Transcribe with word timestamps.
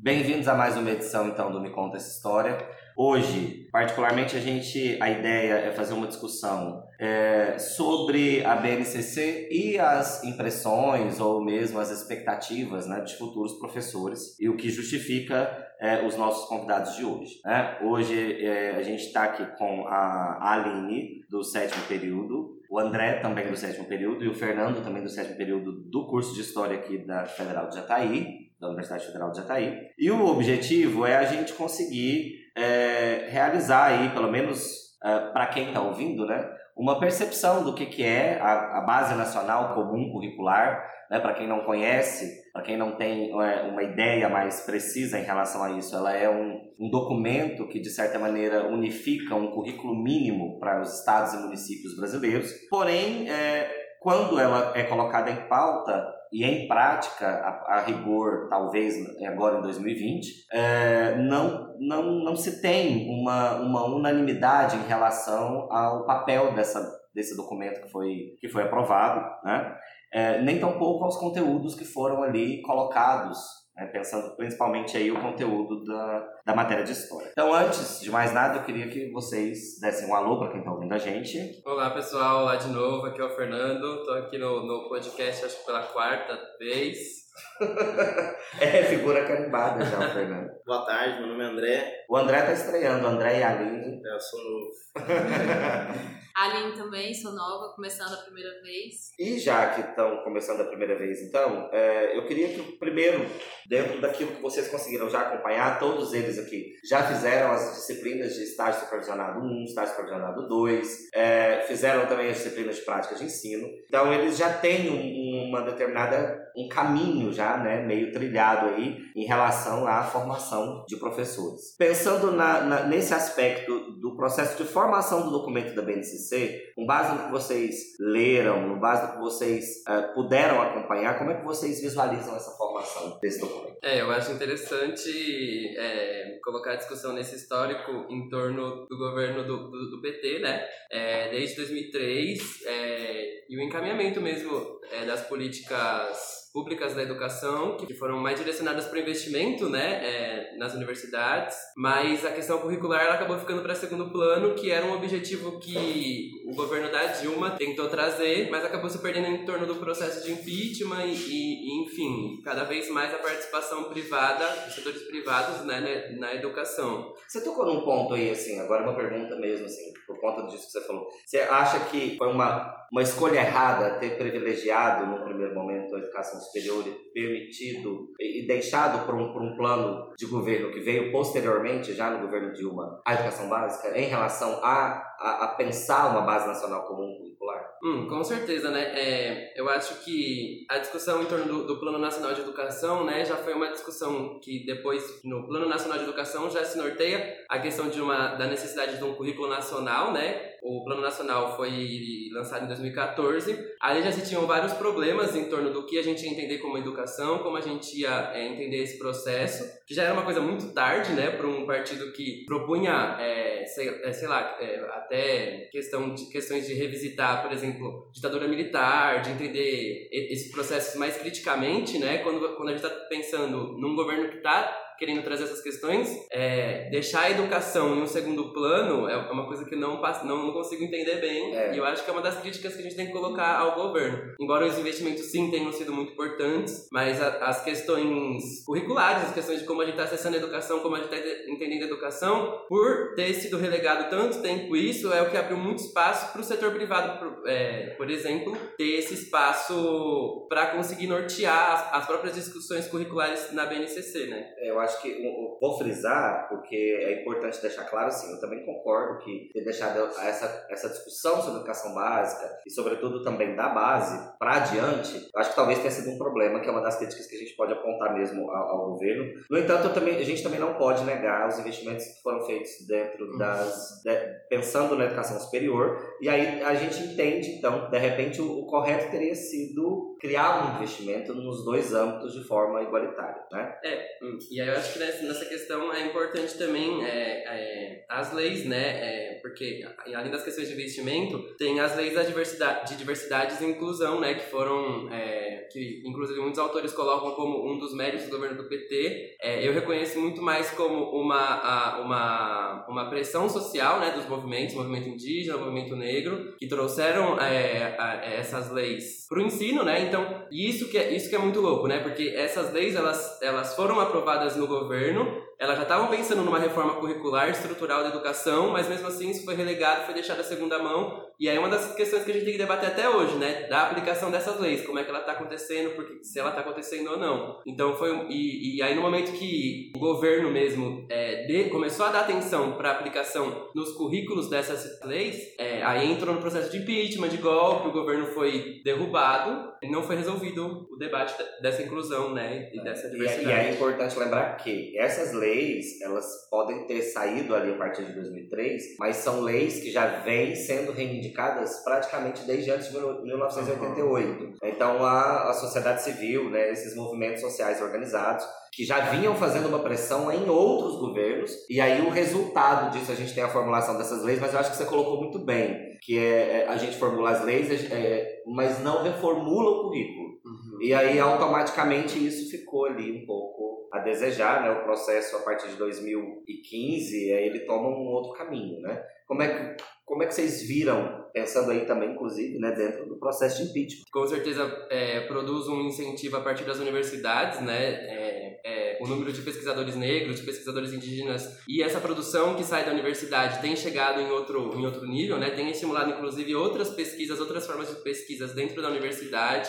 Bem-vindos 0.00 0.46
a 0.46 0.54
mais 0.54 0.76
uma 0.76 0.92
edição 0.92 1.26
então 1.26 1.50
do 1.50 1.60
Me 1.60 1.70
Conta 1.70 1.96
Essa 1.96 2.08
História. 2.08 2.56
Hoje, 2.96 3.66
particularmente, 3.72 4.36
a 4.36 4.40
gente 4.40 4.96
a 5.02 5.10
ideia 5.10 5.54
é 5.54 5.72
fazer 5.72 5.92
uma 5.92 6.06
discussão 6.06 6.84
é, 7.00 7.58
sobre 7.58 8.44
a 8.44 8.54
BNCC 8.54 9.48
e 9.50 9.76
as 9.76 10.22
impressões 10.22 11.18
ou 11.18 11.44
mesmo 11.44 11.80
as 11.80 11.90
expectativas 11.90 12.86
né, 12.86 13.00
de 13.00 13.16
futuros 13.16 13.58
professores 13.58 14.38
e 14.38 14.48
o 14.48 14.56
que 14.56 14.70
justifica 14.70 15.66
é, 15.80 16.06
os 16.06 16.16
nossos 16.16 16.48
convidados 16.48 16.94
de 16.94 17.04
hoje. 17.04 17.40
Né? 17.44 17.78
Hoje 17.82 18.46
é, 18.46 18.76
a 18.76 18.82
gente 18.84 19.02
está 19.02 19.24
aqui 19.24 19.44
com 19.58 19.84
a 19.88 20.52
Aline 20.52 21.24
do 21.28 21.42
sétimo 21.42 21.82
período, 21.88 22.56
o 22.70 22.78
André 22.78 23.14
também 23.14 23.48
do 23.48 23.56
sétimo 23.56 23.86
período 23.86 24.24
e 24.24 24.28
o 24.28 24.34
Fernando 24.34 24.80
também 24.84 25.02
do 25.02 25.08
sétimo 25.08 25.36
período 25.36 25.72
do 25.72 26.06
curso 26.06 26.34
de 26.34 26.42
História 26.42 26.78
aqui 26.78 26.98
da 26.98 27.26
Federal 27.26 27.68
de 27.68 27.74
Jataí 27.74 28.47
da 28.60 28.68
Universidade 28.68 29.06
Federal 29.06 29.30
de 29.30 29.38
Jataí. 29.38 29.78
E 29.98 30.10
o 30.10 30.26
objetivo 30.26 31.06
é 31.06 31.16
a 31.16 31.24
gente 31.24 31.52
conseguir 31.52 32.34
é, 32.56 33.28
realizar 33.30 33.86
aí, 33.86 34.10
pelo 34.10 34.30
menos 34.30 34.88
é, 35.02 35.30
para 35.32 35.46
quem 35.46 35.68
está 35.68 35.80
ouvindo, 35.80 36.26
né, 36.26 36.48
uma 36.76 37.00
percepção 37.00 37.64
do 37.64 37.74
que, 37.74 37.86
que 37.86 38.04
é 38.04 38.38
a, 38.40 38.78
a 38.78 38.80
base 38.82 39.14
nacional 39.14 39.74
comum 39.74 40.10
curricular, 40.12 40.84
né, 41.10 41.18
para 41.18 41.34
quem 41.34 41.46
não 41.46 41.60
conhece, 41.60 42.42
para 42.52 42.62
quem 42.62 42.76
não 42.76 42.96
tem 42.96 43.30
é, 43.30 43.62
uma 43.62 43.82
ideia 43.82 44.28
mais 44.28 44.60
precisa 44.60 45.18
em 45.18 45.24
relação 45.24 45.62
a 45.62 45.72
isso, 45.72 45.94
ela 45.94 46.12
é 46.12 46.28
um, 46.28 46.60
um 46.78 46.90
documento 46.90 47.66
que, 47.68 47.80
de 47.80 47.90
certa 47.90 48.18
maneira, 48.18 48.66
unifica 48.68 49.34
um 49.34 49.50
currículo 49.50 49.94
mínimo 49.94 50.58
para 50.58 50.80
os 50.80 50.98
estados 50.98 51.34
e 51.34 51.38
municípios 51.38 51.96
brasileiros. 51.96 52.52
Porém, 52.68 53.28
é, 53.28 53.68
quando 54.00 54.38
ela 54.38 54.72
é 54.76 54.84
colocada 54.84 55.30
em 55.30 55.48
pauta, 55.48 56.17
e 56.32 56.44
em 56.44 56.68
prática, 56.68 57.26
a, 57.26 57.76
a, 57.76 57.80
rigor, 57.80 58.48
talvez 58.48 58.94
agora 59.24 59.58
em 59.58 59.62
2020, 59.62 60.46
é, 60.52 61.16
não, 61.16 61.74
não, 61.78 62.02
não 62.24 62.36
se 62.36 62.60
tem 62.60 63.08
uma, 63.08 63.56
uma 63.56 63.84
unanimidade 63.86 64.76
em 64.76 64.86
relação 64.86 65.70
ao 65.72 66.04
papel 66.04 66.54
dessa, 66.54 66.80
desse 67.14 67.36
documento 67.36 67.82
que 67.82 67.90
foi, 67.90 68.36
que 68.40 68.48
foi 68.48 68.62
aprovado, 68.62 69.20
né? 69.44 69.76
É, 70.10 70.40
nem 70.40 70.58
tampouco 70.58 71.04
aos 71.04 71.18
conteúdos 71.18 71.74
que 71.74 71.84
foram 71.84 72.22
ali 72.22 72.62
colocados 72.62 73.38
né, 73.78 73.86
pensando 73.86 74.34
principalmente 74.36 74.96
aí 74.96 75.10
o 75.10 75.20
conteúdo 75.20 75.84
da, 75.84 76.28
da 76.44 76.54
matéria 76.54 76.84
de 76.84 76.92
história. 76.92 77.30
Então, 77.30 77.54
antes 77.54 78.00
de 78.00 78.10
mais 78.10 78.32
nada, 78.32 78.58
eu 78.58 78.64
queria 78.64 78.88
que 78.88 79.10
vocês 79.12 79.78
dessem 79.80 80.08
um 80.08 80.14
alô 80.14 80.38
para 80.38 80.50
quem 80.50 80.58
está 80.58 80.72
ouvindo 80.72 80.92
a 80.92 80.98
gente. 80.98 81.62
Olá, 81.64 81.90
pessoal, 81.90 82.44
lá 82.44 82.56
de 82.56 82.68
novo, 82.68 83.06
aqui 83.06 83.20
é 83.20 83.24
o 83.24 83.36
Fernando, 83.36 84.00
estou 84.00 84.14
aqui 84.14 84.36
no, 84.36 84.66
no 84.66 84.88
podcast, 84.88 85.44
acho 85.44 85.60
que 85.60 85.66
pela 85.66 85.82
quarta 85.84 86.36
vez. 86.58 87.18
é 88.60 88.82
figura 88.82 89.24
carimbada 89.24 89.84
já, 89.84 89.98
o 89.98 90.10
Fernando. 90.10 90.50
Boa 90.66 90.84
tarde, 90.84 91.20
meu 91.20 91.28
nome 91.28 91.44
é 91.44 91.46
André. 91.46 92.04
O 92.08 92.16
André 92.16 92.42
tá 92.42 92.52
estreando, 92.52 93.06
o 93.06 93.10
André 93.10 93.38
e 93.38 93.42
a 93.44 93.50
Aline. 93.50 94.00
Eu 94.04 94.20
sou 94.20 94.40
novo. 94.42 96.17
Aline 96.38 96.76
também, 96.76 97.12
sou 97.12 97.32
nova, 97.32 97.74
começando 97.74 98.14
a 98.14 98.22
primeira 98.22 98.62
vez. 98.62 99.10
E 99.18 99.40
já 99.40 99.74
que 99.74 99.80
estão 99.80 100.22
começando 100.22 100.60
a 100.60 100.66
primeira 100.66 100.96
vez, 100.96 101.20
então, 101.20 101.68
é, 101.72 102.16
eu 102.16 102.24
queria 102.26 102.48
que 102.48 102.62
primeiro, 102.78 103.26
dentro 103.68 104.00
daquilo 104.00 104.30
que 104.30 104.40
vocês 104.40 104.68
conseguiram 104.68 105.10
já 105.10 105.22
acompanhar, 105.22 105.80
todos 105.80 106.12
eles 106.12 106.38
aqui 106.38 106.74
já 106.88 107.02
fizeram 107.02 107.50
as 107.50 107.74
disciplinas 107.74 108.34
de 108.34 108.44
estágio 108.44 108.82
supervisionado 108.82 109.40
1, 109.40 109.64
estágio 109.64 109.90
supervisionado 109.90 110.46
2, 110.46 111.08
é, 111.12 111.64
fizeram 111.66 112.06
também 112.06 112.30
as 112.30 112.36
disciplinas 112.36 112.76
de 112.76 112.82
prática 112.82 113.16
de 113.16 113.24
ensino. 113.24 113.66
Então, 113.88 114.12
eles 114.12 114.36
já 114.36 114.52
têm 114.52 114.90
um, 114.90 115.48
uma 115.48 115.62
determinada, 115.62 116.52
um 116.56 116.68
caminho 116.68 117.32
já, 117.32 117.56
né, 117.56 117.84
meio 117.84 118.12
trilhado 118.12 118.68
aí 118.68 118.96
em 119.16 119.24
relação 119.24 119.88
à 119.88 120.04
formação 120.04 120.84
de 120.86 120.96
professores. 120.98 121.74
Pensando 121.76 122.30
na, 122.30 122.60
na, 122.60 122.82
nesse 122.84 123.12
aspecto 123.12 123.98
do 123.98 124.14
processo 124.14 124.56
de 124.62 124.68
formação 124.68 125.22
do 125.22 125.30
documento 125.30 125.74
da 125.74 125.82
BNCC, 125.82 126.27
com 126.74 126.86
base 126.86 127.14
no 127.14 127.24
que 127.24 127.30
vocês 127.30 127.96
leram, 127.98 128.68
com 128.68 128.80
base 128.80 129.06
no 129.06 129.12
que 129.14 129.18
vocês 129.18 129.64
uh, 129.88 130.14
puderam 130.14 130.60
acompanhar, 130.60 131.18
como 131.18 131.30
é 131.30 131.34
que 131.34 131.44
vocês 131.44 131.80
visualizam 131.80 132.36
essa 132.36 132.50
formação 132.56 133.18
desse 133.20 133.40
documento? 133.40 133.78
É, 133.82 134.00
eu 134.00 134.10
acho 134.10 134.32
interessante 134.32 135.76
é, 135.76 136.38
colocar 136.42 136.72
a 136.72 136.76
discussão 136.76 137.12
nesse 137.12 137.36
histórico 137.36 138.06
em 138.08 138.28
torno 138.28 138.86
do 138.86 138.98
governo 138.98 139.44
do, 139.44 139.70
do, 139.70 139.90
do 139.90 140.00
PT, 140.00 140.40
né? 140.40 140.66
É, 140.90 141.30
desde 141.30 141.56
2003, 141.56 142.66
é, 142.66 143.44
e 143.48 143.56
o 143.56 143.62
encaminhamento 143.62 144.20
mesmo 144.20 144.80
é, 144.90 145.04
das 145.04 145.26
políticas 145.26 146.37
públicas 146.52 146.94
da 146.94 147.02
educação, 147.02 147.76
que 147.76 147.94
foram 147.94 148.18
mais 148.18 148.38
direcionadas 148.38 148.86
para 148.86 148.98
o 148.98 149.00
investimento 149.00 149.68
né, 149.68 150.04
é, 150.04 150.56
nas 150.56 150.74
universidades, 150.74 151.56
mas 151.76 152.24
a 152.24 152.32
questão 152.32 152.58
curricular 152.58 153.12
acabou 153.12 153.38
ficando 153.38 153.62
para 153.62 153.74
segundo 153.74 154.10
plano, 154.10 154.54
que 154.54 154.70
era 154.70 154.86
um 154.86 154.94
objetivo 154.94 155.58
que 155.58 156.30
o 156.48 156.54
governo 156.54 156.90
da 156.90 157.04
Dilma 157.06 157.50
tentou 157.50 157.88
trazer, 157.88 158.48
mas 158.50 158.64
acabou 158.64 158.88
se 158.88 158.98
perdendo 159.00 159.26
em 159.28 159.44
torno 159.44 159.66
do 159.66 159.76
processo 159.76 160.24
de 160.24 160.32
impeachment 160.32 161.04
e, 161.04 161.12
e 161.12 161.82
enfim, 161.84 162.40
cada 162.42 162.64
vez 162.64 162.88
mais 162.88 163.12
a 163.12 163.18
participação 163.18 163.84
privada, 163.84 164.46
dos 164.64 164.74
setores 164.74 165.02
privados 165.02 165.64
né, 165.66 166.08
na 166.18 166.34
educação. 166.34 167.12
Você 167.26 167.44
tocou 167.44 167.66
num 167.66 167.82
ponto 167.82 168.14
aí, 168.14 168.30
assim, 168.30 168.58
agora 168.60 168.82
uma 168.82 168.96
pergunta 168.96 169.36
mesmo, 169.36 169.66
assim, 169.66 169.92
por 170.06 170.18
conta 170.20 170.46
disso 170.46 170.66
que 170.66 170.72
você 170.72 170.86
falou. 170.86 171.06
Você 171.26 171.38
acha 171.40 171.80
que 171.90 172.16
foi 172.16 172.28
uma, 172.28 172.74
uma 172.90 173.02
escolha 173.02 173.40
errada 173.40 173.98
ter 173.98 174.16
privilegiado, 174.16 175.06
no 175.06 175.24
primeiro 175.24 175.54
momento, 175.54 175.94
a 175.94 175.98
educação 175.98 176.40
superior 176.40 176.82
e 176.86 177.12
permitido 177.12 178.08
e 178.18 178.46
deixado 178.46 179.04
por 179.04 179.14
um, 179.14 179.32
por 179.34 179.42
um 179.42 179.54
plano 179.54 180.14
de 180.16 180.24
governo 180.24 180.70
que 180.70 180.80
veio 180.80 181.12
posteriormente, 181.12 181.92
já 181.92 182.10
no 182.10 182.24
governo 182.24 182.54
Dilma, 182.54 183.02
a 183.06 183.12
educação 183.12 183.50
básica, 183.50 183.98
em 183.98 184.06
relação 184.06 184.64
a, 184.64 185.07
a, 185.18 185.44
a 185.44 185.48
pensar 185.48 186.10
uma 186.10 186.22
base 186.22 186.46
nacional 186.46 186.86
comum 186.86 187.16
curricular? 187.16 187.68
Hum, 187.82 188.06
com 188.08 188.22
certeza, 188.24 188.70
né? 188.70 188.82
É, 188.94 189.52
eu 189.56 189.68
acho 189.68 190.04
que 190.04 190.64
a 190.68 190.78
discussão 190.78 191.22
em 191.22 191.26
torno 191.26 191.46
do, 191.46 191.66
do, 191.66 191.80
Plano 191.80 191.98
Nacional 191.98 192.34
de 192.34 192.40
Educação, 192.40 193.04
né, 193.04 193.24
já 193.24 193.36
foi 193.36 193.54
uma 193.54 193.70
discussão 193.70 194.40
que 194.40 194.64
depois, 194.64 195.20
no 195.24 195.46
Plano 195.46 195.68
Nacional 195.68 195.98
de 195.98 196.04
Educação, 196.04 196.50
já 196.50 196.64
se 196.64 196.76
norteia 196.76 197.44
a 197.48 197.58
questão 197.58 197.88
de 197.88 198.00
uma, 198.00 198.34
da 198.34 198.46
necessidade 198.46 198.96
de 198.96 199.04
um 199.04 199.14
currículo 199.14 199.48
nacional, 199.48 200.12
né? 200.12 200.48
O 200.62 200.84
Plano 200.84 201.00
Nacional 201.00 201.56
foi 201.56 202.28
lançado 202.32 202.64
em 202.64 202.66
2014. 202.66 203.56
Ali 203.80 204.02
já 204.02 204.10
se 204.10 204.28
tinham 204.28 204.46
vários 204.46 204.72
problemas 204.72 205.34
em 205.36 205.48
torno 205.48 205.72
do 205.72 205.86
que 205.86 205.98
a 205.98 206.02
gente 206.02 206.24
ia 206.24 206.32
entender 206.32 206.58
como 206.58 206.76
educação, 206.76 207.38
como 207.38 207.56
a 207.56 207.60
gente 207.60 208.00
ia 208.00 208.32
é, 208.34 208.46
entender 208.46 208.82
esse 208.82 208.98
processo, 208.98 209.64
que 209.86 209.94
já 209.94 210.02
era 210.02 210.12
uma 210.12 210.24
coisa 210.24 210.40
muito 210.40 210.72
tarde, 210.74 211.12
né, 211.12 211.30
para 211.30 211.46
um 211.46 211.64
partido 211.64 212.12
que 212.12 212.44
propunha, 212.44 213.16
é, 213.20 213.47
sei, 213.68 213.88
é, 214.02 214.12
sei, 214.12 214.26
lá, 214.26 214.56
é, 214.60 214.80
até 214.92 215.68
questão 215.70 216.14
de, 216.14 216.26
questões 216.30 216.66
de 216.66 216.74
revisitar, 216.74 217.42
por 217.42 217.52
exemplo, 217.52 218.10
ditadura 218.12 218.48
militar, 218.48 219.22
de 219.22 219.30
entender 219.30 220.08
esses 220.10 220.50
processos 220.50 220.96
mais 220.96 221.16
criticamente, 221.16 221.98
né, 221.98 222.18
quando, 222.18 222.56
quando 222.56 222.70
a 222.70 222.72
gente 222.72 222.84
está 222.84 222.94
pensando 223.06 223.78
num 223.78 223.94
governo 223.94 224.28
que 224.30 224.38
está 224.38 224.87
querendo 224.98 225.22
trazer 225.22 225.44
essas 225.44 225.62
questões, 225.62 226.08
é, 226.30 226.88
deixar 226.90 227.22
a 227.22 227.30
educação 227.30 227.96
em 227.96 228.02
um 228.02 228.06
segundo 228.06 228.52
plano 228.52 229.08
é 229.08 229.16
uma 229.30 229.46
coisa 229.46 229.64
que 229.64 229.76
não, 229.76 230.00
não, 230.24 230.46
não 230.46 230.52
consigo 230.52 230.82
entender 230.82 231.16
bem. 231.20 231.54
É. 231.54 231.74
E 231.74 231.78
eu 231.78 231.84
acho 231.84 232.04
que 232.04 232.10
é 232.10 232.12
uma 232.12 232.22
das 232.22 232.40
críticas 232.40 232.74
que 232.74 232.80
a 232.80 232.82
gente 232.82 232.96
tem 232.96 233.06
que 233.06 233.12
colocar 233.12 233.58
ao 233.58 233.74
governo. 233.74 234.34
Embora 234.40 234.66
os 234.66 234.78
investimentos 234.78 235.24
sim 235.26 235.50
tenham 235.50 235.72
sido 235.72 235.92
muito 235.92 236.12
importantes, 236.12 236.88
mas 236.92 237.20
a, 237.22 237.28
as 237.46 237.62
questões 237.62 238.64
curriculares, 238.64 239.24
as 239.24 239.34
questões 239.34 239.60
de 239.60 239.66
como 239.66 239.82
a 239.82 239.84
gente 239.84 239.94
está 239.94 240.04
acessando 240.04 240.36
a 240.36 240.38
educação, 240.38 240.80
como 240.80 240.96
a 240.96 241.00
gente 241.00 241.14
está 241.14 241.50
entendendo 241.50 241.82
a 241.82 241.86
educação, 241.86 242.64
por 242.68 243.14
ter 243.14 243.32
sido 243.34 243.56
relegado 243.56 244.10
tanto 244.10 244.40
tempo 244.42 244.76
isso, 244.76 245.12
é 245.12 245.22
o 245.22 245.30
que 245.30 245.36
abriu 245.36 245.56
muito 245.56 245.80
espaço 245.80 246.32
para 246.32 246.40
o 246.40 246.44
setor 246.44 246.72
privado, 246.72 247.18
por, 247.18 247.48
é, 247.48 247.90
por 247.96 248.10
exemplo, 248.10 248.56
ter 248.76 248.98
esse 248.98 249.14
espaço 249.14 250.46
para 250.48 250.68
conseguir 250.68 251.06
nortear 251.06 251.72
as, 251.72 251.94
as, 251.94 252.06
próprias 252.06 252.34
discussões 252.34 252.86
curriculares 252.86 253.52
na 253.52 253.66
BNCC, 253.66 254.26
né? 254.26 254.52
É, 254.58 254.70
eu 254.70 254.80
acho 254.80 254.87
acho 254.88 255.02
que 255.02 255.22
vou 255.60 255.78
frisar, 255.78 256.48
porque 256.48 256.76
é 256.76 257.20
importante 257.20 257.60
deixar 257.60 257.84
claro 257.84 258.08
assim, 258.08 258.32
eu 258.32 258.40
também 258.40 258.64
concordo 258.64 259.18
que 259.18 259.50
ter 259.52 259.62
deixado 259.62 259.98
essa, 260.20 260.66
essa 260.70 260.88
discussão 260.88 261.40
sobre 261.42 261.58
educação 261.58 261.94
básica 261.94 262.58
e 262.66 262.70
sobretudo 262.70 263.22
também 263.22 263.54
da 263.54 263.68
base 263.68 264.18
para 264.38 264.56
adiante, 264.56 265.28
acho 265.36 265.50
que 265.50 265.56
talvez 265.56 265.78
tenha 265.78 265.90
sido 265.90 266.10
um 266.10 266.18
problema, 266.18 266.60
que 266.60 266.68
é 266.68 266.72
uma 266.72 266.82
das 266.82 266.96
críticas 266.96 267.26
que 267.26 267.36
a 267.36 267.38
gente 267.38 267.54
pode 267.54 267.72
apontar 267.72 268.14
mesmo 268.14 268.50
ao, 268.50 268.68
ao 268.68 268.90
governo. 268.90 269.24
No 269.50 269.58
entanto, 269.58 269.92
também, 269.92 270.16
a 270.16 270.24
gente 270.24 270.42
também 270.42 270.60
não 270.60 270.74
pode 270.74 271.04
negar 271.04 271.48
os 271.48 271.58
investimentos 271.58 272.04
que 272.06 272.22
foram 272.22 272.40
feitos 272.42 272.70
dentro 272.86 273.26
uhum. 273.32 273.38
das... 273.38 274.02
De, 274.02 274.38
pensando 274.48 274.96
na 274.96 275.04
educação 275.04 275.38
superior, 275.38 275.98
e 276.20 276.28
aí 276.28 276.62
a 276.62 276.74
gente 276.74 277.02
entende, 277.02 277.50
então, 277.50 277.90
de 277.90 277.98
repente 277.98 278.40
o, 278.40 278.60
o 278.60 278.66
correto 278.66 279.10
teria 279.10 279.34
sido 279.34 280.07
criar 280.20 280.64
um 280.64 280.76
investimento 280.76 281.34
nos 281.34 281.64
dois 281.64 281.94
âmbitos 281.94 282.34
de 282.34 282.44
forma 282.44 282.82
igualitária, 282.82 283.42
né? 283.52 283.78
É, 283.84 284.18
hum, 284.22 284.38
e 284.50 284.60
aí 284.60 284.68
eu 284.68 284.74
acho 284.74 284.92
que 284.92 284.98
nessa 284.98 285.44
questão 285.44 285.92
é 285.92 286.06
importante 286.06 286.56
também 286.58 287.04
é, 287.04 287.44
é, 287.46 288.04
as 288.08 288.32
leis, 288.32 288.64
né? 288.64 289.34
É, 289.34 289.38
porque 289.40 289.82
além 290.14 290.30
das 290.30 290.42
questões 290.42 290.68
de 290.68 290.74
investimento, 290.74 291.38
tem 291.56 291.78
as 291.80 291.96
leis 291.96 292.14
da 292.14 292.22
diversidade, 292.22 292.90
de 292.90 292.96
diversidade 292.96 293.62
e 293.62 293.66
inclusão, 293.66 294.20
né? 294.20 294.34
Que 294.34 294.50
foram, 294.50 295.12
é, 295.12 295.68
que 295.70 296.02
inclusive 296.04 296.40
muitos 296.40 296.58
autores 296.58 296.92
colocam 296.92 297.32
como 297.32 297.70
um 297.70 297.78
dos 297.78 297.94
méritos 297.94 298.26
do 298.26 298.32
governo 298.32 298.56
do 298.56 298.68
PT. 298.68 299.36
É, 299.40 299.66
eu 299.66 299.72
reconheço 299.72 300.20
muito 300.20 300.42
mais 300.42 300.70
como 300.70 301.10
uma, 301.10 302.00
uma, 302.00 302.86
uma 302.88 303.10
pressão 303.10 303.48
social, 303.48 304.00
né? 304.00 304.10
Dos 304.10 304.26
movimentos, 304.26 304.74
movimento 304.74 305.08
indígena, 305.08 305.58
movimento 305.58 305.94
negro, 305.94 306.54
que 306.58 306.66
trouxeram 306.66 307.40
é, 307.40 308.36
essas 308.38 308.70
leis 308.70 309.26
para 309.28 309.38
o 309.38 309.42
ensino, 309.42 309.84
né? 309.84 310.07
Então, 310.08 310.46
isso 310.50 310.88
que, 310.88 310.98
é, 310.98 311.14
isso 311.14 311.28
que 311.28 311.36
é 311.36 311.38
muito 311.38 311.60
louco, 311.60 311.86
né? 311.86 312.00
Porque 312.00 312.34
essas 312.36 312.72
leis, 312.72 312.96
elas, 312.96 313.40
elas 313.42 313.76
foram 313.76 314.00
aprovadas 314.00 314.56
no 314.56 314.66
governo, 314.66 315.47
elas 315.58 315.76
já 315.76 315.82
estavam 315.82 316.06
pensando 316.06 316.42
numa 316.42 316.58
reforma 316.58 316.94
curricular 316.94 317.50
estrutural 317.50 318.02
da 318.02 318.10
educação, 318.10 318.70
mas 318.70 318.88
mesmo 318.88 319.08
assim 319.08 319.30
isso 319.30 319.44
foi 319.44 319.56
relegado, 319.56 320.04
foi 320.04 320.14
deixado 320.14 320.40
à 320.40 320.44
segunda 320.44 320.78
mão. 320.78 321.26
E 321.40 321.48
aí 321.48 321.56
é 321.56 321.58
uma 321.58 321.68
das 321.68 321.94
questões 321.94 322.24
que 322.24 322.30
a 322.30 322.34
gente 322.34 322.44
tem 322.44 322.52
que 322.52 322.58
debater 322.58 322.88
até 322.88 323.08
hoje, 323.08 323.36
né? 323.36 323.66
Da 323.68 323.82
aplicação 323.82 324.30
dessas 324.30 324.58
leis, 324.60 324.84
como 324.86 324.98
é 324.98 325.04
que 325.04 325.10
ela 325.10 325.20
está 325.20 325.32
acontecendo, 325.32 325.90
porque, 325.96 326.22
se 326.22 326.38
ela 326.38 326.50
está 326.50 326.62
acontecendo 326.62 327.10
ou 327.10 327.18
não. 327.18 327.60
Então 327.66 327.96
foi 327.96 328.26
e, 328.28 328.76
e 328.76 328.82
aí 328.82 328.94
no 328.94 329.02
momento 329.02 329.32
que 329.32 329.92
o 329.96 329.98
governo 329.98 330.50
mesmo 330.50 331.06
é, 331.10 331.44
de, 331.46 331.70
começou 331.70 332.06
a 332.06 332.10
dar 332.10 332.20
atenção 332.20 332.76
para 332.76 332.90
a 332.90 332.92
aplicação 332.92 333.68
nos 333.74 333.92
currículos 333.92 334.48
dessas 334.48 335.00
leis, 335.04 335.54
é, 335.58 335.82
aí 335.82 336.10
entrou 336.10 336.34
no 336.34 336.40
processo 336.40 336.70
de 336.70 336.78
impeachment, 336.78 337.28
de 337.28 337.38
golpe, 337.38 337.88
o 337.88 337.92
governo 337.92 338.26
foi 338.26 338.80
derrubado, 338.84 339.68
e 339.82 339.90
não 339.90 340.02
foi 340.02 340.16
resolvido 340.16 340.88
o 340.90 340.96
debate 340.96 341.34
dessa 341.62 341.82
inclusão, 341.82 342.34
né? 342.34 342.68
E 342.72 342.82
dessa 342.82 343.08
diversidade. 343.08 343.48
E 343.48 343.52
é, 343.52 343.64
e 343.64 343.68
é 343.68 343.72
importante 343.72 344.18
lembrar 344.18 344.56
que 344.56 344.98
essas 344.98 345.32
leis 345.32 345.47
leis, 345.48 346.00
elas 346.02 346.26
podem 346.50 346.86
ter 346.86 347.02
saído 347.02 347.54
ali 347.54 347.72
a 347.72 347.76
partir 347.76 348.04
de 348.04 348.12
2003, 348.12 348.96
mas 348.98 349.16
são 349.16 349.40
leis 349.40 349.80
que 349.80 349.90
já 349.90 350.20
vêm 350.20 350.54
sendo 350.54 350.92
reivindicadas 350.92 351.82
praticamente 351.82 352.42
desde 352.42 352.70
antes 352.70 352.88
de 352.88 352.98
1988. 352.98 354.54
Então 354.62 355.04
a, 355.04 355.50
a 355.50 355.52
sociedade 355.54 356.02
civil, 356.02 356.50
né, 356.50 356.70
esses 356.70 356.94
movimentos 356.94 357.40
sociais 357.40 357.80
organizados, 357.80 358.44
que 358.72 358.84
já 358.84 359.00
vinham 359.10 359.34
fazendo 359.34 359.68
uma 359.68 359.80
pressão 359.80 360.30
em 360.30 360.48
outros 360.48 361.00
governos, 361.00 361.50
e 361.68 361.80
aí 361.80 362.00
o 362.06 362.10
resultado 362.10 362.92
disso 362.92 363.10
a 363.10 363.14
gente 363.14 363.34
tem 363.34 363.42
a 363.42 363.48
formulação 363.48 363.96
dessas 363.96 364.22
leis, 364.22 364.38
mas 364.38 364.52
eu 364.52 364.60
acho 364.60 364.70
que 364.70 364.76
você 364.76 364.84
colocou 364.84 365.20
muito 365.20 365.38
bem, 365.38 365.96
que 366.02 366.18
é, 366.18 366.60
é 366.62 366.68
a 366.68 366.76
gente 366.76 366.96
formula 366.96 367.30
as 367.30 367.44
leis, 367.44 367.70
é, 367.90 368.42
mas 368.46 368.80
não 368.80 369.02
reformula 369.02 369.70
o 369.70 369.82
currículo. 369.84 370.28
Uhum. 370.44 370.82
E 370.82 370.94
aí 370.94 371.18
automaticamente 371.18 372.24
isso 372.24 372.50
ficou 372.50 372.86
ali 372.86 373.22
um 373.22 373.26
pouco 373.26 373.67
a 373.92 373.98
desejar, 374.00 374.62
né? 374.62 374.70
O 374.70 374.84
processo 374.84 375.36
a 375.36 375.40
partir 375.40 375.68
de 375.68 375.76
2015, 375.76 377.30
ele 377.30 377.60
toma 377.60 377.88
um 377.88 378.06
outro 378.06 378.32
caminho, 378.32 378.80
né? 378.80 379.02
Como 379.26 379.42
é 379.42 379.48
que 379.48 379.82
como 380.08 380.22
é 380.22 380.26
que 380.26 380.34
vocês 380.34 380.62
viram, 380.62 381.26
pensando 381.34 381.70
aí 381.70 381.84
também, 381.84 382.12
inclusive, 382.12 382.58
né, 382.58 382.72
dentro 382.72 383.06
do 383.06 383.18
processo 383.18 383.62
de 383.62 383.68
impeachment? 383.68 384.04
Com 384.10 384.26
certeza 384.26 384.86
é, 384.90 385.20
produz 385.26 385.68
um 385.68 385.82
incentivo 385.82 386.38
a 386.38 386.40
partir 386.40 386.64
das 386.64 386.78
universidades, 386.78 387.60
né? 387.60 387.76
É, 387.76 388.60
é, 388.64 388.98
o 389.02 389.06
número 389.06 389.30
de 389.30 389.42
pesquisadores 389.42 389.94
negros, 389.96 390.40
de 390.40 390.46
pesquisadores 390.46 390.94
indígenas 390.94 391.62
e 391.68 391.82
essa 391.82 392.00
produção 392.00 392.54
que 392.56 392.64
sai 392.64 392.86
da 392.86 392.90
universidade 392.90 393.60
tem 393.60 393.76
chegado 393.76 394.20
em 394.20 394.30
outro, 394.30 394.74
em 394.74 394.86
outro 394.86 395.06
nível, 395.06 395.36
né? 395.36 395.50
Tem 395.50 395.70
estimulado, 395.70 396.10
inclusive, 396.10 396.54
outras 396.54 396.88
pesquisas, 396.88 397.38
outras 397.38 397.66
formas 397.66 397.90
de 397.90 398.02
pesquisas 398.02 398.54
dentro 398.54 398.80
da 398.80 398.88
universidade. 398.88 399.68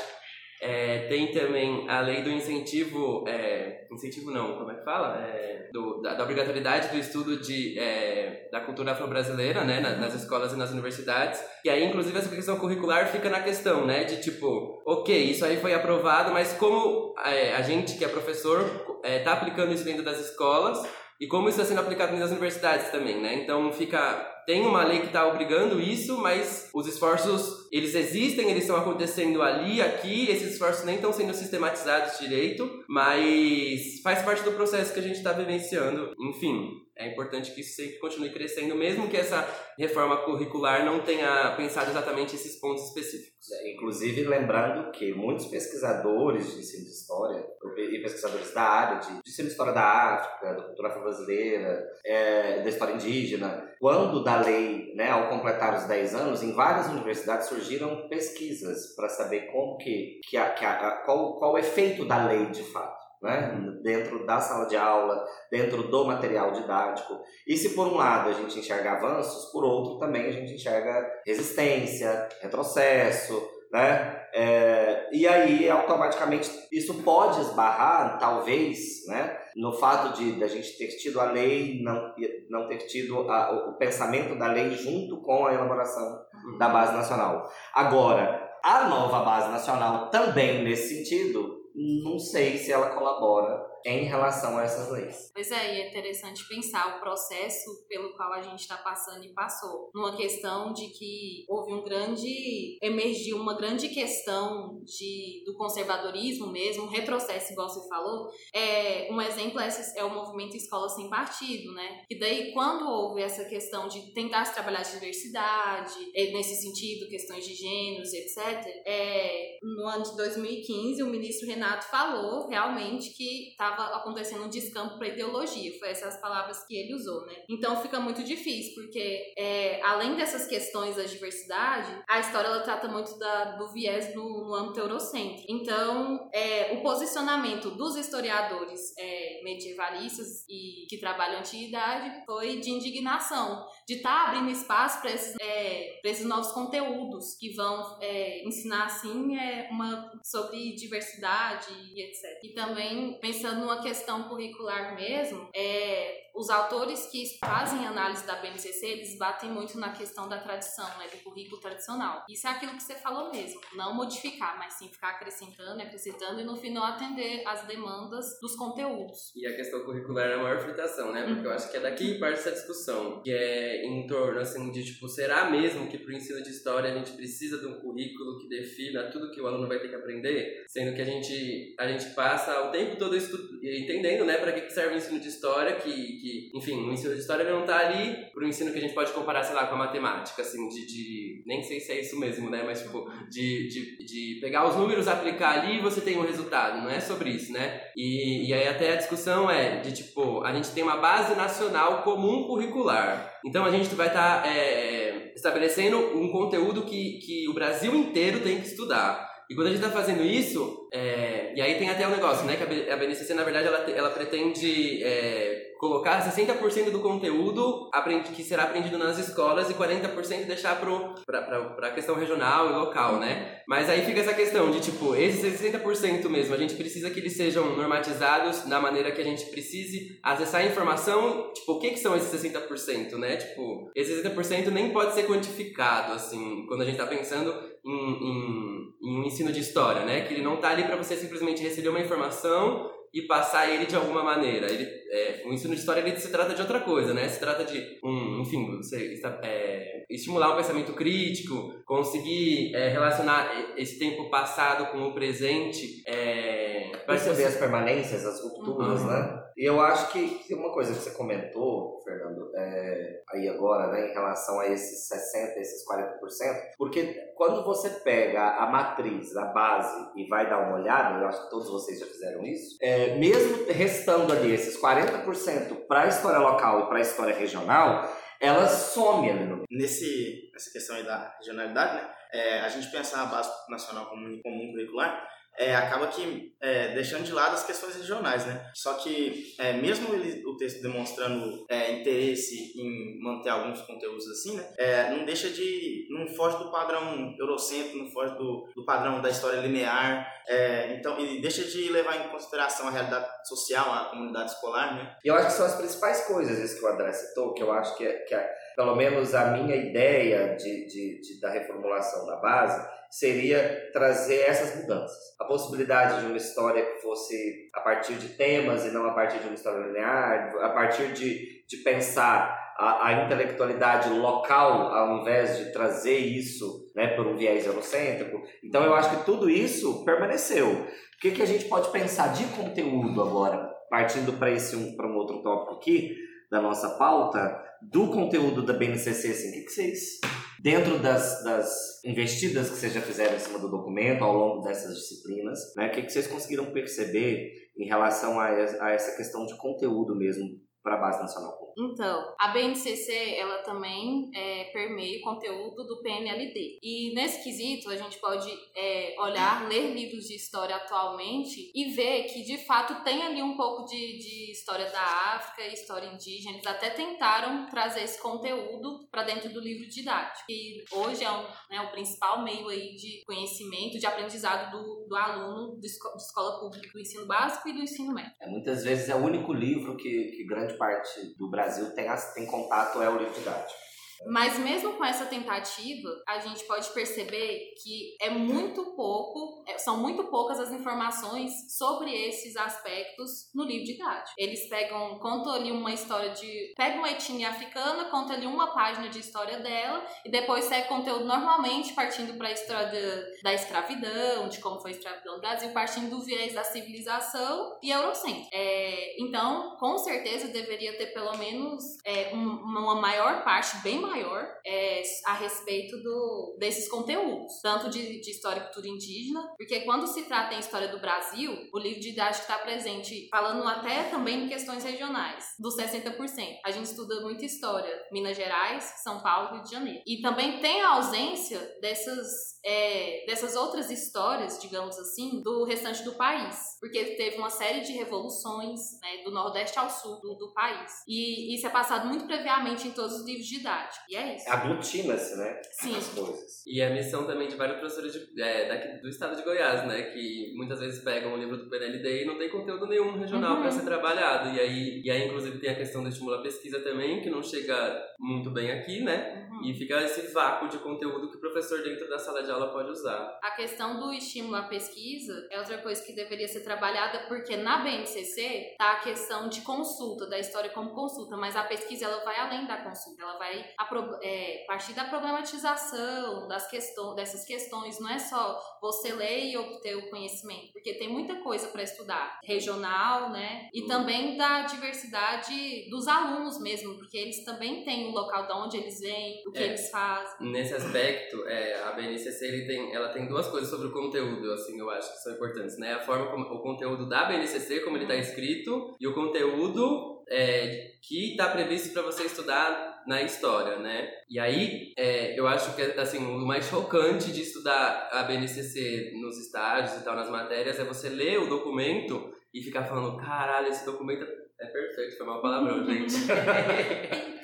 É, 0.61 1.07
tem 1.07 1.31
também 1.31 1.89
a 1.89 2.01
lei 2.01 2.21
do 2.21 2.29
incentivo, 2.29 3.23
é, 3.27 3.88
incentivo 3.89 4.29
não, 4.29 4.57
como 4.57 4.71
é 4.71 4.75
que 4.75 4.83
fala? 4.83 5.17
É, 5.25 5.69
do, 5.71 6.01
da, 6.01 6.15
da, 6.15 6.23
obrigatoriedade 6.23 6.89
do 6.89 6.97
estudo 6.97 7.38
de, 7.38 7.79
é, 7.79 8.50
da 8.51 8.59
cultura 8.59 8.91
afro-brasileira, 8.91 9.63
né, 9.63 9.79
nas, 9.79 10.00
nas 10.00 10.13
escolas 10.15 10.51
e 10.51 10.57
nas 10.57 10.71
universidades. 10.71 11.41
E 11.63 11.69
aí, 11.69 11.85
inclusive, 11.85 12.17
essa 12.17 12.35
questão 12.35 12.57
curricular 12.59 13.07
fica 13.07 13.29
na 13.29 13.39
questão, 13.39 13.85
né, 13.85 14.03
de 14.03 14.21
tipo, 14.21 14.81
ok, 14.85 15.17
isso 15.31 15.45
aí 15.45 15.57
foi 15.57 15.73
aprovado, 15.73 16.31
mas 16.33 16.51
como 16.53 17.15
é, 17.25 17.55
a 17.55 17.62
gente 17.62 17.97
que 17.97 18.03
é 18.03 18.09
professor 18.09 18.59
está 19.03 19.31
é, 19.31 19.33
aplicando 19.33 19.73
isso 19.73 19.85
dentro 19.85 20.03
das 20.03 20.19
escolas 20.19 20.85
e 21.19 21.27
como 21.27 21.50
isso 21.50 21.59
está 21.59 21.69
sendo 21.69 21.81
aplicado 21.81 22.15
nas 22.15 22.31
universidades 22.31 22.89
também, 22.91 23.21
né? 23.21 23.35
Então 23.35 23.71
fica 23.73 24.25
tem 24.45 24.65
uma 24.65 24.83
lei 24.83 25.00
que 25.00 25.07
está 25.07 25.27
obrigando 25.27 25.80
isso, 25.80 26.18
mas 26.18 26.69
os 26.74 26.88
esforços, 26.88 27.68
eles 27.71 27.95
existem, 27.95 28.50
eles 28.50 28.63
estão 28.63 28.77
acontecendo 28.77 29.41
ali, 29.41 29.81
aqui, 29.81 30.30
esses 30.30 30.53
esforços 30.53 30.86
nem 30.86 30.95
estão 30.95 31.13
sendo 31.13 31.33
sistematizados 31.33 32.19
direito, 32.19 32.83
mas 32.88 34.01
faz 34.03 34.21
parte 34.21 34.44
do 34.44 34.51
processo 34.51 34.94
que 34.94 35.00
a 35.00 35.03
gente 35.03 35.18
está 35.18 35.31
vivenciando. 35.33 36.13
Enfim, 36.19 36.89
é 37.00 37.07
importante 37.07 37.51
que 37.53 37.62
isso 37.62 37.77
sempre 37.77 37.97
continue 37.97 38.30
crescendo, 38.30 38.75
mesmo 38.75 39.07
que 39.07 39.15
essa 39.15 39.47
reforma 39.77 40.18
curricular 40.25 40.83
não 40.83 41.00
tenha 41.00 41.56
pensado 41.56 41.89
exatamente 41.89 42.36
esses 42.36 42.59
pontos 42.59 42.83
específicos. 42.88 43.50
É, 43.51 43.74
inclusive, 43.74 44.25
lembrando 44.25 44.91
que 44.91 45.13
muitos 45.13 45.45
pesquisadores 45.45 46.53
de 46.53 46.59
ensino 46.59 46.83
de 46.83 46.91
história 46.91 47.47
e 47.77 48.01
pesquisadores 48.01 48.53
da 48.53 48.62
área 48.63 49.00
de, 49.00 49.13
de 49.13 49.30
ensino 49.30 49.47
de 49.47 49.51
história 49.53 49.71
da 49.71 49.81
África, 49.81 50.53
da 50.56 50.63
cultura 50.63 50.89
afro-brasileira, 50.89 51.88
é, 52.06 52.62
da 52.63 52.69
história 52.69 52.95
indígena, 52.95 53.74
quando 53.80 54.21
da 54.29 54.41
lei, 54.41 54.93
né, 54.95 55.09
ao 55.09 55.29
completar 55.29 55.75
os 55.75 55.85
10 55.85 56.13
anos, 56.13 56.43
em 56.43 56.53
várias 56.53 56.87
universidades 56.87 57.47
surgiram 57.47 58.07
pesquisas 58.07 58.95
para 58.95 59.09
saber 59.09 59.51
como 59.51 59.77
que, 59.77 60.19
que, 60.29 60.37
a, 60.37 60.51
que 60.51 60.65
a, 60.65 61.01
qual, 61.05 61.39
qual 61.39 61.53
o 61.53 61.57
efeito 61.57 62.05
da 62.05 62.25
lei 62.25 62.45
de 62.47 62.63
fato 62.63 62.99
né? 63.21 63.51
dentro 63.83 64.25
da 64.25 64.39
sala 64.39 64.65
de 64.65 64.77
aula, 64.77 65.25
dentro 65.51 65.83
do 65.83 66.05
material 66.05 66.51
didático. 66.51 67.19
E 67.47 67.57
se 67.57 67.69
por 67.69 67.87
um 67.87 67.95
lado 67.95 68.29
a 68.29 68.33
gente 68.33 68.59
enxerga 68.59 68.93
avanços, 68.93 69.51
por 69.51 69.63
outro 69.63 69.99
também 69.99 70.27
a 70.27 70.31
gente 70.31 70.53
enxerga 70.53 71.05
resistência, 71.25 72.29
retrocesso, 72.41 73.45
né? 73.71 74.19
É, 74.33 75.09
e 75.11 75.27
aí 75.27 75.69
automaticamente 75.69 76.49
isso 76.71 77.03
pode 77.03 77.41
esbarrar, 77.41 78.17
talvez, 78.19 79.05
né? 79.07 79.37
no 79.55 79.73
fato 79.73 80.17
de 80.17 80.43
a 80.43 80.47
gente 80.47 80.77
ter 80.77 80.87
tido 80.97 81.19
a 81.19 81.31
lei, 81.31 81.81
não, 81.81 82.13
não 82.49 82.67
ter 82.67 82.77
tido 82.77 83.29
a, 83.29 83.69
o 83.69 83.77
pensamento 83.77 84.37
da 84.37 84.47
lei 84.47 84.71
junto 84.71 85.21
com 85.21 85.45
a 85.45 85.53
elaboração 85.53 86.19
da 86.57 86.69
base 86.69 86.93
nacional. 86.93 87.49
Agora, 87.73 88.49
a 88.63 88.87
nova 88.87 89.19
base 89.19 89.49
nacional 89.49 90.09
também 90.09 90.63
nesse 90.63 90.95
sentido 90.95 91.59
não 92.03 92.19
sei 92.19 92.57
se 92.57 92.71
ela 92.71 92.89
colabora 92.89 93.65
em 93.85 94.05
relação 94.05 94.57
a 94.57 94.63
essas 94.63 94.91
leis. 94.91 95.31
Pois 95.33 95.51
é, 95.51 95.75
e 95.75 95.81
é 95.81 95.89
interessante 95.89 96.47
pensar 96.47 96.97
o 96.97 96.99
processo 96.99 97.85
pelo 97.87 98.15
qual 98.15 98.33
a 98.33 98.41
gente 98.41 98.59
está 98.59 98.77
passando 98.77 99.23
e 99.23 99.33
passou. 99.33 99.89
Numa 99.93 100.15
questão 100.15 100.73
de 100.73 100.87
que 100.87 101.45
houve 101.47 101.73
um 101.73 101.83
grande. 101.83 102.77
emergiu 102.81 103.37
uma 103.37 103.55
grande 103.55 103.89
questão 103.89 104.81
de, 104.83 105.43
do 105.45 105.55
conservadorismo 105.55 106.47
mesmo, 106.47 106.83
um 106.83 106.89
retrocesso, 106.89 107.53
igual 107.53 107.69
você 107.69 107.87
falou. 107.87 108.29
É, 108.53 109.07
um 109.11 109.21
exemplo 109.21 109.59
é, 109.59 109.69
é 109.95 110.03
o 110.03 110.13
movimento 110.13 110.55
Escola 110.55 110.89
Sem 110.89 111.09
Partido, 111.09 111.73
né? 111.73 112.03
E 112.09 112.19
daí, 112.19 112.51
quando 112.53 112.88
houve 112.88 113.21
essa 113.21 113.45
questão 113.45 113.88
de 113.88 114.13
tentar 114.13 114.45
se 114.45 114.53
trabalhar 114.53 114.81
de 114.81 114.91
diversidade, 114.91 115.93
é, 116.15 116.31
nesse 116.31 116.62
sentido, 116.62 117.09
questões 117.09 117.45
de 117.45 117.53
gêneros, 117.53 118.13
etc., 118.13 118.38
é, 118.86 119.57
no 119.62 119.88
ano 119.88 120.03
de 120.03 120.15
2015, 120.15 121.03
o 121.03 121.07
ministro 121.07 121.48
Renato 121.48 121.86
falou 121.86 122.48
realmente 122.48 123.12
que 123.15 123.53
tá 123.57 123.68
estava 123.71 123.95
acontecendo 123.95 124.45
um 124.45 124.49
descampo 124.49 124.97
para 124.97 125.07
ideologia. 125.07 125.77
Foi 125.79 125.89
essas 125.89 126.19
palavras 126.19 126.65
que 126.65 126.75
ele 126.75 126.93
usou, 126.93 127.25
né? 127.25 127.33
Então 127.49 127.81
fica 127.81 127.99
muito 127.99 128.23
difícil, 128.23 128.73
porque 128.75 129.33
é, 129.38 129.81
além 129.83 130.15
dessas 130.15 130.47
questões 130.47 130.95
da 130.95 131.03
diversidade, 131.03 132.03
a 132.07 132.19
história 132.19 132.47
ela 132.47 132.61
trata 132.61 132.88
muito 132.88 133.17
da, 133.17 133.55
do 133.57 133.67
viés 133.71 134.13
no, 134.15 134.47
no 134.47 134.55
âmbito 134.55 134.79
eurocêntrico. 134.79 135.45
Então, 135.49 136.29
é, 136.33 136.73
o 136.73 136.81
posicionamento 136.81 137.71
dos 137.71 137.95
historiadores 137.95 138.93
é, 138.97 139.41
medievalistas 139.43 140.45
e 140.47 140.85
que 140.89 140.97
trabalham 140.97 141.38
a 141.38 141.39
antiguidade 141.39 142.25
foi 142.25 142.59
de 142.59 142.69
indignação, 142.69 143.65
de 143.88 143.95
estar 143.95 144.25
tá 144.25 144.27
abrindo 144.27 144.51
espaço 144.51 145.01
para 145.01 145.11
esses, 145.11 145.35
é, 145.41 145.99
esses 146.07 146.25
novos 146.25 146.51
conteúdos 146.51 147.35
que 147.39 147.53
vão 147.53 147.97
é, 148.01 148.45
ensinar, 148.47 148.85
assim, 148.85 149.38
é, 149.38 149.69
uma, 149.71 150.11
sobre 150.23 150.75
diversidade 150.75 151.67
e 151.71 152.01
etc. 152.01 152.43
E 152.43 152.53
também 152.53 153.19
pensando 153.19 153.59
numa 153.60 153.82
questão 153.82 154.24
curricular 154.24 154.96
mesmo, 154.96 155.50
é, 155.54 156.28
os 156.39 156.50
autores 156.50 157.05
que 157.12 157.38
fazem 157.39 157.86
análise 157.86 158.25
da 158.25 158.36
BNCC, 158.36 158.86
eles 158.86 159.17
batem 159.17 159.51
muito 159.51 159.77
na 159.77 159.91
questão 159.91 160.27
da 160.27 160.39
tradição, 160.39 160.88
né, 160.98 161.08
do 161.12 161.24
currículo 161.24 161.62
tradicional. 161.62 162.24
Isso 162.29 162.48
é 162.48 162.51
aquilo 162.51 162.74
que 162.74 162.84
você 162.84 162.96
falou 162.96 163.31
mesmo, 163.31 163.60
não 163.75 163.93
modificar, 163.93 164.58
mas 164.58 164.74
sim 164.74 164.88
ficar 164.88 165.10
acrescentando, 165.10 165.81
acrescentando 165.81 166.41
e 166.41 166.43
no 166.43 166.55
final 166.55 166.84
atender 166.84 167.43
as 167.46 167.67
demandas 167.67 168.39
dos 168.41 168.55
conteúdos. 168.55 169.31
E 169.36 169.46
a 169.46 169.55
questão 169.55 169.84
curricular 169.84 170.29
é 170.29 170.34
a 170.34 170.38
maior 170.38 170.60
fritação, 170.60 171.12
né? 171.12 171.24
Porque 171.24 171.46
eu 171.46 171.51
acho 171.51 171.69
que 171.69 171.77
é 171.77 171.79
daqui 171.81 172.00
que 172.00 172.19
parte 172.19 172.39
essa 172.39 172.51
discussão, 172.51 173.22
que 173.22 173.31
é 173.31 173.86
em 173.86 174.08
torno, 174.08 174.39
assim, 174.39 174.72
de, 174.72 174.84
tipo, 174.84 175.08
será 175.08 175.50
mesmo 175.50 175.88
que 175.88 175.98
pro 175.98 176.13
ensino 176.13 176.41
de 176.41 176.50
história 176.50 176.91
a 176.91 176.98
gente 176.98 177.12
precisa 177.12 177.58
de 177.58 177.65
um 177.65 177.79
currículo 177.79 178.39
que 178.39 178.48
defina 178.48 179.10
tudo 179.12 179.31
que 179.31 179.41
o 179.41 179.48
aluno 179.48 179.67
vai 179.67 179.79
ter 179.79 179.89
que 179.89 179.96
aprender? 179.96 180.63
Sendo 180.67 180.96
que 180.96 181.01
a 181.01 181.05
gente, 181.05 181.75
a 181.77 181.88
gente 181.88 182.13
passa 182.15 182.67
o 182.67 182.72
tempo 182.72 182.96
todo 182.98 183.17
entendendo, 183.17 184.24
né, 184.25 184.38
para 184.38 184.53
que 184.53 184.69
serve 184.72 184.96
o 184.96 184.98
ensino 184.98 185.19
de 185.19 185.27
história, 185.27 185.75
que, 185.75 185.91
que, 185.91 186.28
enfim, 186.53 186.88
o 186.88 186.91
ensino 186.91 187.13
de 187.13 187.21
história 187.21 187.50
não 187.50 187.65
tá 187.65 187.77
ali 187.79 188.25
pro 188.33 188.48
ensino 188.48 188.71
que 188.71 188.77
a 188.77 188.81
gente 188.81 188.93
pode 188.93 189.12
comparar, 189.12 189.43
sei 189.43 189.55
lá, 189.55 189.67
com 189.67 189.75
a 189.75 189.79
matemática, 189.79 190.41
assim, 190.41 190.67
de, 190.69 190.86
de 190.86 191.43
nem 191.45 191.63
sei 191.63 191.79
se 191.79 191.91
é 191.91 192.01
isso 192.01 192.19
mesmo, 192.19 192.50
né, 192.50 192.63
mas, 192.65 192.81
tipo, 192.81 193.09
de, 193.29 193.67
de, 193.67 194.05
de 194.05 194.39
pegar 194.41 194.67
os 194.67 194.75
números, 194.75 195.07
aplicar 195.07 195.59
ali 195.59 195.77
e 195.77 195.81
você 195.81 196.01
tem 196.01 196.17
um 196.17 196.25
resultado, 196.25 196.81
não 196.81 196.89
é 196.89 197.00
sobre 197.00 197.29
isso, 197.29 197.51
né? 197.51 197.81
E, 197.95 198.48
e 198.48 198.53
aí 198.53 198.67
até 198.67 198.93
a 198.93 198.95
discussão 198.95 199.50
é 199.50 199.81
de, 199.81 199.91
tipo, 199.91 200.43
a 200.43 200.53
gente 200.53 200.71
tem 200.71 200.83
uma 200.83 200.98
base 200.98 201.36
nacional 201.36 202.03
comum 202.03 202.48
curricular. 202.48 203.33
Então 203.45 203.65
a 203.65 203.71
gente 203.71 203.93
vai 203.95 204.07
estar 204.07 204.43
tá, 204.43 204.48
é, 204.48 205.33
estabelecendo 205.36 205.98
um 206.17 206.31
conteúdo 206.31 206.83
que, 206.83 207.19
que 207.19 207.48
o 207.48 207.53
Brasil 207.53 207.95
inteiro 207.95 208.41
tem 208.41 208.59
que 208.59 208.67
estudar. 208.67 209.29
E 209.50 209.55
quando 209.55 209.67
a 209.67 209.69
gente 209.71 209.83
está 209.83 209.91
fazendo 209.91 210.24
isso, 210.24 210.88
é, 210.93 211.53
e 211.55 211.62
aí 211.62 211.79
tem 211.79 211.89
até 211.89 212.07
um 212.07 212.12
negócio, 212.12 212.45
né? 212.45 212.55
Que 212.55 212.91
a 212.91 212.95
BNCC, 212.95 213.33
na 213.33 213.43
verdade, 213.43 213.67
ela, 213.67 213.79
ela 213.89 214.09
pretende 214.12 215.03
é, 215.03 215.68
colocar 215.79 216.21
60% 216.29 216.91
do 216.91 217.00
conteúdo 217.00 217.89
que 218.36 218.43
será 218.43 218.63
aprendido 218.63 218.98
nas 218.98 219.17
escolas 219.17 219.69
e 219.69 219.74
40% 219.74 220.45
deixar 220.45 220.77
para 220.77 221.88
a 221.88 221.91
questão 221.91 222.15
regional 222.15 222.69
e 222.69 222.74
local, 222.74 223.17
né? 223.17 223.62
Mas 223.65 223.89
aí 223.89 224.05
fica 224.05 224.19
essa 224.19 224.33
questão 224.33 224.69
de, 224.71 224.81
tipo, 224.81 225.15
esses 225.15 225.62
60% 225.62 226.27
mesmo, 226.27 226.53
a 226.53 226.57
gente 226.57 226.75
precisa 226.75 227.09
que 227.09 227.21
eles 227.21 227.38
sejam 227.38 227.77
normatizados 227.77 228.65
da 228.65 228.81
maneira 228.81 229.12
que 229.12 229.21
a 229.21 229.24
gente 229.24 229.45
precise 229.45 230.19
acessar 230.21 230.62
a 230.62 230.65
informação, 230.65 231.50
tipo, 231.53 231.71
o 231.71 231.79
que, 231.79 231.91
que 231.91 232.00
são 232.00 232.13
esses 232.13 232.41
60%, 232.41 233.13
né? 233.13 233.38
Tipo, 233.38 233.89
esses 233.95 234.21
60% 234.21 234.67
nem 234.71 234.91
pode 234.91 235.13
ser 235.13 235.27
quantificado, 235.27 236.12
assim, 236.12 236.65
quando 236.67 236.81
a 236.81 236.86
gente 236.86 236.95
está 236.95 237.07
pensando 237.07 237.53
em, 237.86 237.91
em, 237.91 238.93
em 239.01 239.19
um 239.21 239.24
ensino 239.24 239.50
de 239.50 239.62
história, 239.62 240.03
né? 240.03 240.25
Que 240.25 240.33
ele 240.33 240.43
não 240.43 240.55
está 240.55 240.71
ali 240.71 240.83
para 240.83 240.98
você 240.98 241.15
simplesmente 241.15 241.63
receber 241.63 241.88
uma 241.88 242.01
informação 242.01 242.99
e 243.13 243.24
passar 243.24 243.70
ele 243.70 243.86
de 243.86 243.96
alguma 243.96 244.24
maneira. 244.24 244.72
Ele, 244.72 244.84
é, 245.12 245.44
o 245.46 245.54
ensino 245.54 245.74
de 245.74 245.80
história 245.80 246.01
ele 246.01 246.16
se 246.18 246.32
trata 246.32 246.54
de 246.54 246.62
outra 246.62 246.80
coisa, 246.80 247.13
né? 247.13 247.28
Se 247.28 247.39
trata 247.39 247.63
de, 247.63 248.00
um, 248.04 248.42
enfim, 248.42 248.78
você 248.78 249.20
é, 249.44 250.06
estimular 250.10 250.54
o 250.54 250.58
pensamento 250.58 250.94
crítico, 250.94 251.74
conseguir 251.86 252.75
é, 252.75 252.89
relacionar 252.89 253.74
esse 253.78 253.98
tempo 253.98 254.30
passado 254.30 254.92
com 254.92 255.08
o 255.08 255.13
presente. 255.13 256.04
É, 256.08 256.92
Perceber 257.06 257.46
as 257.46 257.58
permanências, 257.58 258.25
as 258.25 258.42
rupturas, 258.42 259.01
uhum. 259.01 259.08
né? 259.08 259.44
E 259.60 259.66
eu 259.66 259.82
acho 259.82 260.13
que 260.13 260.46
tem 260.48 260.58
uma 260.58 260.72
coisa 260.72 260.94
que 260.94 261.01
você 261.01 261.12
comentou, 261.12 262.01
Fernando, 262.01 262.50
é, 262.56 263.22
aí 263.30 263.50
agora, 263.50 263.92
né, 263.92 264.10
em 264.10 264.13
relação 264.13 264.58
a 264.58 264.68
esses 264.68 265.10
60%, 265.10 265.58
esses 265.58 265.86
40%, 265.86 266.78
porque 266.78 267.13
quando 267.36 267.62
você 267.66 267.89
pega 267.89 268.51
a 268.56 268.72
matriz, 268.72 269.36
a 269.36 269.48
base 269.48 270.12
e 270.16 270.25
vai 270.30 270.50
dar 270.50 270.60
uma 270.60 270.78
olhada, 270.78 271.20
eu 271.20 271.28
acho 271.28 271.44
que 271.44 271.50
todos 271.50 271.70
vocês 271.70 272.00
já 272.00 272.06
fizeram 272.06 272.42
isso, 272.46 272.78
é, 272.82 273.18
mesmo 273.18 273.66
restando 273.70 274.32
ali 274.32 274.54
esses 274.54 274.82
40% 274.82 275.86
para 275.89 276.04
a 276.04 276.08
história 276.08 276.39
local 276.39 276.80
e 276.80 276.88
para 276.88 277.00
a 277.00 277.01
história 277.01 277.36
regional, 277.36 278.10
ela 278.39 278.66
some 278.66 279.30
ali 279.30 279.44
no... 279.44 279.66
Nesse, 279.70 280.50
nessa 280.54 280.72
questão 280.72 280.96
aí 280.96 281.04
da 281.04 281.36
regionalidade, 281.38 281.96
né, 281.96 282.10
é, 282.32 282.62
a 282.62 282.70
gente 282.70 282.89
pensar 282.89 283.24
a 283.24 283.25
base 283.25 283.50
nacional 283.70 284.06
comum, 284.10 284.39
comum 284.42 284.72
curricular, 284.72 285.28
é, 285.60 285.75
acaba 285.75 286.08
que 286.08 286.54
é, 286.62 286.94
deixando 286.94 287.25
de 287.25 287.34
lado 287.34 287.54
as 287.54 287.66
questões 287.66 287.94
regionais, 287.96 288.46
né? 288.46 288.72
Só 288.74 288.94
que 288.94 289.54
é, 289.60 289.74
mesmo 289.74 290.13
ele, 290.13 290.46
o 290.46 290.56
texto 290.56 290.82
demonstrando 290.82 291.66
é, 291.70 292.00
interesse 292.00 292.72
em 292.78 293.22
manter 293.22 293.50
alguns 293.50 293.82
conteúdos 293.82 294.25
assim, 294.30 294.56
né? 294.56 294.74
É, 294.78 295.10
não 295.12 295.25
deixa 295.25 295.50
de, 295.50 296.08
não 296.10 296.28
foge 296.30 296.58
do 296.58 296.72
padrão 296.72 297.36
eurocêntrico, 297.38 297.98
não 297.98 298.10
foge 298.10 298.36
do, 298.36 298.72
do 298.74 298.86
padrão 298.86 299.22
da 299.22 299.30
história 299.30 299.60
linear, 299.60 300.25
é, 300.48 300.94
então 300.94 301.20
ele 301.20 301.42
deixa 301.42 301.63
de 301.66 301.89
levar 301.89 302.16
em 302.16 302.30
consideração 302.30 302.88
a 302.88 302.92
realidade 302.92 303.28
social, 303.46 303.92
a 303.92 304.06
comunidade 304.06 304.51
escolar, 304.51 304.96
né? 304.96 305.18
E 305.24 305.28
eu 305.28 305.36
acho 305.36 305.48
que 305.48 305.54
são 305.54 305.66
as 305.66 305.75
principais 305.75 306.25
coisas 306.25 306.58
isso 306.58 306.80
que 306.80 306.86
o 306.86 306.88
André 306.88 307.12
citou, 307.12 307.54
que 307.54 307.62
eu 307.62 307.72
acho 307.72 307.98
que, 307.98 308.06
é, 308.06 308.13
que 308.20 308.34
pelo 308.79 308.95
menos 308.95 309.36
a 309.36 309.51
minha 309.51 309.75
ideia 309.75 310.55
de, 310.55 310.86
de, 310.88 311.19
de 311.19 311.41
da 311.41 311.50
reformulação 311.50 312.25
da 312.25 312.38
base 312.38 312.81
seria 313.09 313.89
trazer 313.91 314.39
essas 314.43 314.74
mudanças. 314.79 315.17
A 315.38 315.43
possibilidade 315.43 316.21
de 316.21 316.27
uma 316.27 316.38
história 316.38 316.86
que 316.86 317.01
fosse 317.01 317.69
a 317.75 317.81
partir 317.81 318.13
de 318.13 318.29
temas 318.29 318.86
e 318.86 318.91
não 318.91 319.05
a 319.05 319.13
partir 319.13 319.39
de 319.39 319.48
uma 319.48 319.53
história 319.53 319.86
linear, 319.86 320.55
a 320.62 320.69
partir 320.69 321.12
de, 321.12 321.65
de 321.67 321.77
pensar 321.83 322.74
a, 322.77 323.07
a 323.09 323.25
intelectualidade 323.25 324.12
local 324.12 324.93
ao 324.93 325.17
invés 325.17 325.57
de 325.57 325.74
trazer 325.74 326.17
isso 326.17 326.89
né, 326.95 327.07
por 327.17 327.27
um 327.27 327.36
viés 327.36 327.67
eurocêntrico. 327.67 328.41
Então 328.63 328.86
eu 328.86 328.93
acho 328.93 329.09
que 329.09 329.25
tudo 329.25 329.50
isso 329.50 330.05
permaneceu. 330.05 330.69
O 330.69 331.19
que, 331.19 331.31
que 331.31 331.41
a 331.41 331.45
gente 331.45 331.65
pode 331.65 331.91
pensar 331.91 332.31
de 332.31 332.45
conteúdo 332.55 333.21
agora, 333.21 333.75
partindo 333.89 334.31
para 334.39 334.51
esse 334.51 334.74
um, 334.77 334.95
para 334.95 335.05
um 335.05 335.17
outro 335.17 335.43
tópico 335.43 335.75
aqui 335.75 336.15
da 336.50 336.62
nossa 336.62 336.98
pauta, 336.98 337.67
do 337.81 338.09
conteúdo 338.09 338.65
da 338.65 338.74
BNCC, 338.74 339.29
assim, 339.29 339.50
o 339.50 339.53
que, 339.53 339.62
que 339.62 339.71
vocês 339.71 340.19
Dentro 340.62 341.00
das, 341.00 341.41
das 341.41 342.03
investidas 342.03 342.69
que 342.69 342.75
vocês 342.75 342.93
já 342.93 343.01
fizeram 343.01 343.36
em 343.36 343.39
cima 343.39 343.59
do 343.59 343.71
documento, 343.71 344.25
ao 344.25 344.36
longo 344.36 344.62
dessas 344.62 344.93
disciplinas, 344.93 345.57
né, 345.77 345.88
o 345.88 345.91
que, 345.91 346.01
que 346.01 346.12
vocês 346.12 346.27
conseguiram 346.27 346.65
perceber 346.74 347.50
em 347.77 347.86
relação 347.86 348.38
a, 348.39 348.48
a 348.48 348.91
essa 348.91 349.15
questão 349.15 349.45
de 349.45 349.55
conteúdo 349.57 350.13
mesmo 350.17 350.59
para 350.83 350.95
a 350.95 351.00
base 351.00 351.19
nacional 351.19 351.57
comum? 351.57 351.69
Então, 351.77 352.36
a 352.39 352.50
BNCC, 352.50 353.36
ela 353.36 353.59
também 353.59 354.29
é, 354.33 354.65
permeia 354.65 355.19
o 355.19 355.21
conteúdo 355.21 355.86
do 355.86 356.01
PNLD. 356.01 356.79
E 356.81 357.13
nesse 357.13 357.43
quesito, 357.43 357.89
a 357.89 357.95
gente 357.95 358.19
pode 358.19 358.50
é, 358.75 359.15
olhar, 359.19 359.67
ler 359.67 359.93
livros 359.93 360.25
de 360.25 360.36
história 360.36 360.75
atualmente 360.75 361.71
e 361.74 361.91
ver 361.91 362.24
que, 362.24 362.43
de 362.43 362.57
fato, 362.65 363.03
tem 363.03 363.21
ali 363.21 363.41
um 363.41 363.55
pouco 363.55 363.86
de, 363.86 364.17
de 364.17 364.51
história 364.51 364.89
da 364.91 365.36
África 365.36 365.69
história 365.74 366.07
indígena. 366.07 366.55
Eles 366.55 366.67
até 366.67 366.89
tentaram 366.89 367.67
trazer 367.67 368.03
esse 368.03 368.21
conteúdo 368.21 369.07
para 369.12 369.24
dentro 369.24 369.51
do 369.51 369.59
livro 369.59 369.88
didático. 369.88 370.45
E 370.50 370.83
hoje 370.91 371.24
é 371.24 371.31
um, 371.31 371.43
né, 371.69 371.81
o 371.81 371.91
principal 371.91 372.43
meio 372.43 372.67
aí 372.67 372.95
de 372.95 373.24
conhecimento, 373.25 373.98
de 373.98 374.05
aprendizado 374.05 374.71
do, 374.71 375.07
do 375.07 375.15
aluno 375.15 375.79
de, 375.79 375.88
esco 375.88 376.09
de 376.15 376.24
escola 376.24 376.59
pública, 376.59 376.89
do 376.91 377.00
ensino 377.00 377.25
básico 377.25 377.67
e 377.69 377.74
do 377.74 377.81
ensino 377.81 378.13
médio. 378.13 378.31
É, 378.41 378.48
muitas 378.48 378.83
vezes 378.83 379.09
é 379.09 379.15
o 379.15 379.24
único 379.24 379.53
livro 379.53 379.95
que, 379.95 380.31
que 380.31 380.43
grande 380.45 380.68
parte 380.77 381.35
do 381.38 381.49
Brasil 381.49 381.69
Brasil 381.69 381.91
tem, 381.91 382.07
tem 382.33 382.45
contato 382.45 383.01
é 383.01 383.09
o 383.09 383.17
livro 383.17 383.33
didático. 383.33 383.88
Mas 384.27 384.57
mesmo 384.59 384.93
com 384.93 385.05
essa 385.05 385.25
tentativa, 385.25 386.09
a 386.27 386.39
gente 386.39 386.63
pode 386.65 386.89
perceber 386.89 387.73
que 387.81 388.15
é 388.21 388.29
muito 388.29 388.95
pouco, 388.95 389.63
é, 389.67 389.77
são 389.77 389.97
muito 389.97 390.25
poucas 390.25 390.59
as 390.59 390.71
informações 390.71 391.51
sobre 391.77 392.11
esses 392.11 392.55
aspectos 392.55 393.49
no 393.53 393.63
livro 393.63 393.85
didático. 393.85 394.33
Eles 394.38 394.67
pegam, 394.67 395.19
contam 395.19 395.53
ali 395.53 395.71
uma 395.71 395.93
história 395.93 396.31
de. 396.31 396.73
pegam 396.75 396.99
uma 396.99 397.09
etnia 397.09 397.49
africana, 397.49 398.05
conta 398.05 398.33
ali 398.33 398.45
uma 398.45 398.73
página 398.73 399.09
de 399.09 399.19
história 399.19 399.59
dela, 399.59 400.05
e 400.25 400.29
depois 400.29 400.65
segue 400.65 400.88
conteúdo 400.88 401.25
normalmente 401.25 401.93
partindo 401.93 402.38
para 402.38 402.49
a 402.49 402.51
história 402.51 402.88
de, 402.88 403.41
da 403.41 403.53
escravidão, 403.53 404.49
de 404.49 404.59
como 404.59 404.79
foi 404.81 404.91
a 404.91 404.95
escravidão 404.95 405.35
no 405.35 405.41
Brasil, 405.41 405.69
partindo 405.71 406.09
do 406.09 406.23
viés 406.23 406.53
da 406.53 406.63
civilização 406.63 407.77
e 407.81 407.91
eurocêntrico. 407.91 408.49
É, 408.51 409.21
então, 409.21 409.77
com 409.77 409.97
certeza 409.97 410.47
deveria 410.47 410.97
ter 410.97 411.07
pelo 411.07 411.38
menos 411.38 411.83
é, 412.05 412.33
um, 412.33 412.47
uma 412.47 412.95
maior 412.95 413.43
parte, 413.43 413.77
bem 413.77 413.99
maior 413.99 414.09
maior 414.10 414.48
é, 414.66 415.01
a 415.25 415.34
respeito 415.34 415.98
do, 416.01 416.58
desses 416.60 416.89
conteúdos, 416.89 417.60
tanto 417.62 417.89
de, 417.89 418.20
de 418.20 418.32
história 418.32 418.60
e 418.60 418.63
cultura 418.63 418.88
indígena, 418.88 419.54
porque 419.58 419.82
quando 419.82 420.08
se 420.08 420.24
trata 420.24 420.56
em 420.56 420.60
história 420.60 420.88
do 420.88 421.00
Brasil, 421.00 421.51
o 421.74 421.80
livro 421.80 422.00
didático 422.00 422.42
está 422.42 422.58
presente, 422.58 423.28
falando 423.30 423.68
até 423.68 424.04
também 424.10 424.46
em 424.46 424.50
questões 424.50 424.84
regionais, 424.84 425.54
dos 425.60 425.75
60%. 425.75 426.60
A 426.66 426.72
gente 426.72 426.86
estuda 426.86 427.22
muito 427.22 427.46
história, 427.46 427.92
Minas 428.12 428.36
Gerais, 428.36 428.84
São 429.04 429.22
Paulo 429.22 429.50
e 429.50 429.54
Rio 429.56 429.63
de 429.63 429.72
Janeiro. 429.72 430.04
E 430.06 430.22
também 430.22 430.60
tem 430.60 430.82
a 430.82 430.96
ausência 430.96 431.60
dessas 431.82 432.60
é, 432.63 433.25
dessas 433.25 433.56
outras 433.56 433.89
histórias, 433.89 434.60
digamos 434.60 434.98
assim, 434.98 435.42
do 435.42 435.63
restante 435.63 436.04
do 436.04 436.16
país. 436.16 436.78
Porque 436.80 437.16
teve 437.16 437.38
uma 437.38 437.50
série 437.50 437.82
de 437.82 437.94
revoluções 437.94 438.80
né, 439.01 439.24
do 439.24 439.32
Nordeste 439.32 439.80
ao 439.80 439.89
Sul 439.89 440.20
do, 440.20 440.36
do 440.36 440.54
país. 440.54 441.04
E 441.08 441.56
isso 441.56 441.66
é 441.68 441.70
passado 441.70 442.08
muito 442.08 442.25
previamente 442.25 442.88
em 442.88 442.92
todos 442.92 443.20
os 443.20 443.25
livros 443.25 443.48
didáticos. 443.48 443.99
E 444.08 444.15
é 444.15 444.36
isso. 444.36 444.50
Aglutina-se, 444.50 445.38
né? 445.38 445.62
Sim. 445.72 445.96
As 445.98 446.08
coisas. 446.10 446.63
E 446.68 446.82
a 446.82 446.89
missão 446.89 447.25
também 447.25 447.48
de 447.48 447.56
vários 447.56 447.79
professores 447.79 448.13
de, 448.13 448.41
é, 448.41 448.68
daqui, 448.68 449.01
do 449.01 449.10
estado 449.10 449.36
de 449.36 449.44
Goiás, 449.44 449.88
né? 449.88 450.03
Que 450.03 450.53
muitas 450.56 450.79
vezes 450.79 451.03
pegam 451.03 451.34
o 451.34 451.38
livro 451.38 451.58
do 451.58 451.70
PNLD 451.70 452.24
e 452.24 452.25
não 452.25 452.38
tem 452.38 452.50
conteúdo 452.50 452.86
nenhum 452.88 453.18
regional 453.18 453.56
Uhum. 453.56 453.62
para 453.62 453.72
ser 453.72 453.84
trabalhado. 453.86 454.56
E 454.56 454.60
aí, 454.60 455.01
e 455.03 455.10
aí, 455.12 455.27
inclusive, 455.27 455.60
tem 455.60 455.72
a 455.72 455.75
questão 455.75 456.03
do 456.03 456.10
estímulo 456.10 456.36
à 456.36 456.41
pesquisa 456.41 456.79
também, 456.82 457.22
que 457.22 457.29
não 457.29 457.41
chega 457.41 458.03
muito 458.20 458.51
bem 458.51 458.72
aqui, 458.72 459.01
né? 459.01 459.48
Uhum. 459.51 459.65
E 459.65 459.74
fica 459.74 460.01
esse 460.03 460.32
vácuo 460.34 460.68
de 460.70 460.77
conteúdo 460.79 461.29
que 461.29 461.38
o 461.38 461.39
professor 461.39 461.82
dentro 461.82 462.08
da 462.10 462.20
sala 462.20 462.44
de 462.44 462.51
aula 462.51 462.72
pode 462.72 462.91
usar. 462.91 463.39
A 463.44 463.51
questão 463.51 464.00
do 464.00 464.13
estímulo 464.13 464.56
à 464.56 464.63
pesquisa 464.63 465.48
é 465.51 465.60
outra 465.60 465.77
coisa 465.79 466.03
que 466.06 466.13
deveria 466.13 466.48
ser 466.48 466.62
trabalhada, 466.62 467.25
porque 467.27 467.58
na 467.58 467.79
BNCC 467.84 468.75
tá 468.77 468.94
a 468.94 469.00
questão 469.00 469.50
de 469.50 469.62
consulta, 469.62 470.27
da 470.27 470.38
história 470.39 470.70
como 470.70 470.91
consulta, 470.91 471.36
mas 471.38 471.56
a 471.56 471.63
pesquisa 471.63 472.06
ela 472.06 472.24
vai 472.24 472.38
além 472.38 472.65
da 472.68 472.77
consulta, 472.77 473.22
ela 473.24 473.38
vai 473.38 473.65
apro- 473.89 474.19
é, 474.22 474.63
partir 474.67 474.93
da 474.93 475.05
problematização 475.05 476.48
das 476.48 476.69
questões, 476.69 477.15
dessas 477.15 477.43
questões, 477.46 478.00
não 478.00 478.10
é 478.10 478.19
só 478.19 478.60
você 478.81 479.13
ler 479.13 479.46
e 479.51 479.58
obter 479.58 479.96
o 479.98 480.10
conhecimento, 480.10 480.72
porque 480.74 480.93
tem 480.93 481.10
muita 481.10 481.36
coisa 481.38 481.67
para 481.69 481.84
estudar, 481.84 482.39
regional, 482.43 483.31
né? 483.31 483.69
E 483.74 483.86
também 483.88 484.38
da 484.38 484.62
diversidade 484.63 485.89
dos 485.89 486.08
alunos 486.08 486.60
mesmo, 486.62 486.96
porque 486.98 487.17
eles 487.17 487.43
também 487.43 487.84
têm 487.84 488.08
o 488.08 488.12
local 488.12 488.46
de 488.46 488.53
onde 488.53 488.77
eles 488.77 489.00
vêm, 489.00 489.41
o 489.48 489.51
que 489.51 489.60
É. 489.60 489.67
eles 489.67 489.89
fazem. 489.89 490.51
Nesse 490.51 490.74
aspecto, 490.74 491.46
é, 491.48 491.81
a 491.84 491.91
BNCC 491.91 492.46
ele 492.48 492.65
tem, 492.67 492.93
ela 492.93 493.10
tem 493.10 493.27
duas 493.27 493.48
coisas 493.48 493.69
sobre 493.69 493.88
o 493.88 493.91
conteúdo, 493.91 494.51
assim, 494.53 494.77
eu 494.79 494.89
acho 494.89 495.12
que 495.12 495.17
são 495.19 495.34
importantes, 495.34 495.77
né? 495.77 495.93
A 495.96 496.00
forma 496.01 496.29
como 496.31 496.43
o 496.46 496.62
conteúdo 496.62 497.08
da 497.08 497.25
BNCC, 497.25 497.81
como 497.81 497.98
ele 497.98 498.05
está 498.05 498.15
escrito, 498.15 498.96
e 499.00 499.08
o 499.08 499.13
conteúdo 499.13 500.18
é, 500.29 500.91
que 501.01 501.31
está 501.31 501.50
previsto 501.50 501.93
para 501.93 502.03
você 502.03 502.24
estudar 502.24 503.03
na 503.07 503.21
história, 503.21 503.77
né? 503.77 504.09
E 504.29 504.39
aí, 504.39 504.93
é, 504.98 505.39
eu 505.39 505.48
acho 505.48 505.75
que 505.75 505.81
assim, 505.81 506.19
o 506.19 506.45
mais 506.45 506.65
chocante 506.65 507.31
de 507.31 507.41
estudar 507.41 508.09
a 508.12 508.24
BNCC 508.24 509.13
nos 509.19 509.38
estágios 509.38 510.00
e 510.00 510.03
tal, 510.03 510.15
nas 510.15 510.29
matérias, 510.29 510.79
é 510.79 510.83
você 510.83 511.09
ler 511.09 511.39
o 511.39 511.48
documento 511.48 512.33
e 512.53 512.62
ficar 512.62 512.83
falando, 512.83 513.17
caralho, 513.17 513.67
esse 513.67 513.86
documento 513.86 514.24
é 514.59 514.65
perfeito, 514.65 515.17
foi 515.17 515.25
mal 515.25 515.41
palavrão, 515.41 515.86
gente. 515.88 516.13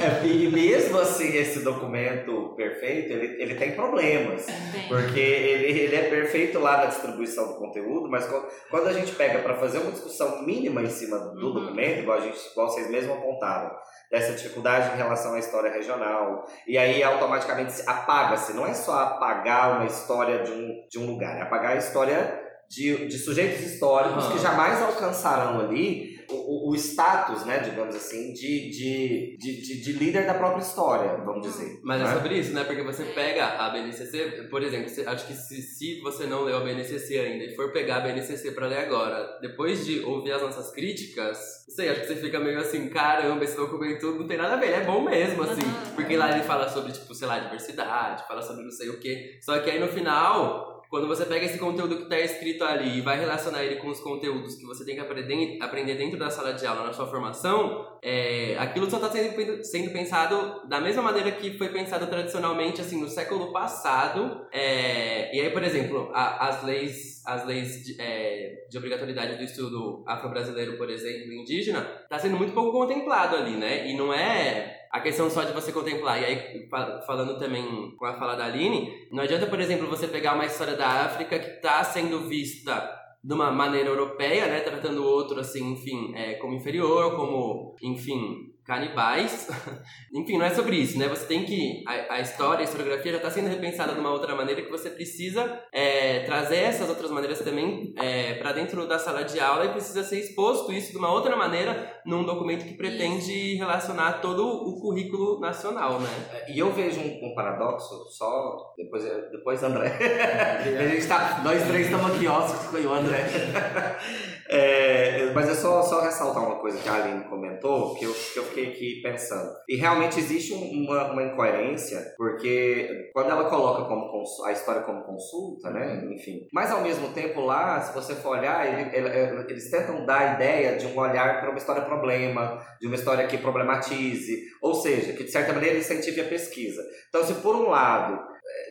É, 0.00 0.26
e 0.26 0.48
mesmo 0.50 0.98
assim, 0.98 1.34
esse 1.36 1.60
documento 1.60 2.54
perfeito, 2.56 3.12
ele, 3.12 3.42
ele 3.42 3.54
tem 3.54 3.72
problemas. 3.72 4.46
Porque 4.88 5.18
ele, 5.20 5.78
ele 5.80 5.96
é 5.96 6.02
perfeito 6.10 6.58
lá 6.58 6.78
na 6.78 6.86
distribuição 6.86 7.48
do 7.48 7.54
conteúdo, 7.54 8.08
mas 8.10 8.28
quando, 8.70 8.86
a 8.88 8.92
gente 8.92 9.12
pega 9.12 9.38
para 9.40 9.54
fazer 9.56 9.78
uma 9.78 9.90
discussão 9.92 10.42
mínima 10.42 10.82
em 10.82 10.90
cima 10.90 11.18
do 11.18 11.46
Uhum. 11.46 11.54
documento, 11.54 12.00
igual, 12.00 12.18
a 12.18 12.20
gente, 12.20 12.38
igual 12.52 12.68
vocês 12.68 12.90
mesmos 12.90 13.16
apontaram, 13.16 13.70
dessa 14.10 14.32
dificuldade 14.32 14.94
em 14.94 14.96
relação 14.98 15.34
à 15.34 15.38
história 15.38 15.72
regional, 15.72 16.44
e 16.66 16.76
aí 16.78 17.02
automaticamente 17.02 17.72
se 17.72 17.88
apaga-se. 17.88 18.52
Não 18.52 18.66
é 18.66 18.74
só 18.74 18.92
apagar 19.00 19.76
uma 19.78 19.86
história 19.86 20.42
de 20.42 20.52
um, 20.52 20.86
de 20.90 20.98
um 20.98 21.06
lugar, 21.06 21.38
é 21.38 21.42
apagar 21.42 21.72
a 21.72 21.76
história 21.76 22.40
de, 22.68 23.06
de 23.06 23.18
sujeitos 23.18 23.60
históricos 23.62 24.24
Aham. 24.24 24.32
que 24.32 24.38
jamais 24.42 24.82
alcançarão 24.82 25.60
ali 25.60 26.15
o, 26.30 26.70
o, 26.70 26.74
status, 26.76 27.44
né, 27.44 27.58
digamos 27.60 27.94
assim, 27.94 28.32
de, 28.32 28.70
de, 28.70 29.36
de, 29.38 29.60
de, 29.62 29.80
de 29.82 29.92
líder 29.92 30.26
da 30.26 30.34
própria 30.34 30.62
história, 30.62 31.16
vamos 31.24 31.42
dizer. 31.46 31.80
Mas 31.82 32.00
né? 32.02 32.10
é 32.10 32.14
sobre 32.14 32.38
isso, 32.38 32.52
né? 32.52 32.64
Porque 32.64 32.82
você 32.82 33.04
pega 33.04 33.46
a 33.46 33.70
BNCC, 33.70 34.48
por 34.50 34.62
exemplo, 34.62 34.88
você- 34.88 35.06
acho 35.06 35.26
que 35.26 35.34
se, 35.34 35.62
se 35.62 36.00
você 36.00 36.26
não 36.26 36.42
leu 36.44 36.56
a 36.56 36.60
BNCC 36.60 37.18
ainda 37.18 37.44
e 37.44 37.54
for 37.54 37.72
pegar 37.72 37.96
a 37.96 38.00
BNCC 38.00 38.52
pra 38.52 38.66
ler 38.66 38.78
agora, 38.78 39.38
depois 39.40 39.84
de 39.84 40.00
ouvir 40.00 40.32
as 40.32 40.42
nossas 40.42 40.70
críticas, 40.72 41.38
não 41.68 41.74
sei, 41.74 41.88
acho 41.88 42.00
que 42.02 42.06
você 42.08 42.16
fica 42.16 42.38
meio 42.40 42.58
assim, 42.58 42.88
caramba, 42.88 43.44
esse 43.44 43.56
documento 43.56 44.12
não 44.12 44.26
tem 44.26 44.36
nada 44.36 44.54
a 44.54 44.56
ver, 44.56 44.66
ele 44.66 44.76
é 44.76 44.84
bom 44.84 45.02
mesmo, 45.02 45.42
assim. 45.42 45.62
Porque 45.94 46.16
lá 46.16 46.30
ele 46.32 46.44
fala 46.44 46.68
sobre, 46.68 46.92
tipo, 46.92 47.14
sei 47.14 47.26
lá, 47.26 47.38
diversidade, 47.38 48.26
fala 48.26 48.42
sobre 48.42 48.64
não 48.64 48.70
sei 48.70 48.88
o 48.88 48.98
quê. 49.00 49.38
Só 49.42 49.58
que 49.58 49.70
aí 49.70 49.78
no 49.80 49.88
final, 49.88 50.75
quando 50.88 51.06
você 51.08 51.24
pega 51.24 51.44
esse 51.46 51.58
conteúdo 51.58 51.96
que 51.98 52.08
tá 52.08 52.18
escrito 52.18 52.64
ali 52.64 52.98
e 52.98 53.00
vai 53.00 53.18
relacionar 53.18 53.64
ele 53.64 53.76
com 53.76 53.88
os 53.88 54.00
conteúdos 54.00 54.54
que 54.54 54.64
você 54.64 54.84
tem 54.84 54.94
que 54.94 55.00
aprender, 55.00 55.58
aprender 55.60 55.94
dentro 55.94 56.18
da 56.18 56.30
sala 56.30 56.52
de 56.52 56.66
aula 56.66 56.84
na 56.86 56.92
sua 56.92 57.06
formação, 57.06 57.98
é, 58.02 58.56
aquilo 58.58 58.88
só 58.90 58.96
está 58.96 59.10
sendo, 59.10 59.64
sendo 59.64 59.90
pensado 59.92 60.66
da 60.68 60.80
mesma 60.80 61.02
maneira 61.02 61.32
que 61.32 61.56
foi 61.58 61.68
pensado 61.70 62.06
tradicionalmente, 62.06 62.80
assim, 62.80 63.00
no 63.00 63.08
século 63.08 63.52
passado. 63.52 64.46
É, 64.52 65.34
e 65.36 65.40
aí, 65.40 65.50
por 65.50 65.62
exemplo, 65.62 66.10
a- 66.14 66.48
as 66.48 66.62
leis, 66.62 67.22
as 67.26 67.44
leis 67.46 67.84
de, 67.84 68.00
é, 68.00 68.66
de 68.70 68.78
obrigatoriedade 68.78 69.36
do 69.36 69.42
estudo 69.44 70.04
afro-brasileiro, 70.06 70.76
por 70.76 70.88
exemplo, 70.90 71.32
indígena, 71.32 71.80
está 72.02 72.18
sendo 72.18 72.36
muito 72.36 72.52
pouco 72.52 72.72
contemplado 72.72 73.36
ali, 73.36 73.56
né? 73.56 73.88
E 73.90 73.96
não 73.96 74.12
é 74.14 74.75
a 74.96 75.00
questão 75.00 75.28
só 75.30 75.44
de 75.44 75.52
você 75.52 75.72
contemplar. 75.72 76.20
E 76.20 76.24
aí, 76.24 76.68
fa- 76.68 77.02
falando 77.06 77.38
também 77.38 77.94
com 77.96 78.04
a 78.06 78.14
fala 78.18 78.34
da 78.36 78.46
Aline, 78.46 78.92
não 79.12 79.22
adianta, 79.22 79.46
por 79.46 79.60
exemplo, 79.60 79.86
você 79.88 80.08
pegar 80.08 80.34
uma 80.34 80.46
história 80.46 80.74
da 80.74 80.88
África 81.04 81.38
que 81.38 81.50
está 81.56 81.82
sendo 81.84 82.28
vista 82.28 82.88
de 83.22 83.34
uma 83.34 83.50
maneira 83.50 83.88
europeia, 83.88 84.46
né, 84.46 84.60
tratando 84.60 85.02
o 85.02 85.06
outro 85.06 85.40
assim, 85.40 85.72
enfim, 85.72 86.14
é, 86.14 86.34
como 86.34 86.54
inferior, 86.54 87.16
como, 87.16 87.74
enfim, 87.82 88.52
canibais. 88.66 89.48
enfim, 90.12 90.36
não 90.38 90.44
é 90.44 90.50
sobre 90.50 90.76
isso, 90.76 90.98
né? 90.98 91.08
Você 91.08 91.26
tem 91.26 91.44
que 91.44 91.84
a, 91.86 92.14
a 92.14 92.20
história, 92.20 92.60
a 92.60 92.64
historiografia 92.64 93.12
já 93.12 93.18
está 93.18 93.30
sendo 93.30 93.48
repensada 93.48 93.94
de 93.94 94.00
uma 94.00 94.10
outra 94.10 94.34
maneira 94.34 94.62
que 94.62 94.70
você 94.70 94.90
precisa 94.90 95.62
é, 95.72 96.20
trazer 96.20 96.56
essas 96.56 96.88
outras 96.88 97.10
maneiras 97.10 97.38
também 97.38 97.94
é, 97.96 98.34
para 98.34 98.52
dentro 98.52 98.86
da 98.86 98.98
sala 98.98 99.24
de 99.24 99.38
aula 99.38 99.66
e 99.66 99.68
precisa 99.70 100.02
ser 100.02 100.18
exposto 100.18 100.72
isso 100.72 100.90
de 100.90 100.98
uma 100.98 101.12
outra 101.12 101.36
maneira 101.36 102.00
num 102.04 102.24
documento 102.24 102.64
que 102.64 102.74
pretende 102.74 103.54
relacionar 103.54 104.20
todo 104.20 104.44
o 104.44 104.80
currículo 104.80 105.40
nacional, 105.40 106.00
né? 106.00 106.10
E 106.48 106.58
eu 106.58 106.72
vejo 106.72 107.00
um, 107.00 107.30
um 107.30 107.34
paradoxo, 107.34 108.06
só 108.10 108.74
depois, 108.76 109.04
depois 109.30 109.62
André. 109.62 109.86
a 110.78 110.88
gente 110.88 111.06
tá, 111.06 111.40
nós 111.44 111.62
três 111.66 111.86
estamos 111.86 112.14
aqui, 112.14 112.26
ó, 112.26 112.40
com 112.40 112.76
o 112.76 112.92
André. 112.92 113.26
É, 114.48 115.32
mas 115.34 115.48
é 115.48 115.54
só, 115.54 115.82
só 115.82 116.00
ressaltar 116.02 116.42
uma 116.44 116.56
coisa 116.56 116.78
que 116.78 116.88
a 116.88 116.94
Aline 116.94 117.24
comentou, 117.24 117.96
que 117.96 118.04
eu, 118.04 118.14
que 118.14 118.38
eu 118.38 118.44
fiquei 118.56 118.72
aqui 118.72 119.00
pensando. 119.02 119.50
E 119.68 119.76
realmente 119.76 120.18
existe 120.18 120.54
um- 120.54 120.84
uma, 120.84 121.12
uma 121.12 121.22
incoerência, 121.22 122.00
porque 122.16 123.10
quando 123.12 123.30
ela 123.30 123.48
coloca 123.48 123.84
como 123.84 124.06
a 124.44 124.52
história 124.52 124.82
como 124.82 125.04
consulta, 125.04 125.70
né? 125.70 126.02
Enfim. 126.14 126.40
Mas 126.52 126.70
ao 126.70 126.80
mesmo 126.82 127.08
tempo 127.12 127.40
lá, 127.42 127.80
se 127.80 127.94
você 127.94 128.14
for 128.14 128.38
olhar, 128.38 128.66
ele- 128.66 128.96
ele- 128.96 129.46
eles 129.50 129.70
tentam 129.70 130.04
dar 130.06 130.20
a 130.20 130.34
ideia 130.34 130.76
de 130.76 130.86
um 130.86 130.98
olhar 130.98 131.40
para 131.40 131.50
uma 131.50 131.58
história 131.58 131.82
problema, 131.82 132.58
de 132.80 132.86
uma 132.86 132.96
história 132.96 133.26
que 133.26 133.38
problematize, 133.38 134.42
ou 134.62 134.74
seja, 134.74 135.12
que 135.12 135.24
de 135.24 135.30
certa 135.30 135.52
maneira 135.52 135.78
incentive 135.78 136.20
a 136.20 136.24
pesquisa. 136.28 136.82
Então, 137.08 137.22
se 137.24 137.34
por 137.34 137.54
um 137.54 137.68
lado, 137.68 138.18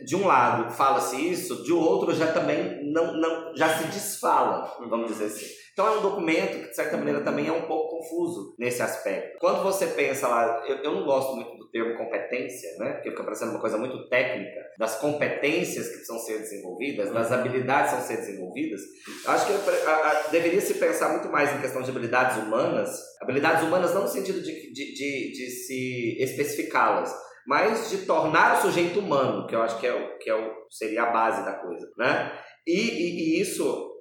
de 0.05 0.15
um 0.15 0.25
lado 0.25 0.71
fala-se 0.73 1.15
isso, 1.31 1.63
de 1.63 1.71
outro 1.71 2.13
já 2.13 2.31
também 2.31 2.91
não, 2.91 3.13
não 3.17 3.55
já 3.55 3.69
se 3.77 3.85
desfala, 3.87 4.71
vamos 4.89 5.07
dizer 5.07 5.25
assim. 5.25 5.45
Então 5.75 5.87
é 5.93 5.97
um 5.97 6.01
documento 6.01 6.57
que 6.57 6.69
de 6.69 6.75
certa 6.75 6.95
maneira 6.95 7.19
também 7.19 7.47
é 7.47 7.51
um 7.51 7.63
pouco 7.63 7.97
confuso 7.97 8.55
nesse 8.57 8.81
aspecto. 8.81 9.37
Quando 9.39 9.61
você 9.61 9.87
pensa 9.87 10.25
lá, 10.25 10.63
eu, 10.65 10.77
eu 10.77 10.93
não 10.93 11.03
gosto 11.03 11.35
muito 11.35 11.53
do 11.57 11.69
termo 11.69 11.97
competência, 11.97 12.69
né? 12.79 12.93
Porque 12.93 13.09
fica 13.09 13.25
parecendo 13.25 13.51
uma 13.51 13.59
coisa 13.59 13.77
muito 13.77 14.07
técnica, 14.07 14.61
das 14.79 14.97
competências 15.01 15.87
que 15.89 15.95
precisam 15.95 16.17
ser 16.19 16.39
desenvolvidas, 16.39 17.11
das 17.11 17.29
habilidades 17.29 17.91
que 17.91 17.97
precisam 17.97 18.23
ser 18.23 18.25
desenvolvidas. 18.31 18.79
Eu 19.25 19.31
acho 19.31 19.47
que 19.47 19.69
a- 19.85 19.91
a- 19.91 20.27
deveria 20.31 20.61
se 20.61 20.75
pensar 20.75 21.09
muito 21.09 21.27
mais 21.27 21.53
em 21.53 21.59
questão 21.59 21.81
de 21.81 21.89
habilidades 21.91 22.37
humanas, 22.37 22.89
habilidades 23.21 23.63
humanas 23.65 23.93
não 23.93 24.03
no 24.03 24.07
sentido 24.07 24.41
de, 24.41 24.71
de, 24.71 24.93
de, 24.93 25.31
de 25.33 25.49
se 25.49 26.15
especificá-las, 26.23 27.13
mas 27.45 27.89
de 27.89 28.05
tornar 28.05 28.57
o 28.57 28.61
sujeito 28.61 28.99
humano, 28.99 29.45
que 29.45 29.53
eu 29.55 29.61
acho 29.61 29.77
que, 29.77 29.85
é 29.85 29.93
o, 29.93 30.17
que 30.19 30.29
é 30.29 30.35
o, 30.35 30.53
seria 30.69 31.03
a 31.03 31.11
base 31.11 31.43
da 31.43 31.53
coisa, 31.53 31.85
né? 31.97 32.31
E, 32.65 32.79
e, 32.79 33.37
e 33.37 33.41
isso, 33.41 33.91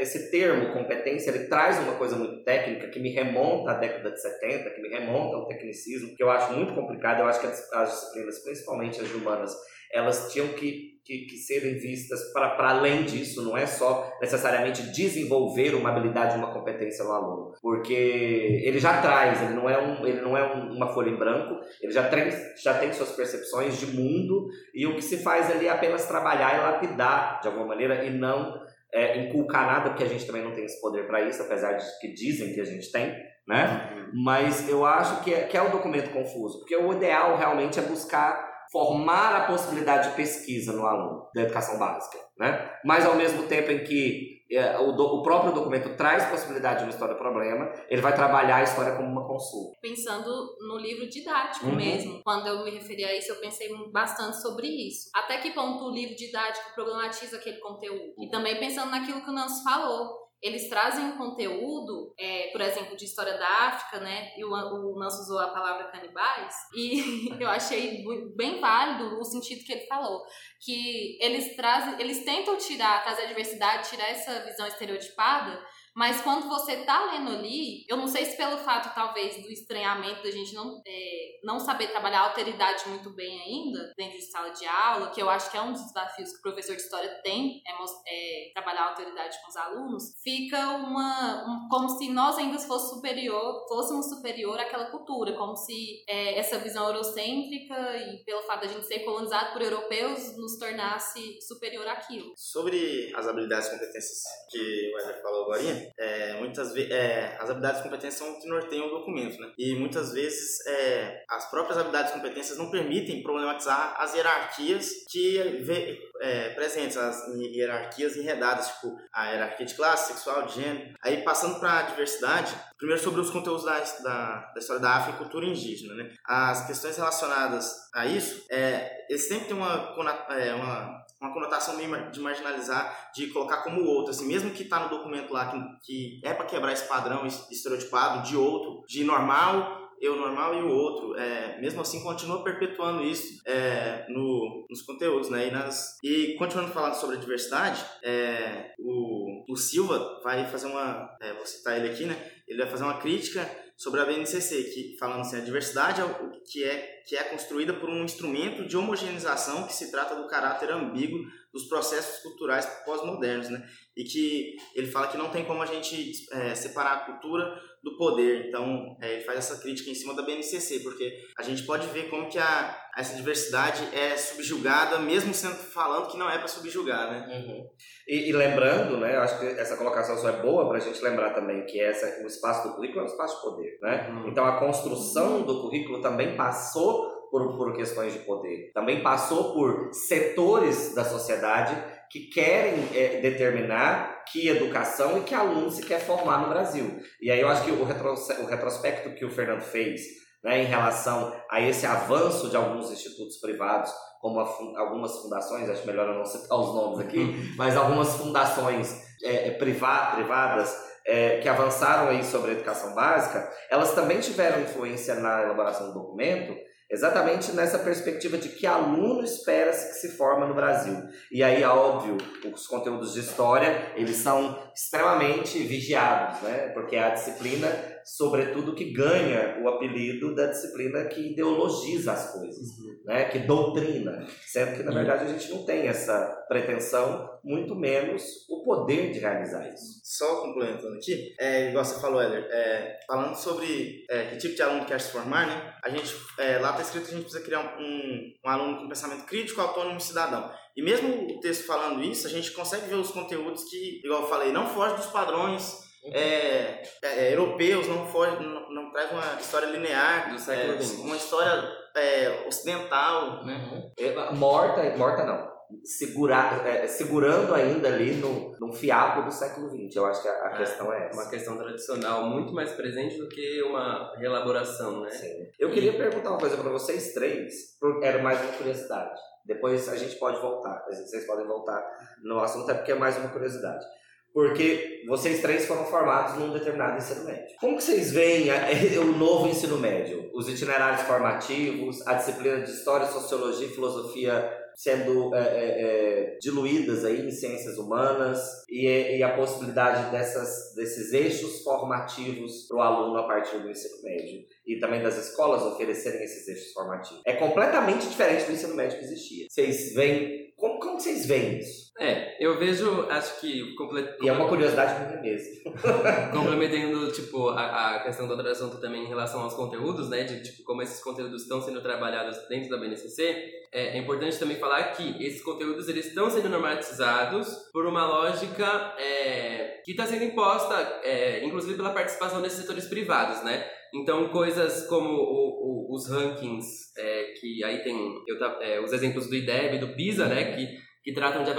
esse 0.00 0.30
termo 0.30 0.72
competência, 0.72 1.30
ele 1.30 1.46
traz 1.46 1.78
uma 1.78 1.94
coisa 1.94 2.16
muito 2.16 2.42
técnica 2.42 2.88
que 2.88 2.98
me 2.98 3.10
remonta 3.10 3.70
à 3.70 3.74
década 3.74 4.10
de 4.10 4.20
70, 4.20 4.70
que 4.70 4.82
me 4.82 4.88
remonta 4.88 5.36
ao 5.36 5.46
tecnicismo, 5.46 6.16
que 6.16 6.22
eu 6.22 6.30
acho 6.30 6.52
muito 6.52 6.74
complicado, 6.74 7.20
eu 7.20 7.26
acho 7.26 7.40
que 7.40 7.46
as, 7.46 7.72
as 7.72 7.90
disciplinas, 7.90 8.38
principalmente 8.42 9.00
as 9.00 9.10
humanas, 9.12 9.54
elas 9.92 10.32
tinham 10.32 10.48
que, 10.48 10.92
que, 11.04 11.26
que 11.26 11.36
serem 11.36 11.74
vistas 11.78 12.32
para 12.32 12.70
além 12.70 13.02
disso, 13.04 13.44
não 13.44 13.54
é 13.56 13.66
só 13.66 14.10
necessariamente 14.22 14.90
desenvolver 14.90 15.74
uma 15.74 15.90
habilidade, 15.90 16.36
uma 16.38 16.52
competência 16.52 17.04
no 17.04 17.12
aluno, 17.12 17.52
porque 17.60 17.92
ele 17.92 18.78
já 18.78 19.02
traz, 19.02 19.42
ele 19.42 19.52
não 19.52 19.68
é, 19.68 19.78
um, 19.78 20.06
ele 20.06 20.22
não 20.22 20.34
é 20.36 20.56
um- 20.56 20.72
uma 20.74 20.92
folha 20.94 21.10
em 21.10 21.16
branco, 21.18 21.60
ele 21.82 21.92
já 21.92 22.08
tem, 22.08 22.24
já 22.62 22.78
tem 22.78 22.90
suas 22.92 23.12
percepções 23.12 23.78
de 23.78 23.86
mundo. 23.86 24.48
E 24.74 24.86
o 24.86 24.96
que 24.96 25.02
se 25.02 25.18
faz 25.22 25.50
ali 25.50 25.66
é 25.66 25.70
apenas 25.70 26.06
trabalhar 26.06 26.56
e 26.56 26.60
lapidar 26.62 27.40
de 27.42 27.48
alguma 27.48 27.66
maneira 27.66 28.02
e 28.04 28.10
não 28.10 28.62
é, 28.92 29.18
inculcar 29.18 29.66
nada, 29.66 29.90
porque 29.90 30.04
a 30.04 30.08
gente 30.08 30.26
também 30.26 30.44
não 30.44 30.52
tem 30.52 30.64
esse 30.64 30.80
poder 30.80 31.06
para 31.06 31.22
isso, 31.22 31.42
apesar 31.42 31.72
de 31.72 31.84
que 32.00 32.12
dizem 32.12 32.52
que 32.52 32.60
a 32.60 32.64
gente 32.64 32.90
tem, 32.92 33.14
né? 33.48 34.08
Mas 34.24 34.68
eu 34.68 34.84
acho 34.84 35.22
que 35.24 35.32
é, 35.32 35.44
que 35.44 35.56
é 35.56 35.62
um 35.62 35.70
documento 35.70 36.10
confuso, 36.10 36.58
porque 36.58 36.76
o 36.76 36.92
ideal 36.92 37.36
realmente 37.36 37.78
é 37.78 37.82
buscar 37.82 38.52
formar 38.70 39.36
a 39.36 39.46
possibilidade 39.46 40.10
de 40.10 40.16
pesquisa 40.16 40.72
no 40.72 40.86
aluno 40.86 41.28
da 41.34 41.42
educação 41.42 41.78
básica, 41.78 42.18
né? 42.38 42.70
Mas 42.84 43.04
ao 43.04 43.14
mesmo 43.14 43.42
tempo 43.44 43.70
em 43.70 43.84
que 43.84 44.41
o, 44.80 44.92
do, 44.92 45.04
o, 45.04 45.22
próprio 45.22 45.52
documento 45.52 45.96
traz 45.96 46.28
possibilidade 46.28 46.78
de 46.78 46.84
uma 46.84 46.90
história-problema, 46.90 47.72
ele 47.88 48.02
vai 48.02 48.14
trabalhar 48.14 48.56
a 48.56 48.62
história 48.62 48.94
como 48.96 49.08
uma 49.08 49.26
consulta. 49.26 49.78
Pensando 49.80 50.56
no 50.60 50.78
livro 50.78 51.08
didático 51.08 51.66
uhum. 51.66 51.76
mesmo, 51.76 52.22
quando 52.22 52.46
eu 52.46 52.64
me 52.64 52.70
referi 52.70 53.04
a 53.04 53.16
isso, 53.16 53.32
eu 53.32 53.40
pensei 53.40 53.68
bastante 53.90 54.40
sobre 54.40 54.66
isso. 54.66 55.10
Até 55.14 55.38
que 55.38 55.52
ponto 55.52 55.84
o 55.84 55.90
livro 55.90 56.14
didático 56.14 56.74
problematiza 56.74 57.36
aquele 57.36 57.58
conteúdo? 57.58 58.14
E 58.18 58.28
também 58.28 58.58
pensando 58.58 58.90
naquilo 58.90 59.22
que 59.22 59.30
o 59.30 59.34
Nancy 59.34 59.62
falou, 59.64 60.21
eles 60.42 60.68
trazem 60.68 61.04
um 61.04 61.16
conteúdo, 61.16 62.12
é, 62.18 62.48
por 62.50 62.60
exemplo, 62.60 62.96
de 62.96 63.04
história 63.04 63.38
da 63.38 63.46
África, 63.46 64.00
né? 64.00 64.32
E 64.36 64.44
o, 64.44 64.50
o 64.50 64.98
Nancy 64.98 65.20
usou 65.20 65.38
a 65.38 65.48
palavra 65.48 65.92
canibais, 65.92 66.54
e 66.74 67.30
eu 67.40 67.48
achei 67.48 68.04
bem 68.34 68.60
válido 68.60 69.20
o 69.20 69.24
sentido 69.24 69.64
que 69.64 69.72
ele 69.72 69.86
falou. 69.86 70.20
Que 70.60 71.16
eles 71.22 71.54
trazem, 71.54 72.00
eles 72.00 72.24
tentam 72.24 72.56
tirar, 72.56 73.04
trazer 73.04 73.22
a 73.22 73.26
diversidade, 73.26 73.88
tirar 73.88 74.08
essa 74.08 74.44
visão 74.44 74.66
estereotipada 74.66 75.64
mas 75.94 76.20
quando 76.22 76.48
você 76.48 76.84
tá 76.84 77.12
lendo 77.12 77.30
ali, 77.30 77.84
eu 77.88 77.96
não 77.96 78.06
sei 78.06 78.24
se 78.24 78.36
pelo 78.36 78.58
fato, 78.58 78.94
talvez, 78.94 79.42
do 79.42 79.50
estranhamento 79.50 80.22
da 80.22 80.30
gente 80.30 80.54
não, 80.54 80.80
é, 80.86 81.40
não 81.44 81.60
saber 81.60 81.88
trabalhar 81.88 82.20
a 82.20 82.28
alteridade 82.28 82.88
muito 82.88 83.10
bem 83.10 83.40
ainda, 83.42 83.92
dentro 83.96 84.18
de 84.18 84.30
sala 84.30 84.50
de 84.50 84.66
aula, 84.66 85.10
que 85.10 85.20
eu 85.20 85.28
acho 85.28 85.50
que 85.50 85.56
é 85.56 85.62
um 85.62 85.72
dos 85.72 85.82
desafios 85.82 86.32
que 86.32 86.38
o 86.38 86.42
professor 86.42 86.74
de 86.74 86.82
história 86.82 87.20
tem, 87.22 87.62
é, 87.66 87.72
é 88.08 88.52
trabalhar 88.54 88.84
a 88.84 88.88
alteridade 88.90 89.36
com 89.42 89.48
os 89.48 89.56
alunos, 89.56 90.04
fica 90.22 90.76
uma. 90.76 91.44
Um, 91.46 91.68
como 91.68 91.88
se 91.88 92.08
nós 92.10 92.38
ainda 92.38 92.58
fosse 92.58 92.94
superior, 92.94 93.66
fôssemos 93.68 94.08
superior 94.08 94.58
àquela 94.58 94.90
cultura, 94.90 95.34
como 95.34 95.56
se 95.56 96.04
é, 96.08 96.38
essa 96.38 96.58
visão 96.58 96.86
eurocêntrica 96.86 97.96
e 97.96 98.24
pelo 98.24 98.42
fato 98.42 98.62
da 98.62 98.68
gente 98.68 98.86
ser 98.86 99.00
colonizado 99.00 99.52
por 99.52 99.62
europeus 99.62 100.36
nos 100.36 100.58
tornasse 100.58 101.40
superior 101.42 101.86
àquilo. 101.88 102.32
Sobre 102.36 103.12
as 103.14 103.26
habilidades 103.26 103.68
e 103.68 103.70
competências 103.72 104.22
que 104.50 104.92
o 104.94 105.00
Eder 105.00 105.22
falou 105.22 105.42
agora, 105.42 105.62
é, 105.98 106.34
muitas 106.40 106.72
vezes 106.72 106.90
é, 106.90 107.36
as 107.38 107.50
habilidades 107.50 107.80
e 107.80 107.82
competências 107.82 108.14
são 108.14 108.32
o 108.32 108.40
que 108.40 108.48
norteiam 108.48 108.86
o 108.86 108.90
documento, 108.90 109.40
né? 109.40 109.52
E 109.58 109.74
muitas 109.74 110.12
vezes 110.12 110.64
é, 110.66 111.24
as 111.28 111.50
próprias 111.50 111.78
habilidades 111.78 112.12
e 112.12 112.14
competências 112.14 112.58
não 112.58 112.70
permitem 112.70 113.22
problematizar 113.22 113.94
as 113.98 114.14
hierarquias 114.14 114.90
que 115.10 115.38
vê, 115.62 115.98
é, 116.20 116.50
presentes, 116.50 116.96
as 116.96 117.26
hierarquias 117.36 118.16
enredadas, 118.16 118.68
tipo 118.68 118.96
a 119.12 119.30
hierarquia 119.30 119.66
de 119.66 119.74
classe, 119.74 120.12
sexual, 120.12 120.46
de 120.46 120.54
gênero. 120.54 120.94
Aí 121.02 121.22
passando 121.22 121.58
para 121.58 121.80
a 121.80 121.82
diversidade, 121.82 122.54
primeiro 122.76 123.02
sobre 123.02 123.20
os 123.20 123.30
conteúdos 123.30 123.64
da, 123.64 123.78
da, 123.80 124.52
da, 124.52 124.58
história 124.58 124.82
da 124.82 124.96
África 124.96 125.16
e 125.16 125.18
cultura 125.18 125.46
indígena, 125.46 125.94
né? 125.94 126.12
As 126.24 126.66
questões 126.66 126.96
relacionadas 126.96 127.90
a 127.94 128.06
isso, 128.06 128.44
é, 128.50 129.06
eles 129.08 129.28
sempre 129.28 129.48
têm 129.48 129.56
uma, 129.56 129.94
é, 130.30 130.54
uma 130.54 131.01
uma 131.22 131.32
conotação 131.32 131.76
meio 131.76 132.10
de 132.10 132.20
marginalizar, 132.20 133.12
de 133.14 133.28
colocar 133.28 133.58
como 133.58 133.84
outro, 133.84 134.10
assim, 134.10 134.26
mesmo 134.26 134.50
que 134.50 134.64
está 134.64 134.80
no 134.80 134.90
documento 134.90 135.32
lá 135.32 135.46
que, 135.46 135.58
que 135.84 136.20
é 136.24 136.34
para 136.34 136.46
quebrar 136.46 136.72
esse 136.72 136.86
padrão 136.88 137.24
estereotipado 137.24 138.28
de 138.28 138.36
outro, 138.36 138.84
de 138.88 139.04
normal, 139.04 139.80
eu 140.00 140.16
normal 140.16 140.52
e 140.52 140.62
o 140.62 140.68
outro, 140.68 141.16
é, 141.16 141.60
mesmo 141.60 141.80
assim 141.80 142.02
continua 142.02 142.42
perpetuando 142.42 143.04
isso 143.04 143.40
é, 143.46 144.04
no, 144.08 144.66
nos 144.68 144.82
conteúdos, 144.82 145.30
né? 145.30 145.46
E, 145.46 145.50
nas, 145.52 145.96
e 146.02 146.34
continuando 146.36 146.72
falando 146.72 146.94
sobre 146.94 147.16
a 147.16 147.20
diversidade, 147.20 147.84
é, 148.02 148.74
o, 148.80 149.44
o 149.48 149.56
Silva 149.56 150.20
vai 150.24 150.44
fazer 150.50 150.66
uma, 150.66 151.08
é, 151.20 151.32
vou 151.34 151.46
citar 151.46 151.78
ele 151.78 151.88
aqui, 151.88 152.04
né? 152.04 152.16
Ele 152.48 152.58
vai 152.58 152.68
fazer 152.68 152.82
uma 152.82 152.98
crítica 152.98 153.48
sobre 153.76 154.00
a 154.00 154.04
BNCC, 154.04 154.64
que 154.64 154.96
falando 154.98 155.20
assim, 155.20 155.36
a 155.36 155.44
diversidade 155.44 156.00
é 156.00 156.04
o 156.04 156.40
que 156.40 156.64
é 156.64 157.02
que 157.06 157.16
é 157.16 157.24
construída 157.24 157.74
por 157.74 157.88
um 157.88 158.04
instrumento 158.04 158.66
de 158.66 158.76
homogeneização 158.76 159.66
que 159.66 159.74
se 159.74 159.90
trata 159.90 160.14
do 160.14 160.28
caráter 160.28 160.70
ambíguo 160.70 161.26
dos 161.52 161.64
processos 161.64 162.22
culturais 162.22 162.64
pós-modernos, 162.84 163.50
né? 163.50 163.62
E 163.96 164.04
que 164.04 164.56
ele 164.74 164.90
fala 164.90 165.08
que 165.08 165.18
não 165.18 165.28
tem 165.28 165.44
como 165.44 165.62
a 165.62 165.66
gente 165.66 166.26
é, 166.32 166.54
separar 166.54 166.92
a 166.92 167.00
cultura 167.04 167.60
do 167.82 167.96
poder. 167.96 168.48
Então, 168.48 168.96
é, 169.02 169.14
ele 169.14 169.24
faz 169.24 169.38
essa 169.38 169.60
crítica 169.60 169.90
em 169.90 169.94
cima 169.94 170.14
da 170.14 170.22
BNCC, 170.22 170.80
porque 170.80 171.12
a 171.36 171.42
gente 171.42 171.64
pode 171.64 171.86
ver 171.88 172.08
como 172.08 172.28
que 172.28 172.38
a, 172.38 172.78
essa 172.96 173.16
diversidade 173.16 173.82
é 173.92 174.16
subjugada, 174.16 174.98
mesmo 174.98 175.34
sendo 175.34 175.56
falando 175.56 176.08
que 176.08 176.16
não 176.16 176.30
é 176.30 176.38
para 176.38 176.48
subjugar, 176.48 177.10
né? 177.10 177.36
Uhum. 177.36 177.68
E, 178.06 178.30
e, 178.30 178.32
lembrando, 178.32 178.96
né, 178.98 179.16
acho 179.16 179.38
que 179.40 179.46
essa 179.46 179.76
colocação 179.76 180.16
só 180.16 180.28
é 180.28 180.40
boa 180.40 180.68
para 180.68 180.78
a 180.78 180.80
gente 180.80 181.02
lembrar 181.02 181.34
também 181.34 181.66
que 181.66 181.80
essa, 181.80 182.22
o 182.22 182.26
espaço 182.26 182.68
do 182.68 182.74
currículo 182.76 183.00
é 183.00 183.02
um 183.02 183.06
espaço 183.06 183.36
de 183.36 183.42
poder, 183.42 183.78
né? 183.82 184.08
Uhum. 184.10 184.28
Então, 184.28 184.44
a 184.46 184.58
construção 184.58 185.42
do 185.42 185.60
currículo 185.60 186.00
também 186.00 186.36
passou 186.36 187.21
por, 187.32 187.56
por 187.56 187.74
questões 187.74 188.12
de 188.12 188.18
poder, 188.18 188.70
também 188.74 189.02
passou 189.02 189.54
por 189.54 189.94
setores 189.94 190.94
da 190.94 191.02
sociedade 191.02 191.74
que 192.10 192.28
querem 192.28 192.74
é, 192.94 193.22
determinar 193.22 194.22
que 194.30 194.48
educação 194.48 195.16
e 195.16 195.22
que 195.22 195.34
aluno 195.34 195.70
se 195.70 195.82
quer 195.82 195.98
formar 195.98 196.42
no 196.42 196.50
Brasil. 196.50 197.00
E 197.22 197.30
aí 197.30 197.40
eu 197.40 197.48
acho 197.48 197.64
que 197.64 197.70
o, 197.70 197.84
retro, 197.84 198.12
o 198.12 198.44
retrospecto 198.44 199.14
que 199.14 199.24
o 199.24 199.30
Fernando 199.30 199.62
fez 199.62 200.02
né, 200.44 200.62
em 200.62 200.66
relação 200.66 201.34
a 201.50 201.58
esse 201.58 201.86
avanço 201.86 202.50
de 202.50 202.56
alguns 202.56 202.92
institutos 202.92 203.38
privados, 203.38 203.90
como 204.20 204.38
a, 204.38 204.44
algumas 204.80 205.16
fundações, 205.16 205.70
acho 205.70 205.86
melhor 205.86 206.08
eu 206.08 206.18
não 206.18 206.26
citar 206.26 206.60
os 206.60 206.74
nomes 206.74 207.00
aqui, 207.00 207.18
uhum. 207.18 207.54
mas 207.56 207.78
algumas 207.78 208.14
fundações 208.14 208.94
é, 209.24 209.48
é 209.48 209.50
privadas 209.52 210.76
é, 211.06 211.38
que 211.38 211.48
avançaram 211.48 212.10
aí 212.10 212.22
sobre 212.22 212.50
a 212.50 212.54
educação 212.54 212.94
básica, 212.94 213.50
elas 213.70 213.94
também 213.94 214.20
tiveram 214.20 214.60
influência 214.60 215.14
na 215.14 215.42
elaboração 215.44 215.88
do 215.88 215.94
documento, 215.94 216.54
Exatamente 216.92 217.52
nessa 217.52 217.78
perspectiva 217.78 218.36
de 218.36 218.50
que 218.50 218.66
aluno 218.66 219.24
espera-se 219.24 219.88
que 219.88 219.94
se 219.94 220.14
forma 220.14 220.46
no 220.46 220.54
Brasil. 220.54 220.94
E 221.30 221.42
aí, 221.42 221.64
óbvio, 221.64 222.18
os 222.52 222.66
conteúdos 222.66 223.14
de 223.14 223.20
história, 223.20 223.92
eles 223.96 224.16
são 224.16 224.58
extremamente 224.74 225.58
vigiados, 225.60 226.42
né? 226.42 226.68
Porque 226.74 226.94
é 226.94 227.04
a 227.04 227.14
disciplina, 227.14 227.66
sobretudo, 228.04 228.74
que 228.74 228.92
ganha 228.92 229.58
o 229.62 229.68
apelido 229.68 230.34
da 230.34 230.48
disciplina 230.48 231.06
que 231.06 231.32
ideologiza 231.32 232.12
as 232.12 232.30
coisas, 232.30 232.78
uhum. 232.78 233.00
né? 233.06 233.24
Que 233.24 233.38
doutrina. 233.38 234.26
Sendo 234.46 234.76
que, 234.76 234.82
na 234.82 234.92
verdade, 234.92 235.24
a 235.24 235.28
gente 235.28 235.50
não 235.50 235.64
tem 235.64 235.88
essa 235.88 236.44
pretensão, 236.46 237.26
muito 237.42 237.74
menos 237.74 238.22
o 238.50 238.62
poder 238.64 239.12
de 239.12 239.18
realizar 239.18 239.66
isso. 239.66 240.02
Só 240.04 240.42
complementando 240.42 240.94
aqui, 240.96 241.34
é, 241.40 241.70
igual 241.70 241.86
você 241.86 241.98
falou, 241.98 242.20
Éder, 242.20 242.46
é, 242.50 242.98
falando 243.06 243.34
sobre 243.34 244.04
é, 244.10 244.26
que 244.26 244.36
tipo 244.36 244.54
de 244.54 244.62
aluno 244.62 244.84
quer 244.84 245.00
se 245.00 245.10
formar, 245.10 245.46
né? 245.46 245.71
A 245.84 245.90
gente, 245.90 246.14
é, 246.38 246.58
lá 246.58 246.70
está 246.70 246.82
escrito 246.82 247.06
que 247.06 247.10
a 247.12 247.16
gente 247.16 247.24
precisa 247.24 247.44
criar 247.44 247.76
um, 247.78 248.32
um 248.44 248.48
aluno 248.48 248.78
com 248.78 248.88
pensamento 248.88 249.24
crítico, 249.26 249.60
autônomo 249.60 249.98
e 249.98 250.00
cidadão. 250.00 250.50
E 250.76 250.82
mesmo 250.82 251.36
o 251.36 251.40
texto 251.40 251.66
falando 251.66 252.02
isso, 252.02 252.26
a 252.26 252.30
gente 252.30 252.52
consegue 252.52 252.86
ver 252.86 252.94
os 252.94 253.10
conteúdos 253.10 253.64
que, 253.64 254.00
igual 254.04 254.22
eu 254.22 254.28
falei, 254.28 254.52
não 254.52 254.68
fogem 254.68 254.96
dos 254.96 255.06
padrões 255.06 255.80
uhum. 256.04 256.12
é, 256.14 256.82
é, 257.02 257.34
europeus, 257.34 257.88
não, 257.88 258.06
foge, 258.06 258.40
não, 258.42 258.70
não, 258.70 258.92
traz 258.92 259.10
uma 259.10 259.40
história 259.40 259.66
linear, 259.66 260.34
é, 260.48 261.00
uma 261.00 261.16
história 261.16 261.68
é, 261.96 262.44
ocidental. 262.46 263.44
Né? 263.44 263.92
Uhum. 263.98 264.36
Morta, 264.36 264.96
morta 264.96 265.24
não 265.24 265.51
segurar, 265.84 266.66
é, 266.66 266.86
segurando 266.86 267.54
ainda 267.54 267.88
ali 267.88 268.14
no, 268.14 268.56
num 268.60 268.72
fiapo 268.72 269.22
do 269.22 269.30
século 269.32 269.68
XX. 269.68 269.96
Eu 269.96 270.06
acho 270.06 270.22
que 270.22 270.28
a, 270.28 270.46
a 270.46 270.52
é, 270.52 270.56
questão 270.58 270.92
é 270.92 271.06
essa. 271.06 271.20
Uma 271.20 271.30
questão 271.30 271.56
tradicional 271.56 272.28
muito 272.28 272.52
mais 272.52 272.72
presente 272.72 273.18
do 273.18 273.28
que 273.28 273.62
uma 273.62 274.12
reelaboração, 274.16 275.00
né? 275.00 275.10
Sim. 275.10 275.46
Eu 275.58 275.70
queria 275.70 275.96
perguntar 275.96 276.30
uma 276.30 276.38
coisa 276.38 276.56
para 276.56 276.70
vocês 276.70 277.12
três, 277.12 277.76
era 278.02 278.22
mais 278.22 278.40
uma 278.40 278.52
curiosidade. 278.52 279.20
Depois 279.44 279.88
a 279.88 279.96
gente 279.96 280.16
pode 280.16 280.40
voltar, 280.40 280.84
vocês 280.86 281.26
podem 281.26 281.46
voltar 281.46 281.84
no 282.22 282.38
assunto, 282.38 282.70
é 282.70 282.74
porque 282.74 282.92
é 282.92 282.94
mais 282.94 283.16
uma 283.16 283.28
curiosidade. 283.28 283.84
Porque 284.32 285.04
vocês 285.06 285.42
três 285.42 285.66
foram 285.66 285.84
formados 285.84 286.38
num 286.38 286.52
determinado 286.52 286.96
ensino 286.96 287.24
médio. 287.24 287.54
Como 287.60 287.76
que 287.76 287.82
vocês 287.82 288.12
veem 288.12 288.48
o 288.98 289.18
novo 289.18 289.46
ensino 289.46 289.76
médio? 289.78 290.30
Os 290.32 290.48
itinerários 290.48 291.02
formativos, 291.02 292.06
a 292.06 292.14
disciplina 292.14 292.60
de 292.60 292.70
História, 292.70 293.06
Sociologia 293.08 293.66
e 293.66 293.70
Filosofia 293.70 294.61
sendo 294.76 295.34
é, 295.34 295.40
é, 295.40 295.82
é, 295.82 296.38
diluídas 296.40 297.04
aí 297.04 297.26
em 297.26 297.30
ciências 297.30 297.78
humanas 297.78 298.40
e, 298.68 298.86
e, 298.86 299.22
a 299.22 299.36
possibilidade 299.36 300.10
dessas, 300.10 300.74
desses 300.74 301.12
eixos 301.12 301.62
formativos 301.62 302.66
para 302.68 302.76
o 302.76 302.80
aluno 302.80 303.18
a 303.18 303.26
partir 303.26 303.58
do 303.58 303.70
ensino 303.70 304.02
médio 304.02 304.44
e 304.66 304.78
também 304.78 305.02
das 305.02 305.16
escolas 305.16 305.62
oferecerem 305.62 306.22
esses 306.22 306.46
eixos 306.48 306.72
formativos. 306.72 307.22
É 307.26 307.34
completamente 307.34 308.08
diferente 308.08 308.44
do 308.44 308.52
ensino 308.52 308.74
médio 308.74 308.98
que 308.98 309.04
existia. 309.04 309.46
Vocês 309.48 309.94
veem 309.94 310.52
como, 310.56 310.78
como 310.78 311.00
vocês 311.00 311.26
veem 311.26 311.58
isso? 311.58 311.81
É, 311.98 312.42
eu 312.44 312.58
vejo, 312.58 313.06
acho 313.10 313.40
que... 313.40 313.74
Complet... 313.74 314.16
E 314.22 314.28
é 314.28 314.32
uma 314.32 314.48
curiosidade 314.48 315.04
minha 315.04 315.20
mesmo. 315.20 315.62
Complementando, 316.32 317.12
tipo, 317.12 317.48
a, 317.50 317.96
a 317.96 318.02
questão 318.02 318.26
do 318.26 318.32
outro 318.32 318.48
assunto 318.48 318.80
também 318.80 319.04
em 319.04 319.08
relação 319.08 319.42
aos 319.42 319.54
conteúdos, 319.54 320.08
né? 320.08 320.24
De, 320.24 320.42
tipo, 320.42 320.64
como 320.64 320.82
esses 320.82 321.02
conteúdos 321.02 321.42
estão 321.42 321.60
sendo 321.60 321.80
trabalhados 321.82 322.36
dentro 322.48 322.70
da 322.70 322.78
BNCC, 322.78 323.62
é, 323.72 323.96
é 323.96 323.98
importante 323.98 324.38
também 324.38 324.56
falar 324.56 324.92
que 324.92 325.22
esses 325.24 325.42
conteúdos, 325.42 325.88
eles 325.88 326.06
estão 326.06 326.30
sendo 326.30 326.48
normatizados 326.48 327.48
por 327.72 327.86
uma 327.86 328.06
lógica 328.06 328.94
é, 328.98 329.80
que 329.84 329.92
está 329.92 330.06
sendo 330.06 330.24
imposta, 330.24 330.74
é, 331.04 331.44
inclusive 331.44 331.76
pela 331.76 331.90
participação 331.90 332.40
desses 332.40 332.60
setores 332.60 332.86
privados, 332.86 333.42
né? 333.42 333.66
Então, 333.94 334.28
coisas 334.28 334.86
como 334.86 335.10
o, 335.10 335.90
o, 335.90 335.94
os 335.94 336.08
rankings, 336.08 336.66
é, 336.96 337.34
que 337.38 337.62
aí 337.62 337.82
tem 337.82 338.22
eu, 338.26 338.42
é, 338.62 338.80
os 338.80 338.92
exemplos 338.92 339.26
do 339.26 339.36
IDEB, 339.36 339.78
do 339.78 339.94
PISA, 339.94 340.26
né, 340.26 340.56
que 340.56 340.78
que 341.02 341.12
tratam 341.12 341.42
de 341.42 341.50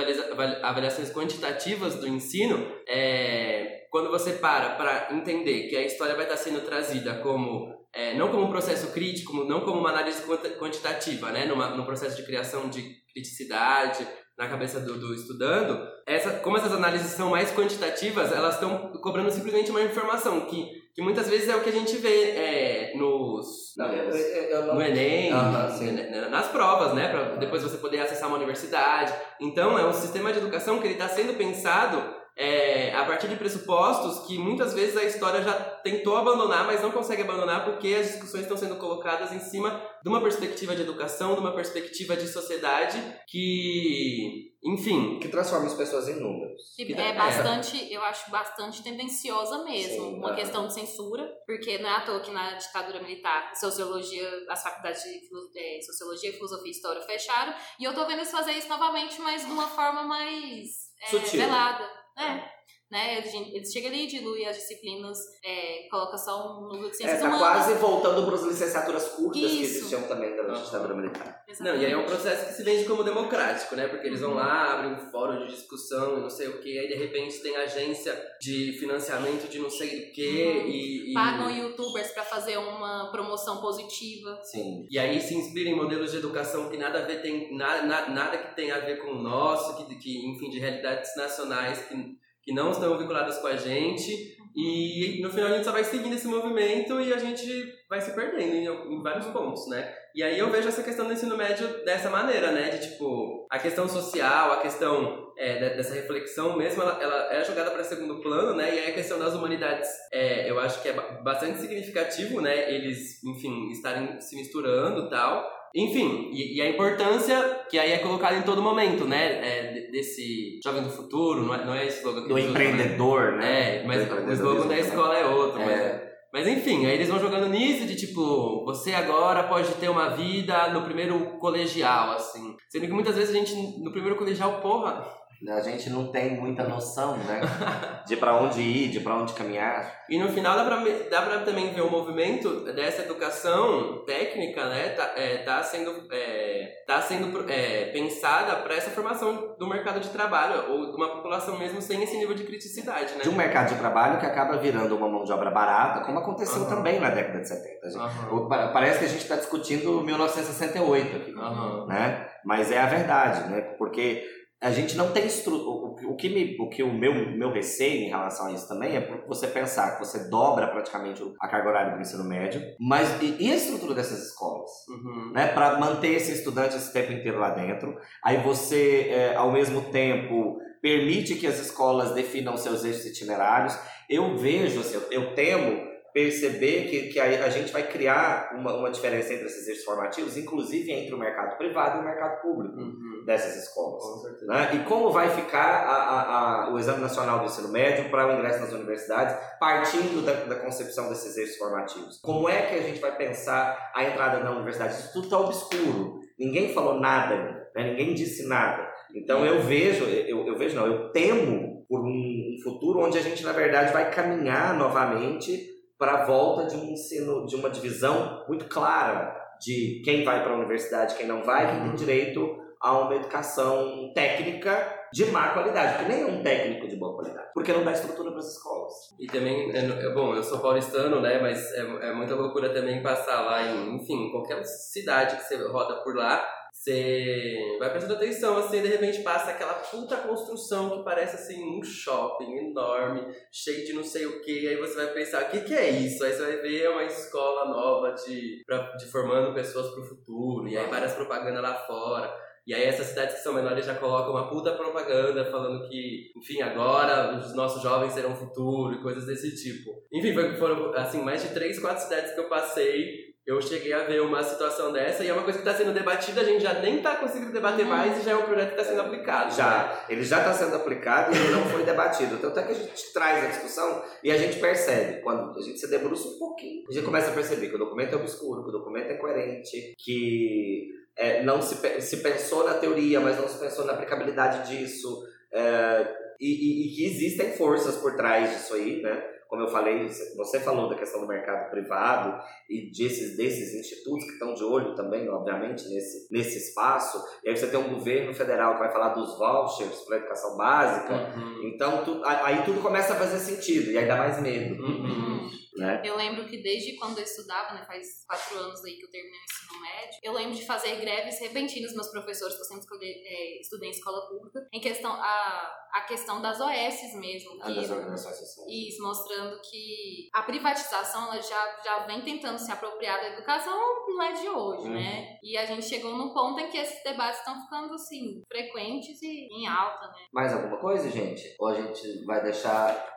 avaliações 0.62 1.12
quantitativas 1.12 1.95
do 1.95 2.08
ensino, 2.08 2.65
é, 2.88 3.86
quando 3.91 4.10
você 4.10 4.34
para 4.34 4.71
para 4.71 5.13
entender 5.13 5.67
que 5.67 5.75
a 5.75 5.86
história 5.86 6.15
vai 6.15 6.23
estar 6.23 6.38
sendo 6.38 6.62
trazida 6.62 7.15
como 7.15 7.73
é, 7.93 8.15
não 8.15 8.29
como 8.29 8.45
um 8.45 8.49
processo 8.49 8.91
crítico, 8.91 9.43
não 9.43 9.62
como 9.62 9.79
uma 9.79 9.89
análise 9.89 10.23
quantitativa, 10.58 11.32
né, 11.32 11.45
numa, 11.45 11.69
no 11.75 11.86
processo 11.86 12.15
de 12.15 12.25
criação 12.25 12.69
de 12.69 12.82
criticidade 13.13 14.08
na 14.38 14.47
cabeça 14.47 14.79
do, 14.79 14.97
do 14.97 15.13
estudando, 15.13 15.79
essa, 16.08 16.39
como 16.39 16.58
essas 16.58 16.73
análises 16.73 17.12
são 17.12 17.29
mais 17.29 17.51
quantitativas, 17.51 18.32
elas 18.32 18.56
estão 18.56 18.91
cobrando 18.93 19.29
simplesmente 19.29 19.69
uma 19.69 19.84
informação 19.84 20.41
que, 20.47 20.67
que 20.93 21.01
muitas 21.01 21.27
vezes 21.27 21.49
é 21.49 21.56
o 21.56 21.62
que 21.62 21.69
a 21.69 21.73
gente 21.73 21.95
vê 21.97 22.32
é, 22.32 22.93
nos, 22.95 23.73
Não, 23.77 23.88
nos- 23.88 24.15
eu- 24.15 24.43
eu 24.43 24.65
não- 24.67 24.75
no 24.75 24.82
Enem, 24.82 25.32
sim. 25.77 25.91
né, 25.91 26.27
nas 26.29 26.47
provas, 26.49 26.93
né, 26.93 27.10
para 27.10 27.36
depois 27.38 27.63
você 27.63 27.77
poder 27.77 27.99
acessar 27.99 28.27
uma 28.27 28.38
universidade. 28.38 29.12
Então 29.41 29.77
é 29.77 29.86
um 29.86 29.93
sistema 29.93 30.32
de 30.32 30.39
educação 30.39 30.79
que 30.79 30.86
ele 30.88 30.93
está 30.93 31.10
sendo 31.10 31.34
pensado 31.36 32.21
é, 32.36 32.93
a 32.96 33.06
partir 33.06 33.28
de 33.28 33.36
pressupostos 33.36 34.26
que 34.26 34.38
muitas 34.39 34.74
vezes 34.74 34.98
a 34.98 35.04
história 35.04 35.41
já 35.43 35.54
tentou 35.54 36.17
abandonar, 36.17 36.65
mas 36.65 36.82
não 36.82 36.91
consegue 36.91 37.22
abandonar 37.22 37.63
porque 37.63 37.93
as 37.93 38.08
discussões 38.08 38.43
estão 38.43 38.58
sendo 38.58 38.78
colocadas 38.78 39.32
em 39.32 39.39
cima 39.39 39.82
de 40.02 40.10
uma 40.10 40.22
perspectiva 40.22 40.76
de 40.76 40.82
educação, 40.82 41.36
de 41.36 41.41
uma 41.41 41.54
perspectiva 41.54 42.15
de 42.15 42.28
sociedade 42.28 42.98
que, 43.28 44.52
enfim, 44.63 45.19
Que 45.19 45.28
transforma 45.30 45.67
as 45.67 45.74
pessoas 45.76 46.08
em 46.10 46.19
números. 46.19 46.74
Que 46.76 46.86
Que 46.86 46.93
é 46.93 47.10
é. 47.10 47.13
bastante, 47.13 47.93
eu 47.93 48.02
acho 48.02 48.32
bastante 48.32 48.82
tendenciosa 48.82 49.63
mesmo. 49.63 50.06
Sim, 50.06 50.17
uma 50.17 50.34
questão 50.34 50.67
de 50.67 50.74
censura, 50.74 51.30
porque 51.46 51.78
não 51.78 51.89
é 51.89 51.96
à 51.98 52.02
toa 52.02 52.19
que 52.19 52.32
na 52.32 52.54
ditadura 52.54 53.02
militar, 53.02 53.54
sociologia, 53.56 54.28
as 54.50 54.63
faculdades 54.63 55.04
de 55.04 55.19
é, 55.56 55.82
sociologia, 55.82 56.34
filosofia 56.34 56.67
e 56.67 56.72
história 56.72 57.02
fecharam. 57.02 57.54
E 57.80 57.84
eu 57.84 57.93
tô 57.93 58.06
vendo 58.08 58.19
eles 58.19 58.32
fazer 58.32 58.54
isso 58.54 58.69
novamente, 58.69 59.22
mas 59.22 59.46
de 59.46 59.52
uma 59.52 59.67
forma 59.67 60.04
mais 60.04 60.65
é, 61.02 61.08
Sutil. 61.08 61.39
velada. 61.39 62.02
É. 62.17 62.54
Né? 62.93 63.17
Eles, 63.17 63.34
eles 63.34 63.73
chegam 63.73 63.89
ali, 63.89 64.06
diluem 64.06 64.45
as 64.47 64.56
disciplinas, 64.56 65.17
é, 65.43 65.88
coloca 65.89 66.15
só 66.15 66.60
um 66.60 66.65
núcleo 66.67 66.84
de 66.84 66.89
É, 66.89 66.93
ciências 66.93 67.19
tá 67.21 67.27
humanas. 67.27 67.47
quase 67.65 67.73
voltando 67.79 68.23
para 68.23 68.36
as 68.36 68.43
licenciaturas 68.43 69.08
curtas 69.10 69.41
que 69.41 69.47
Isso. 69.63 69.77
existiam 69.77 70.03
também 70.03 70.36
da 70.36 70.43
ditadura 70.53 70.93
militar. 70.93 71.43
Não, 71.60 71.75
e 71.75 71.86
aí 71.88 71.91
é 71.91 71.97
um 71.97 72.06
processo 72.06 72.45
que 72.47 72.53
se 72.53 72.62
vende 72.63 72.86
como 72.86 73.03
democrático, 73.03 73.75
né? 73.75 73.88
Porque 73.88 74.06
eles 74.06 74.21
vão 74.21 74.36
lá, 74.36 74.73
abrem 74.75 74.93
um 74.93 74.99
fórum 75.12 75.39
de 75.39 75.47
discussão 75.56 76.17
e 76.19 76.21
não 76.21 76.29
sei 76.29 76.49
o 76.49 76.62
que, 76.62 76.77
aí 76.77 76.88
de 76.88 76.93
repente 76.93 77.39
tem 77.41 77.56
agência 77.56 78.13
de 78.39 78.73
financiamento 78.79 79.49
de 79.49 79.58
não 79.58 79.71
sei 79.71 79.88
o 80.10 80.13
que 80.13 80.27
Uhum. 80.27 80.67
e, 80.67 81.12
e... 81.12 81.13
Pagam 81.15 81.49
youtubers 81.49 82.12
pra 82.12 82.23
fazer 82.23 82.58
uma 82.58 83.10
promoção 83.12 83.58
positiva. 83.60 84.39
Sim. 84.43 84.86
E 84.91 84.99
aí 84.99 85.19
se 85.19 85.34
inspira 85.34 85.67
em 85.69 85.75
modelos 85.75 86.12
de 86.12 86.17
educação 86.17 86.69
que 86.69 86.77
nada 86.77 86.99
a 86.99 87.06
ver 87.06 87.23
tem 87.23 87.56
nada, 87.58 87.82
na- 87.88 88.10
nada 88.10 88.38
que 88.38 88.56
tem 88.56 88.69
a 88.71 88.77
ver 88.79 88.97
com 89.01 89.13
o 89.13 89.21
nosso, 89.23 89.75
que, 89.88 89.95
que 89.95 90.27
enfim 90.27 90.51
de 90.51 90.60
realidades 90.60 91.10
nacionais 91.15 91.79
que, 91.88 91.95
que 92.43 92.53
não 92.53 92.71
estão 92.71 92.97
vinculadas 92.97 93.38
com 93.39 93.47
a 93.47 93.56
gente. 93.58 94.34
E 94.56 95.19
no 95.23 95.32
final 95.32 95.49
a 95.49 95.53
gente 95.56 95.65
só 95.65 95.71
vai 95.71 95.84
seguindo 95.84 96.13
esse 96.13 96.27
movimento 96.27 97.01
e 97.01 97.12
a 97.12 97.17
gente 97.17 97.43
vai 97.89 97.99
se 97.99 98.13
perdendo 98.13 98.53
em, 98.56 98.67
em 98.67 99.01
vários 99.01 99.25
pontos, 99.27 99.67
né? 99.67 99.91
E 100.13 100.21
aí 100.21 100.38
eu 100.38 100.51
vejo 100.51 100.67
essa 100.67 100.84
questão 100.84 101.08
do 101.08 101.13
ensino 101.13 101.36
médio 101.36 101.84
dessa 101.84 102.08
maneira, 102.12 102.51
né? 102.51 102.69
De 102.69 102.88
tipo, 102.91 103.47
a 103.49 103.58
questão 103.58 103.89
social, 103.89 104.51
a 104.51 104.58
questão 104.58 105.34
é, 105.36 105.53
de- 105.69 105.75
dessa 105.77 105.95
reflexão 105.95 106.56
mesmo, 106.56 106.84
ela, 106.84 107.01
ela 107.01 107.34
é 107.34 107.43
jogada 107.43 107.71
para 107.71 107.84
segundo 107.84 108.21
plano, 108.21 108.53
né? 108.56 108.75
E 108.75 108.79
aí 108.79 108.91
a 108.91 108.93
questão 108.93 109.17
das 109.17 109.34
humanidades, 109.34 109.89
é, 110.12 110.47
eu 110.47 110.60
acho 110.60 110.84
que 110.84 110.89
é 110.89 110.93
ba- 110.93 111.19
bastante 111.23 111.58
significativo, 111.60 112.39
né? 112.39 112.71
Eles, 112.71 113.23
enfim, 113.23 113.71
estarem 113.71 114.21
se 114.21 114.36
misturando 114.36 115.08
e 115.08 115.10
tal. 115.10 115.49
Enfim, 115.75 116.29
e, 116.31 116.57
e 116.57 116.62
a 116.62 116.69
importância 116.69 117.36
que 117.69 117.79
aí 117.79 117.91
é 117.93 117.97
colocada 117.97 118.36
em 118.38 118.43
todo 118.43 118.62
momento, 118.62 119.05
né? 119.05 119.39
É, 119.41 119.73
de- 119.73 119.91
desse 119.91 120.59
jovem 120.63 120.83
do 120.83 120.89
futuro, 120.89 121.41
não 121.43 121.53
é, 121.55 121.65
não 121.65 121.73
é 121.73 121.88
esse 121.88 121.97
slogan 121.99 122.21
que 122.23 122.27
Do 122.29 122.36
né? 122.36 122.41
empreendedor, 122.41 123.31
né? 123.33 123.77
É, 123.81 123.83
mas 123.88 124.01
o 124.12 124.31
slogan 124.33 124.67
da 124.67 124.77
escola 124.77 125.17
é 125.17 125.25
outro. 125.25 125.59
Mas, 125.59 125.69
É. 125.79 126.12
mas 126.31 126.47
enfim, 126.47 126.86
aí 126.86 126.93
eles 126.93 127.09
vão 127.09 127.19
jogando 127.19 127.49
nisso 127.49 127.86
de 127.88 127.95
tipo, 127.95 128.63
você 128.65 128.93
agora 128.93 129.43
pode 129.43 129.73
ter 129.75 129.89
uma 129.89 130.09
vida 130.09 130.67
no 130.69 130.83
primeiro 130.83 131.19
colegial, 131.39 132.12
assim. 132.12 132.55
Sendo 132.69 132.86
que 132.86 132.93
muitas 132.93 133.15
vezes 133.15 133.33
a 133.33 133.38
gente, 133.38 133.55
no 133.83 133.91
primeiro 133.91 134.15
colegial, 134.15 134.59
porra, 134.62 135.03
A 135.49 135.60
gente 135.62 135.89
não 135.89 136.12
tem 136.12 136.39
muita 136.39 136.63
noção, 136.63 137.17
né? 137.17 137.41
De 138.08 138.15
pra 138.17 138.36
onde 138.36 138.62
ir, 138.62 138.89
de 138.89 138.99
pra 138.99 139.15
onde 139.15 139.34
caminhar. 139.34 140.03
E 140.10 140.17
no 140.19 140.27
final 140.29 140.56
dá 140.58 140.63
dá 141.10 141.21
pra 141.21 141.39
também 141.39 141.73
ver 141.73 141.82
o 141.82 141.89
movimento 141.89 142.62
dessa 142.73 143.01
educação 143.03 144.03
técnica, 144.06 144.67
né? 144.69 144.89
Tá, 144.89 145.12
é, 145.15 145.38
tá 145.39 145.63
sendo, 145.63 146.08
é, 146.12 146.84
tá 146.86 147.01
sendo 147.01 147.49
é, 147.49 147.86
pensada 147.93 148.58
para 148.58 148.75
essa 148.75 148.89
formação 148.91 149.56
do 149.58 149.67
mercado 149.67 149.99
de 150.01 150.10
trabalho, 150.10 150.69
ou 150.71 150.91
de 150.91 150.95
uma 150.97 151.10
população 151.15 151.58
mesmo 151.58 151.82
sem 151.82 152.01
esse 152.03 152.17
nível 152.17 152.36
de 152.36 152.43
criticidade, 152.43 153.13
né? 153.15 153.21
De 153.23 153.29
um 153.29 153.36
mercado 153.36 153.69
de 153.69 153.79
trabalho 153.79 154.19
que 154.19 154.25
acaba 154.25 154.58
virando 154.58 154.95
uma 154.95 155.08
mão 155.08 155.23
de 155.23 155.32
obra 155.32 155.49
barata, 155.49 156.01
como 156.06 156.19
aconteceu 156.19 156.63
Aham. 156.63 156.75
também 156.75 156.99
na 156.99 157.10
década 157.10 157.39
de 157.39 157.47
70. 157.47 157.89
gente. 157.89 158.01
Aham, 158.01 158.36
O- 158.36 158.47
pa- 158.49 158.67
Parece 158.73 158.99
que 158.99 159.06
a 159.06 159.10
gente 159.10 159.21
está 159.23 159.36
discutindo 159.38 160.01
1968 160.01 161.15
aqui. 161.17 161.32
aham. 161.38 161.86
né? 161.88 162.27
Mas 162.45 162.71
é 162.71 162.79
a 162.79 162.86
verdade, 162.88 163.49
né? 163.49 163.62
Porque 163.77 164.23
a 164.63 164.71
gente 164.71 164.95
não 164.95 165.12
tem 165.12 165.26
estru... 165.26 165.56
o, 165.56 166.15
que 166.15 166.30
me, 166.30 166.58
o 166.58 166.69
que 166.69 166.82
o 166.82 166.93
meu 166.93 167.13
meu 167.13 167.52
receio 167.52 168.06
em 168.06 168.10
relação 168.10 168.47
a 168.47 168.52
isso 168.54 168.67
também 168.67 168.95
é 168.95 169.23
você 169.28 169.45
pensar 169.45 169.91
que 169.91 170.06
você 170.06 170.30
dobra 170.30 170.67
praticamente 170.67 171.21
a 171.39 171.47
carga 171.49 171.67
horária 171.67 171.95
do 171.95 172.02
ensino 172.02 172.23
médio, 172.23 172.62
mas 172.80 173.21
e, 173.21 173.36
e 173.39 173.52
a 173.52 173.56
estrutura 173.56 173.93
dessas 173.93 174.28
escolas? 174.28 174.71
Uhum. 174.88 175.32
né, 175.34 175.47
para 175.47 175.78
manter 175.78 176.13
esse 176.13 176.32
estudante 176.32 176.78
esse 176.78 176.93
tempo 176.93 177.12
inteiro 177.12 177.39
lá 177.39 177.49
dentro. 177.49 177.97
Aí 178.23 178.38
você, 178.38 179.10
é, 179.10 179.36
ao 179.36 179.52
mesmo 179.52 179.82
tempo, 179.91 180.58
permite 180.82 181.36
que 181.36 181.45
as 181.45 181.60
escolas 181.60 182.13
definam 182.13 182.56
seus 182.56 182.86
eixos 182.86 183.06
itinerários. 183.06 183.78
Eu 184.10 184.38
vejo, 184.38 184.80
assim, 184.80 184.95
eu, 184.95 185.12
eu 185.12 185.36
temo 185.36 185.92
perceber 186.13 186.86
que, 186.89 187.10
que 187.10 187.19
a, 187.19 187.23
a 187.45 187.49
gente 187.49 187.71
vai 187.73 187.84
criar 187.88 188.52
uma, 188.56 188.76
uma 188.76 188.91
diferença 188.91 189.34
entre 189.34 189.47
esses 189.47 189.67
eixos 189.67 189.84
formativos, 189.84 190.38
inclusive 190.38 190.91
entre 190.91 191.13
o 191.13 191.17
mercado 191.17 191.58
privado 191.58 191.97
e 191.97 192.02
o 192.02 192.04
mercado 192.04 192.41
público 192.41 192.78
Uhum. 192.80 193.23
dessas 193.26 193.56
escolas. 193.63 194.04
Com. 194.04 194.45
Né? 194.45 194.69
E 194.76 194.80
como 194.88 195.12
vai 195.12 195.30
ficar 195.30 195.60
a- 195.63 196.04
a- 196.04 196.65
a- 196.65 196.73
o 196.73 196.78
Exame 196.80 197.02
Nacional 197.02 197.39
do 197.39 197.45
Ensino 197.45 197.69
Médio 197.69 198.10
para 198.12 198.28
o 198.28 198.38
ingresso 198.38 198.60
nas 198.60 198.71
universidades, 198.71 199.36
partindo 199.60 200.23
da, 200.23 200.34
da 200.34 200.56
concepção 200.56 201.10
desses 201.10 201.36
eixos 201.38 201.58
formativos? 201.58 202.19
Como 202.21 202.47
é 202.47 202.62
que 202.63 202.76
a 202.76 202.82
gente 202.82 202.99
vai 202.99 203.15
pensar 203.17 203.91
a 203.95 204.04
entrada 204.04 204.39
na 204.43 204.52
universidade? 204.52 204.93
Isso 204.93 205.13
tudo 205.13 205.26
está 205.26 205.39
obscuro. 205.39 206.19
Ninguém 206.38 206.73
falou 206.73 206.99
nada, 206.99 207.36
né? 207.76 207.89
ninguém 207.91 208.13
disse 208.13 208.47
nada. 208.47 208.88
Então 209.15 209.45
eu 209.45 209.62
vejo, 209.62 210.04
eu, 210.06 210.45
eu 210.47 210.58
vejo 210.58 210.76
não, 210.76 210.86
eu 210.88 211.12
temo 211.12 211.86
por 211.88 212.02
um, 212.02 212.08
um 212.08 212.58
futuro 212.63 212.99
onde 213.02 213.17
a 213.17 213.21
gente, 213.21 213.43
na 213.43 213.52
verdade, 213.52 213.93
vai 213.93 214.10
caminhar 214.12 214.73
novamente 214.78 215.72
para 216.03 216.23
a 216.23 216.25
volta 216.25 216.65
de 216.65 216.75
um 216.75 216.83
ensino, 216.89 217.45
de 217.45 217.55
uma 217.55 217.69
divisão 217.69 218.43
muito 218.45 218.65
clara 218.65 219.41
de 219.61 220.01
quem 220.03 220.25
vai 220.25 220.43
para 220.43 220.51
a 220.51 220.57
universidade, 220.57 221.15
quem 221.15 221.25
não 221.25 221.41
vai, 221.43 221.71
quem 221.71 221.83
tem 221.87 221.95
direito 221.95 222.57
a 222.81 222.99
uma 222.99 223.15
educação 223.15 224.11
técnica 224.13 224.85
de 225.13 225.23
má 225.31 225.53
qualidade, 225.53 225.93
porque 225.93 226.11
nem 226.11 226.23
é 226.23 226.25
um 226.25 226.43
técnico 226.43 226.89
de 226.89 226.97
boa 226.97 227.15
qualidade, 227.15 227.47
porque 227.53 227.71
não 227.71 227.85
dá 227.85 227.93
estrutura 227.93 228.31
para 228.31 228.39
as 228.39 228.51
escolas. 228.51 228.93
E 229.17 229.27
também, 229.27 229.71
é, 229.71 229.79
é 229.79 230.13
bom, 230.13 230.35
eu 230.35 230.43
sou 230.43 230.59
paulistano, 230.59 231.21
né? 231.21 231.39
Mas 231.39 231.71
é, 231.71 232.09
é 232.09 232.13
muita 232.13 232.35
loucura 232.35 232.73
também 232.73 233.01
passar 233.01 233.39
lá 233.39 233.63
em, 233.63 233.95
enfim, 233.95 234.29
qualquer 234.29 234.61
cidade 234.65 235.37
que 235.37 235.43
você 235.43 235.55
roda 235.69 236.03
por 236.03 236.17
lá, 236.17 236.45
você 236.73 237.77
vai 237.79 237.91
prestando 237.91 238.15
atenção, 238.15 238.57
assim, 238.57 238.81
de 238.81 238.88
repente 238.88 239.21
passa 239.21 239.51
aquela 239.51 239.75
puta 239.75 240.17
construção 240.17 240.97
que 240.97 241.03
parece, 241.05 241.36
assim, 241.36 241.63
um 241.63 241.83
shopping 241.83 242.57
enorme, 242.57 243.27
cheio 243.51 243.86
de 243.86 243.93
não 243.93 244.03
sei 244.03 244.25
o 244.25 244.41
que, 244.41 244.67
aí 244.67 244.75
você 244.75 244.95
vai 244.95 245.13
pensar, 245.13 245.43
o 245.43 245.49
que 245.51 245.62
que 245.62 245.73
é 245.73 245.91
isso? 245.91 246.23
Aí 246.23 246.33
você 246.33 246.41
vai 246.41 246.57
ver 246.57 246.89
uma 246.89 247.03
escola 247.03 247.69
nova 247.69 248.12
de, 248.12 248.63
pra, 248.65 248.95
de 248.95 249.05
formando 249.05 249.53
pessoas 249.53 249.93
pro 249.93 250.03
futuro, 250.03 250.67
e 250.67 250.75
aí 250.75 250.89
várias 250.89 251.13
propagandas 251.13 251.62
lá 251.62 251.75
fora. 251.86 252.43
E 252.65 252.73
aí 252.73 252.83
essas 252.83 253.07
cidades 253.07 253.36
que 253.36 253.41
são 253.41 253.53
menores 253.53 253.86
já 253.86 253.95
colocam 253.95 254.31
uma 254.31 254.49
puta 254.49 254.71
propaganda 254.71 255.45
falando 255.51 255.88
que, 255.88 256.31
enfim, 256.36 256.62
agora 256.62 257.38
os 257.38 257.53
nossos 257.53 257.83
jovens 257.83 258.13
serão 258.13 258.36
futuro 258.36 258.95
e 258.95 259.01
coisas 259.01 259.25
desse 259.25 259.53
tipo. 259.62 259.91
Enfim, 260.12 260.33
foram 260.57 260.93
assim 260.95 261.21
mais 261.21 261.43
de 261.43 261.53
três, 261.53 261.77
quatro 261.77 262.03
cidades 262.03 262.33
que 262.33 262.39
eu 262.39 262.47
passei. 262.47 263.33
Eu 263.45 263.62
cheguei 263.62 263.91
a 263.91 264.06
ver 264.06 264.21
uma 264.21 264.41
situação 264.41 264.93
dessa 264.93 265.21
e 265.23 265.27
é 265.27 265.34
uma 265.34 265.43
coisa 265.43 265.60
que 265.60 265.67
está 265.67 265.77
sendo 265.77 265.93
debatida, 265.93 266.39
a 266.39 266.43
gente 266.45 266.63
já 266.63 266.73
nem 266.79 266.97
está 266.97 267.17
conseguindo 267.17 267.51
debater 267.51 267.86
mais 267.86 268.17
e 268.17 268.21
já 268.23 268.32
é 268.32 268.36
um 268.36 268.43
projeto 268.43 268.73
que 268.73 268.79
está 268.79 268.86
sendo 268.89 269.01
aplicado. 269.01 269.49
né? 269.49 269.56
Já, 269.58 270.06
ele 270.08 270.23
já 270.23 270.38
está 270.39 270.53
sendo 270.53 270.75
aplicado 270.77 271.36
e 271.36 271.38
ele 271.38 271.51
não 271.51 271.65
foi 271.65 271.84
debatido. 271.84 272.38
Tanto 272.38 272.58
é 272.58 272.63
que 272.63 272.71
a 272.71 272.75
gente 272.75 273.13
traz 273.13 273.43
a 273.43 273.47
discussão 273.47 274.01
e 274.23 274.32
a 274.32 274.38
gente 274.38 274.60
percebe, 274.60 275.21
quando 275.21 275.60
a 275.60 275.62
gente 275.62 275.77
se 275.77 275.89
debruça 275.89 276.25
um 276.25 276.39
pouquinho, 276.39 276.84
a 276.89 276.93
gente 276.93 277.03
começa 277.03 277.32
a 277.32 277.34
perceber 277.34 277.67
que 277.67 277.75
o 277.75 277.79
documento 277.79 278.13
é 278.13 278.15
obscuro, 278.15 278.63
que 278.63 278.69
o 278.69 278.71
documento 278.79 279.12
é 279.12 279.15
coerente, 279.15 279.93
que 279.97 280.89
é, 281.17 281.43
não 281.43 281.62
se, 281.62 281.75
se 282.01 282.17
pensou 282.23 282.63
na 282.63 282.75
teoria, 282.75 283.19
mas 283.19 283.38
não 283.38 283.47
se 283.49 283.60
pensou 283.60 283.84
na 283.84 283.91
aplicabilidade 283.93 284.69
disso, 284.69 285.21
é, 285.51 286.08
e, 286.39 286.47
e- 286.47 286.88
e 286.88 286.95
que 286.95 287.06
existem 287.06 287.51
forças 287.58 287.97
por 287.97 288.15
trás 288.15 288.51
disso 288.51 288.73
aí, 288.73 289.01
né? 289.01 289.21
Como 289.53 289.61
eu 289.61 289.67
falei, 289.67 290.07
você 290.35 290.59
falou 290.61 290.89
da 290.89 290.95
questão 290.95 291.21
do 291.21 291.27
mercado 291.27 291.69
privado 291.69 292.43
e 292.67 292.89
desses, 292.89 293.37
desses 293.37 293.71
institutos 293.75 294.25
que 294.25 294.31
estão 294.31 294.55
de 294.55 294.63
olho 294.63 294.95
também, 294.95 295.29
obviamente, 295.29 295.87
nesse, 295.89 296.27
nesse 296.31 296.57
espaço. 296.57 297.23
E 297.43 297.49
aí 297.49 297.55
você 297.55 297.67
tem 297.67 297.79
um 297.79 297.93
governo 297.93 298.33
federal 298.33 298.73
que 298.73 298.79
vai 298.79 298.91
falar 298.91 299.09
dos 299.09 299.37
vouchers 299.37 300.01
para 300.07 300.17
educação 300.17 300.57
básica. 300.57 301.13
Uhum. 301.37 301.67
Então, 301.67 302.03
tu, 302.03 302.19
aí 302.25 302.63
tudo 302.65 302.81
começa 302.81 303.13
a 303.13 303.15
fazer 303.15 303.37
sentido 303.37 303.91
e 303.91 303.97
aí 303.99 304.07
dá 304.07 304.15
mais 304.15 304.41
medo. 304.41 304.83
Uhum. 304.83 305.47
Né? 305.75 306.01
Eu 306.05 306.15
lembro 306.15 306.47
que 306.47 306.57
desde 306.62 306.95
quando 306.97 307.17
eu 307.17 307.23
estudava, 307.23 307.73
né, 307.73 307.83
faz 307.86 308.25
quatro 308.27 308.57
anos 308.59 308.83
aí 308.86 308.93
que 308.95 309.03
eu 309.05 309.09
terminei 309.12 309.39
o 309.39 309.43
ensino 309.43 309.81
médio, 309.81 310.19
eu 310.23 310.33
lembro 310.33 310.55
de 310.55 310.65
fazer 310.65 310.95
greves 310.97 311.39
repentinas 311.39 311.93
meus 311.93 312.09
professores, 312.09 312.55
que 312.55 312.62
eu 312.62 312.65
sempre 312.65 312.83
escolhi, 312.83 313.05
é, 313.25 313.59
estudei 313.62 313.89
em 313.89 313.91
escola 313.91 314.27
pública, 314.29 314.67
em 314.71 314.79
questão 314.79 315.12
a, 315.12 315.73
a 315.93 316.01
questão 316.07 316.41
das 316.41 316.59
OS 316.62 317.15
mesmo. 317.19 317.57
Ah, 317.62 317.65
que- 317.67 317.75
das 317.75 317.89
organizações 317.89 318.38
sociais. 318.38 318.69
Isso, 318.71 319.01
mostrando 319.01 319.59
que 319.62 320.29
a 320.33 320.43
privatização 320.43 321.23
ela 321.31 321.41
já, 321.41 321.81
já 321.83 321.99
vem 322.05 322.21
tentando 322.21 322.57
se 322.59 322.71
apropriar 322.71 323.19
da 323.21 323.29
educação, 323.33 323.73
não 324.07 324.21
é 324.21 324.33
de 324.33 324.47
hoje, 324.49 324.83
Uhum. 324.88 324.93
né? 324.93 325.38
E 325.43 325.57
a 325.57 325.65
gente 325.65 325.86
chegou 325.86 326.15
num 326.15 326.33
ponto 326.33 326.59
em 326.59 326.69
que 326.69 326.77
esses 326.77 327.03
debates 327.03 327.39
estão 327.39 327.59
ficando, 327.63 327.93
assim, 327.93 328.41
frequentes 328.47 329.21
e 329.21 329.47
em 329.51 329.67
alta, 329.67 330.07
né? 330.07 330.25
Mais 330.33 330.53
alguma 330.53 330.77
coisa, 330.79 331.09
gente? 331.09 331.55
Ou 331.59 331.67
a 331.67 331.73
gente 331.81 332.23
vai 332.25 332.41
deixar 332.43 333.12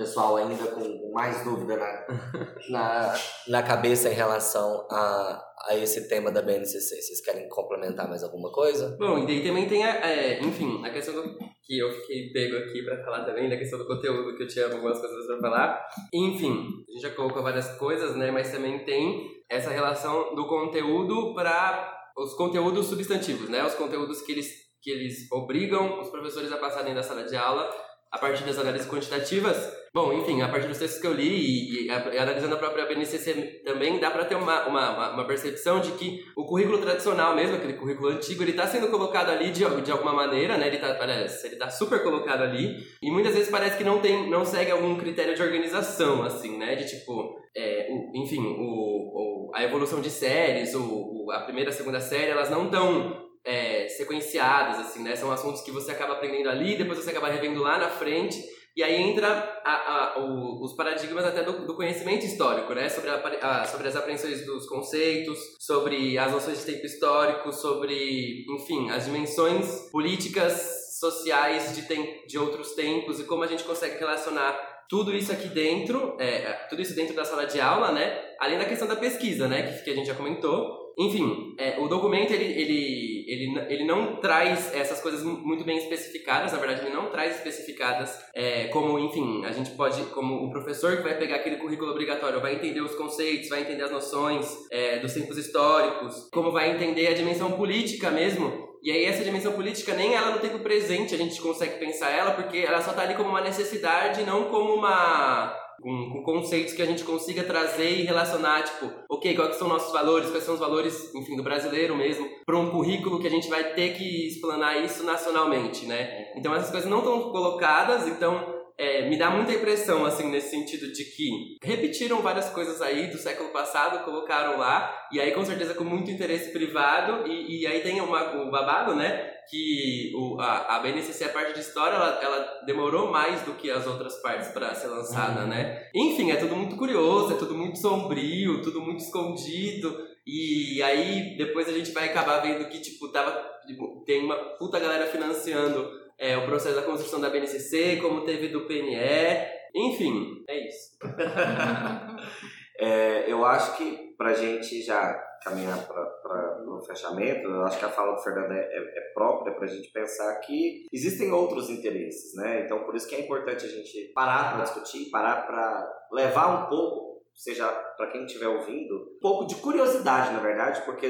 pessoal 0.00 0.36
ainda 0.36 0.66
com 0.68 1.12
mais 1.12 1.44
dúvida 1.44 1.76
na, 1.76 2.06
na, 2.70 3.14
na 3.48 3.62
cabeça 3.62 4.08
em 4.08 4.14
relação 4.14 4.86
a, 4.90 5.42
a 5.68 5.76
esse 5.76 6.08
tema 6.08 6.32
da 6.32 6.40
BNCC? 6.40 7.02
Vocês 7.02 7.20
querem 7.20 7.46
complementar 7.50 8.08
mais 8.08 8.24
alguma 8.24 8.50
coisa? 8.50 8.96
Bom, 8.98 9.18
e 9.18 9.26
daí 9.26 9.42
também 9.42 9.68
tem, 9.68 9.84
a, 9.84 10.10
é, 10.10 10.40
enfim, 10.40 10.82
a 10.82 10.90
questão 10.90 11.14
do, 11.14 11.36
que 11.62 11.78
eu 11.78 11.92
fiquei 11.92 12.32
pego 12.32 12.56
aqui 12.56 12.82
pra 12.82 13.04
falar 13.04 13.26
também, 13.26 13.50
da 13.50 13.58
questão 13.58 13.78
do 13.78 13.86
conteúdo, 13.86 14.36
que 14.38 14.42
eu 14.42 14.48
tinha 14.48 14.72
algumas 14.72 14.98
coisas 14.98 15.26
pra 15.26 15.38
falar. 15.38 15.86
Enfim, 16.14 16.66
a 16.88 16.92
gente 16.92 17.02
já 17.02 17.10
colocou 17.10 17.42
várias 17.42 17.76
coisas, 17.76 18.16
né, 18.16 18.30
mas 18.30 18.50
também 18.50 18.82
tem 18.86 19.28
essa 19.50 19.68
relação 19.68 20.34
do 20.34 20.48
conteúdo 20.48 21.34
para 21.34 21.94
os 22.16 22.32
conteúdos 22.34 22.86
substantivos, 22.86 23.50
né, 23.50 23.62
os 23.66 23.74
conteúdos 23.74 24.22
que 24.22 24.32
eles, 24.32 24.50
que 24.80 24.90
eles 24.90 25.30
obrigam 25.30 26.00
os 26.00 26.08
professores 26.08 26.50
a 26.50 26.56
passarem 26.56 26.94
da 26.94 27.02
sala 27.02 27.24
de 27.24 27.36
aula 27.36 27.70
a 28.12 28.18
partir 28.18 28.42
das 28.44 28.58
análises 28.58 28.88
quantitativas. 28.88 29.72
Bom, 29.92 30.12
enfim, 30.12 30.40
a 30.42 30.48
partir 30.48 30.68
dos 30.68 30.78
textos 30.78 31.00
que 31.00 31.06
eu 31.06 31.12
li 31.12 31.28
e, 31.28 31.84
e, 31.84 31.86
e 31.86 32.18
analisando 32.18 32.54
a 32.54 32.58
própria 32.58 32.86
BNCC 32.86 33.62
também, 33.64 33.98
dá 33.98 34.10
para 34.10 34.24
ter 34.24 34.36
uma, 34.36 34.66
uma, 34.66 35.12
uma- 35.14 35.26
percepção 35.26 35.80
de 35.80 35.92
que 35.92 36.20
o 36.36 36.44
currículo 36.44 36.78
tradicional 36.78 37.34
mesmo, 37.34 37.56
aquele 37.56 37.74
currículo 37.74 38.08
antigo, 38.08 38.42
ele 38.42 38.52
está 38.52 38.66
sendo 38.66 38.88
colocado 38.88 39.30
ali 39.30 39.50
de, 39.50 39.64
de 39.82 39.90
alguma 39.92 40.12
maneira, 40.12 40.56
né? 40.56 40.66
Ele 40.68 40.78
tá, 40.78 40.94
parece, 40.94 41.46
ele 41.46 41.56
tá 41.56 41.68
super 41.70 42.02
colocado 42.02 42.42
ali 42.42 42.76
e 43.02 43.10
muitas 43.10 43.34
vezes 43.34 43.50
parece 43.50 43.76
que 43.76 43.84
não 43.84 44.00
tem, 44.00 44.28
não 44.30 44.44
segue 44.44 44.70
algum 44.70 44.96
critério 44.96 45.34
de 45.34 45.42
organização, 45.42 46.22
assim, 46.22 46.56
né? 46.58 46.74
De 46.76 46.88
tipo, 46.88 47.36
é, 47.56 47.88
o- 47.90 48.16
enfim, 48.24 48.40
o, 48.44 49.48
o- 49.48 49.50
a 49.54 49.62
evolução 49.64 50.00
de 50.00 50.10
séries, 50.10 50.74
o- 50.74 51.30
a 51.32 51.40
primeira, 51.40 51.70
a 51.70 51.72
segunda 51.72 52.00
série, 52.00 52.30
elas 52.30 52.50
não 52.50 52.64
estão 52.66 53.29
é, 53.44 53.88
sequenciadas, 53.88 54.78
assim, 54.78 55.02
né? 55.02 55.16
São 55.16 55.30
assuntos 55.32 55.62
que 55.62 55.70
você 55.70 55.92
acaba 55.92 56.14
aprendendo 56.14 56.48
ali, 56.50 56.76
depois 56.76 56.98
você 56.98 57.10
acaba 57.10 57.28
revendo 57.28 57.60
lá 57.62 57.78
na 57.78 57.88
frente. 57.88 58.38
E 58.76 58.82
aí 58.84 58.94
entra 59.02 59.26
a- 59.64 60.14
a- 60.14 60.20
o- 60.20 60.62
os 60.64 60.74
paradigmas 60.76 61.24
até 61.24 61.42
do, 61.42 61.66
do 61.66 61.74
conhecimento 61.74 62.24
histórico, 62.24 62.72
né? 62.72 62.88
Sobre, 62.88 63.10
a 63.10 63.64
sobre 63.64 63.88
as 63.88 63.96
apreensões 63.96 64.46
dos 64.46 64.66
conceitos, 64.66 65.38
sobre 65.58 66.16
as 66.16 66.30
noções 66.32 66.58
de 66.60 66.66
tempo 66.72 66.86
histórico, 66.86 67.52
sobre, 67.52 68.44
enfim, 68.54 68.88
as 68.90 69.06
dimensões 69.06 69.88
políticas, 69.90 70.78
sociais 71.00 71.74
de, 71.74 71.82
tem, 71.82 72.26
de 72.26 72.38
outros 72.38 72.74
tempos 72.74 73.18
e 73.18 73.24
como 73.24 73.42
a 73.42 73.46
gente 73.46 73.64
consegue 73.64 73.98
relacionar 73.98 74.52
tudo 74.88 75.14
isso 75.14 75.32
aqui 75.32 75.48
dentro, 75.48 76.16
é, 76.20 76.52
tudo 76.68 76.82
isso 76.82 76.94
dentro 76.94 77.14
da 77.14 77.24
sala 77.24 77.46
de 77.46 77.60
aula, 77.60 77.90
né? 77.92 78.20
Além 78.38 78.58
da 78.58 78.64
questão 78.66 78.86
da 78.86 78.96
pesquisa, 78.96 79.48
né? 79.48 79.62
Que, 79.62 79.84
que 79.84 79.90
a 79.90 79.94
gente 79.94 80.06
já 80.06 80.14
comentou. 80.14 80.79
Enfim, 81.00 81.54
é, 81.56 81.78
o 81.80 81.88
documento 81.88 82.30
ele, 82.32 82.44
ele, 82.44 83.24
ele, 83.26 83.58
ele 83.70 83.84
não 83.84 84.16
traz 84.16 84.74
essas 84.74 85.00
coisas 85.00 85.22
mu- 85.22 85.38
muito 85.38 85.64
bem 85.64 85.78
especificadas, 85.78 86.52
na 86.52 86.58
verdade 86.58 86.84
ele 86.84 86.94
não 86.94 87.10
traz 87.10 87.36
especificadas 87.36 88.14
é, 88.34 88.64
como, 88.68 88.98
enfim, 88.98 89.42
a 89.46 89.50
gente 89.50 89.70
pode, 89.70 90.02
como 90.10 90.44
o 90.44 90.50
professor 90.50 90.98
que 90.98 91.02
vai 91.02 91.16
pegar 91.16 91.36
aquele 91.36 91.56
currículo 91.56 91.90
obrigatório 91.92 92.38
vai 92.40 92.56
entender 92.56 92.82
os 92.82 92.94
conceitos, 92.94 93.48
vai 93.48 93.62
entender 93.62 93.84
as 93.84 93.90
noções 93.90 94.46
é, 94.70 94.98
dos 94.98 95.14
tempos 95.14 95.38
históricos, 95.38 96.28
como 96.30 96.52
vai 96.52 96.70
entender 96.72 97.06
a 97.06 97.14
dimensão 97.14 97.52
política 97.52 98.10
mesmo. 98.10 98.68
E 98.82 98.90
aí 98.90 99.04
essa 99.04 99.24
dimensão 99.24 99.52
política 99.52 99.94
nem 99.94 100.14
ela 100.14 100.30
no 100.32 100.38
tempo 100.38 100.58
presente 100.60 101.14
a 101.14 101.18
gente 101.18 101.40
consegue 101.40 101.78
pensar 101.78 102.10
ela, 102.10 102.32
porque 102.32 102.58
ela 102.58 102.82
só 102.82 102.92
tá 102.92 103.02
ali 103.02 103.14
como 103.14 103.28
uma 103.30 103.40
necessidade, 103.42 104.22
não 104.24 104.44
como 104.44 104.74
uma 104.74 105.54
com, 105.80 106.10
com 106.10 106.22
conceitos 106.22 106.72
que 106.72 106.82
a 106.82 106.86
gente 106.86 107.04
consiga 107.04 107.42
trazer 107.42 107.90
e 107.90 108.02
relacionar, 108.02 108.62
tipo, 108.62 108.90
ok, 109.08 109.34
quais 109.34 109.56
são 109.56 109.68
nossos 109.68 109.92
valores, 109.92 110.30
quais 110.30 110.44
são 110.44 110.54
os 110.54 110.60
valores, 110.60 111.14
enfim, 111.14 111.36
do 111.36 111.42
brasileiro 111.42 111.96
mesmo, 111.96 112.28
para 112.44 112.58
um 112.58 112.70
currículo 112.70 113.20
que 113.20 113.26
a 113.26 113.30
gente 113.30 113.48
vai 113.48 113.74
ter 113.74 113.94
que 113.94 114.28
explanar 114.28 114.84
isso 114.84 115.04
nacionalmente, 115.04 115.86
né? 115.86 116.32
Então 116.36 116.54
essas 116.54 116.70
coisas 116.70 116.88
não 116.88 116.98
estão 116.98 117.30
colocadas, 117.30 118.06
então 118.06 118.60
é, 118.80 119.08
me 119.10 119.18
dá 119.18 119.30
muita 119.30 119.52
impressão, 119.52 120.06
assim, 120.06 120.30
nesse 120.30 120.50
sentido 120.50 120.90
de 120.90 121.04
que 121.04 121.58
repetiram 121.62 122.22
várias 122.22 122.48
coisas 122.48 122.80
aí 122.80 123.08
do 123.08 123.18
século 123.18 123.50
passado, 123.50 124.04
colocaram 124.04 124.58
lá, 124.58 124.90
e 125.12 125.20
aí 125.20 125.32
com 125.32 125.44
certeza 125.44 125.74
com 125.74 125.84
muito 125.84 126.10
interesse 126.10 126.50
privado, 126.50 127.26
e, 127.26 127.60
e 127.60 127.66
aí 127.66 127.80
tem 127.80 128.00
uma, 128.00 128.42
o 128.42 128.50
babado, 128.50 128.94
né? 128.94 129.39
Que 129.50 130.12
o, 130.14 130.40
a, 130.40 130.76
a 130.76 130.78
BNCC, 130.78 131.24
a 131.24 131.28
parte 131.30 131.54
de 131.54 131.60
história, 131.60 131.96
ela, 131.96 132.20
ela 132.22 132.62
demorou 132.64 133.10
mais 133.10 133.42
do 133.42 133.54
que 133.54 133.70
as 133.70 133.86
outras 133.86 134.20
partes 134.22 134.48
para 134.48 134.74
ser 134.74 134.86
lançada, 134.86 135.44
né? 135.44 135.88
Enfim, 135.94 136.30
é 136.30 136.36
tudo 136.36 136.54
muito 136.54 136.76
curioso, 136.76 137.34
é 137.34 137.36
tudo 137.36 137.54
muito 137.54 137.78
sombrio, 137.78 138.62
tudo 138.62 138.80
muito 138.80 139.00
escondido, 139.00 140.06
e 140.24 140.80
aí 140.82 141.36
depois 141.36 141.68
a 141.68 141.72
gente 141.72 141.90
vai 141.90 142.08
acabar 142.08 142.38
vendo 142.38 142.68
que, 142.68 142.80
tipo, 142.80 143.08
tava, 143.08 143.32
tipo, 143.66 144.04
tem 144.06 144.24
uma 144.24 144.36
puta 144.36 144.78
galera 144.78 145.06
financiando 145.06 145.90
é, 146.16 146.36
o 146.36 146.44
processo 146.46 146.76
da 146.76 146.82
construção 146.82 147.20
da 147.20 147.30
BNCC, 147.30 147.96
como 147.96 148.24
teve 148.24 148.48
do 148.48 148.66
PNE, 148.66 149.48
enfim, 149.74 150.44
é 150.48 150.68
isso. 150.68 150.96
É, 152.82 153.30
eu 153.30 153.44
acho 153.44 153.76
que 153.76 154.14
pra 154.16 154.32
gente 154.32 154.80
já 154.80 155.22
caminhar 155.42 155.86
para 155.86 156.64
o 156.66 156.82
fechamento, 156.86 157.48
eu 157.48 157.62
acho 157.64 157.78
que 157.78 157.84
a 157.84 157.88
fala 157.90 158.14
do 158.14 158.22
Fernando 158.22 158.52
é, 158.52 158.60
é- 158.60 158.98
é 158.98 159.12
própria 159.14 159.54
pra 159.54 159.66
gente 159.66 159.90
pensar 159.92 160.34
que 160.40 160.86
existem 160.92 161.32
outros 161.32 161.68
interesses, 161.70 162.34
né? 162.36 162.62
Então 162.64 162.84
por 162.84 162.94
isso 162.94 163.08
que 163.08 163.14
é 163.14 163.20
importante 163.20 163.64
a 163.64 163.68
gente 163.68 164.12
parar 164.14 164.54
para 164.54 164.64
discutir, 164.64 165.10
parar 165.10 165.46
para 165.46 165.90
levar 166.12 166.64
um 166.64 166.68
pouco, 166.68 167.22
seja 167.34 167.66
para 167.96 168.08
quem 168.10 168.24
estiver 168.24 168.48
ouvindo, 168.48 168.94
um 168.94 169.18
pouco 169.20 169.46
de 169.46 169.56
curiosidade, 169.56 170.32
na 170.32 170.40
verdade, 170.40 170.82
porque 170.84 171.06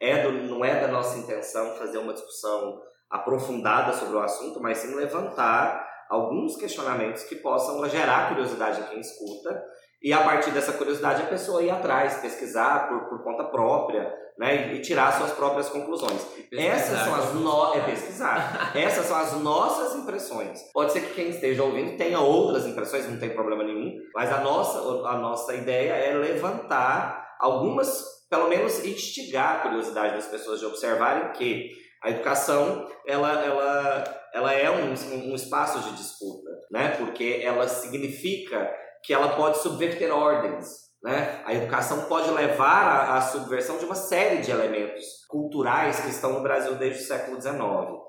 é 0.00 0.22
do, 0.22 0.32
não 0.32 0.64
é 0.64 0.80
da 0.80 0.88
nossa 0.88 1.18
intenção 1.18 1.76
fazer 1.76 1.98
uma 1.98 2.12
discussão 2.14 2.80
aprofundada 3.10 3.92
sobre 3.92 4.16
o 4.16 4.20
assunto, 4.20 4.60
mas 4.60 4.78
sim 4.78 4.94
levantar 4.94 5.88
alguns 6.10 6.56
questionamentos 6.56 7.22
que 7.24 7.36
possam 7.36 7.86
gerar 7.88 8.28
curiosidade 8.28 8.80
em 8.80 8.84
quem 8.84 9.00
escuta 9.00 9.64
e 10.04 10.12
a 10.12 10.22
partir 10.22 10.50
dessa 10.50 10.74
curiosidade 10.74 11.22
a 11.22 11.26
pessoa 11.26 11.62
ir 11.62 11.70
atrás, 11.70 12.18
pesquisar 12.18 12.88
por, 12.88 13.08
por 13.08 13.24
conta 13.24 13.44
própria, 13.44 14.12
né, 14.38 14.74
e, 14.74 14.80
tirar 14.82 15.10
suas 15.12 15.32
próprias 15.32 15.70
conclusões. 15.70 16.20
Essas 16.52 17.00
são 17.00 17.14
as 17.14 17.32
no... 17.32 17.74
é 17.74 17.80
pesquisar. 17.80 18.72
Essas 18.76 19.06
são 19.06 19.16
as 19.16 19.32
nossas 19.40 19.94
impressões. 19.94 20.60
Pode 20.74 20.92
ser 20.92 21.00
que 21.00 21.14
quem 21.14 21.30
esteja 21.30 21.62
ouvindo 21.62 21.96
tenha 21.96 22.20
outras 22.20 22.66
impressões, 22.66 23.08
não 23.08 23.18
tem 23.18 23.30
problema 23.30 23.64
nenhum, 23.64 23.94
mas 24.14 24.30
a 24.30 24.40
nossa 24.40 24.78
a 25.08 25.16
nossa 25.18 25.54
ideia 25.54 25.94
é 25.94 26.14
levantar 26.14 27.36
algumas, 27.40 28.04
pelo 28.28 28.48
menos 28.48 28.84
instigar 28.84 29.56
a 29.56 29.60
curiosidade 29.60 30.16
das 30.16 30.26
pessoas 30.26 30.60
de 30.60 30.66
observarem 30.66 31.32
que 31.32 31.70
a 32.02 32.10
educação 32.10 32.86
ela, 33.06 33.42
ela, 33.42 34.04
ela 34.34 34.52
é 34.52 34.70
um, 34.70 34.92
um 35.30 35.34
espaço 35.34 35.80
de 35.80 35.96
disputa, 35.96 36.50
né? 36.70 36.88
Porque 36.98 37.40
ela 37.42 37.66
significa 37.66 38.70
que 39.04 39.12
ela 39.12 39.36
pode 39.36 39.58
subverter 39.58 40.12
ordens, 40.12 40.66
né? 41.02 41.42
A 41.44 41.52
educação 41.54 42.06
pode 42.06 42.30
levar 42.30 43.10
à, 43.10 43.20
subversão 43.20 43.76
de 43.76 43.84
uma 43.84 43.94
série 43.94 44.38
de 44.38 44.50
elementos 44.50 45.04
culturais 45.28 46.00
que 46.00 46.08
estão 46.08 46.32
no 46.32 46.42
Brasil 46.42 46.74
desde 46.76 47.02
o 47.02 47.06
século 47.06 47.40
XIX. 47.40 47.58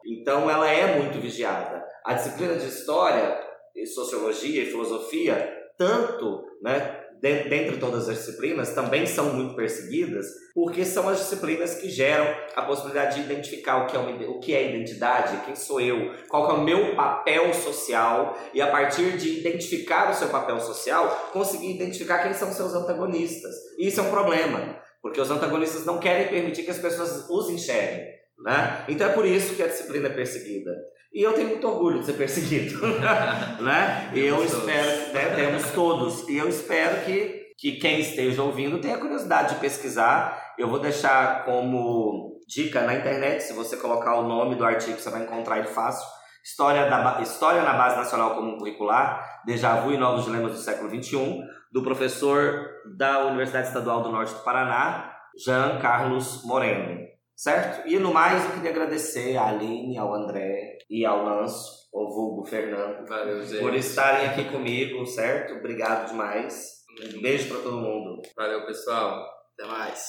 Então, 0.05 0.49
ela 0.49 0.69
é 0.69 0.97
muito 0.99 1.19
vigiada. 1.19 1.85
A 2.05 2.13
disciplina 2.13 2.55
de 2.55 2.67
história, 2.67 3.43
e 3.75 3.85
sociologia 3.85 4.63
e 4.63 4.67
filosofia, 4.67 5.53
tanto, 5.77 6.45
né? 6.61 6.94
De- 7.21 7.49
Dentre 7.49 7.77
todas 7.77 8.07
as 8.09 8.17
disciplinas, 8.17 8.73
também 8.73 9.05
são 9.05 9.33
muito 9.33 9.55
perseguidas, 9.55 10.25
porque 10.53 10.85
são 10.85 11.07
as 11.09 11.19
disciplinas 11.19 11.75
que 11.75 11.89
geram 11.89 12.27
a 12.55 12.61
possibilidade 12.61 13.15
de 13.15 13.21
identificar 13.21 13.83
o 13.83 13.87
que 13.87 13.95
é, 13.95 13.99
uma 13.99 14.11
o 14.29 14.39
que 14.39 14.53
é 14.53 14.69
identidade, 14.69 15.43
quem 15.45 15.55
sou 15.55 15.81
eu, 15.81 16.13
qual 16.29 16.49
é 16.51 16.53
o 16.53 16.61
meu 16.63 16.95
papel 16.95 17.53
social, 17.53 18.37
e 18.53 18.61
a 18.61 18.67
partir 18.67 19.17
de 19.17 19.39
identificar 19.39 20.11
o 20.11 20.13
seu 20.13 20.29
papel 20.29 20.59
social, 20.59 21.29
conseguir 21.33 21.73
identificar 21.75 22.19
quem 22.19 22.33
são 22.33 22.51
seus 22.51 22.73
antagonistas. 22.73 23.53
E 23.77 23.87
isso 23.87 23.99
é 23.99 24.03
um 24.03 24.11
problema, 24.11 24.79
porque 25.01 25.19
os 25.19 25.29
antagonistas 25.31 25.85
não 25.85 25.99
querem 25.99 26.27
permitir 26.27 26.63
que 26.63 26.71
as 26.71 26.79
pessoas 26.79 27.29
os 27.29 27.49
enxerguem. 27.49 28.13
Né? 28.37 28.85
Então 28.89 29.09
é 29.09 29.13
por 29.13 29.25
isso 29.25 29.55
que 29.55 29.63
a 29.63 29.67
disciplina 29.67 30.07
é 30.07 30.13
perseguida. 30.13 30.71
E 31.15 31.23
eu 31.23 31.31
tenho 31.31 31.47
muito 31.47 31.65
orgulho 31.65 31.99
de 31.99 32.07
ser 32.07 32.13
perseguido, 32.13 32.85
né? 33.63 34.11
E 34.13 34.19
eu 34.19 34.43
espero, 34.43 35.13
né, 35.13 35.33
temos 35.33 35.71
todos, 35.71 36.27
e 36.27 36.35
eu 36.35 36.49
espero 36.49 37.05
que, 37.05 37.53
que 37.57 37.77
quem 37.77 38.01
esteja 38.01 38.43
ouvindo 38.43 38.81
tenha 38.81 38.97
curiosidade 38.97 39.53
de 39.53 39.61
pesquisar. 39.61 40.53
Eu 40.57 40.67
vou 40.67 40.77
deixar 40.77 41.45
como 41.45 42.41
dica 42.45 42.81
na 42.81 42.95
internet, 42.95 43.43
se 43.43 43.53
você 43.53 43.77
colocar 43.77 44.15
o 44.17 44.27
nome 44.27 44.55
do 44.55 44.65
artigo, 44.65 44.99
você 44.99 45.09
vai 45.09 45.23
encontrar 45.23 45.59
ele 45.59 45.69
fácil. 45.69 46.05
História, 46.43 46.85
da, 46.89 47.21
História 47.21 47.63
na 47.63 47.73
Base 47.73 47.95
Nacional 47.95 48.35
Comum 48.35 48.57
Curricular, 48.57 49.41
Déjà 49.45 49.75
Vu 49.75 49.93
e 49.93 49.97
Novos 49.97 50.25
Dilemas 50.25 50.51
do 50.51 50.59
Século 50.59 50.89
XXI, 50.89 51.39
do 51.71 51.81
professor 51.81 52.67
da 52.97 53.25
Universidade 53.25 53.69
Estadual 53.69 54.03
do 54.03 54.11
Norte 54.11 54.33
do 54.33 54.43
Paraná, 54.43 55.13
Jean 55.37 55.79
Carlos 55.79 56.43
Moreno. 56.43 57.14
Certo? 57.35 57.87
E 57.87 57.99
no 57.99 58.13
mais, 58.13 58.43
eu 58.45 58.51
queria 58.51 58.69
agradecer 58.71 59.35
à 59.37 59.47
Aline, 59.49 59.97
ao 59.97 60.13
André 60.13 60.77
e 60.89 61.05
ao 61.05 61.23
Lanço, 61.23 61.89
o 61.91 62.07
vulgo 62.09 62.45
Fernando, 62.45 63.05
Valeu, 63.07 63.43
gente. 63.45 63.59
por 63.61 63.73
estarem 63.75 64.27
aqui 64.27 64.45
comigo, 64.49 65.05
certo? 65.05 65.55
Obrigado 65.55 66.09
demais. 66.09 66.75
Um 67.13 67.21
beijo 67.21 67.49
pra 67.49 67.61
todo 67.61 67.77
mundo. 67.77 68.21
Valeu, 68.37 68.65
pessoal. 68.65 69.25
Até 69.53 69.69
mais. 69.69 70.05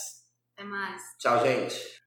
Até 0.56 0.68
mais. 0.68 1.02
Tchau, 1.18 1.44
gente. 1.44 2.05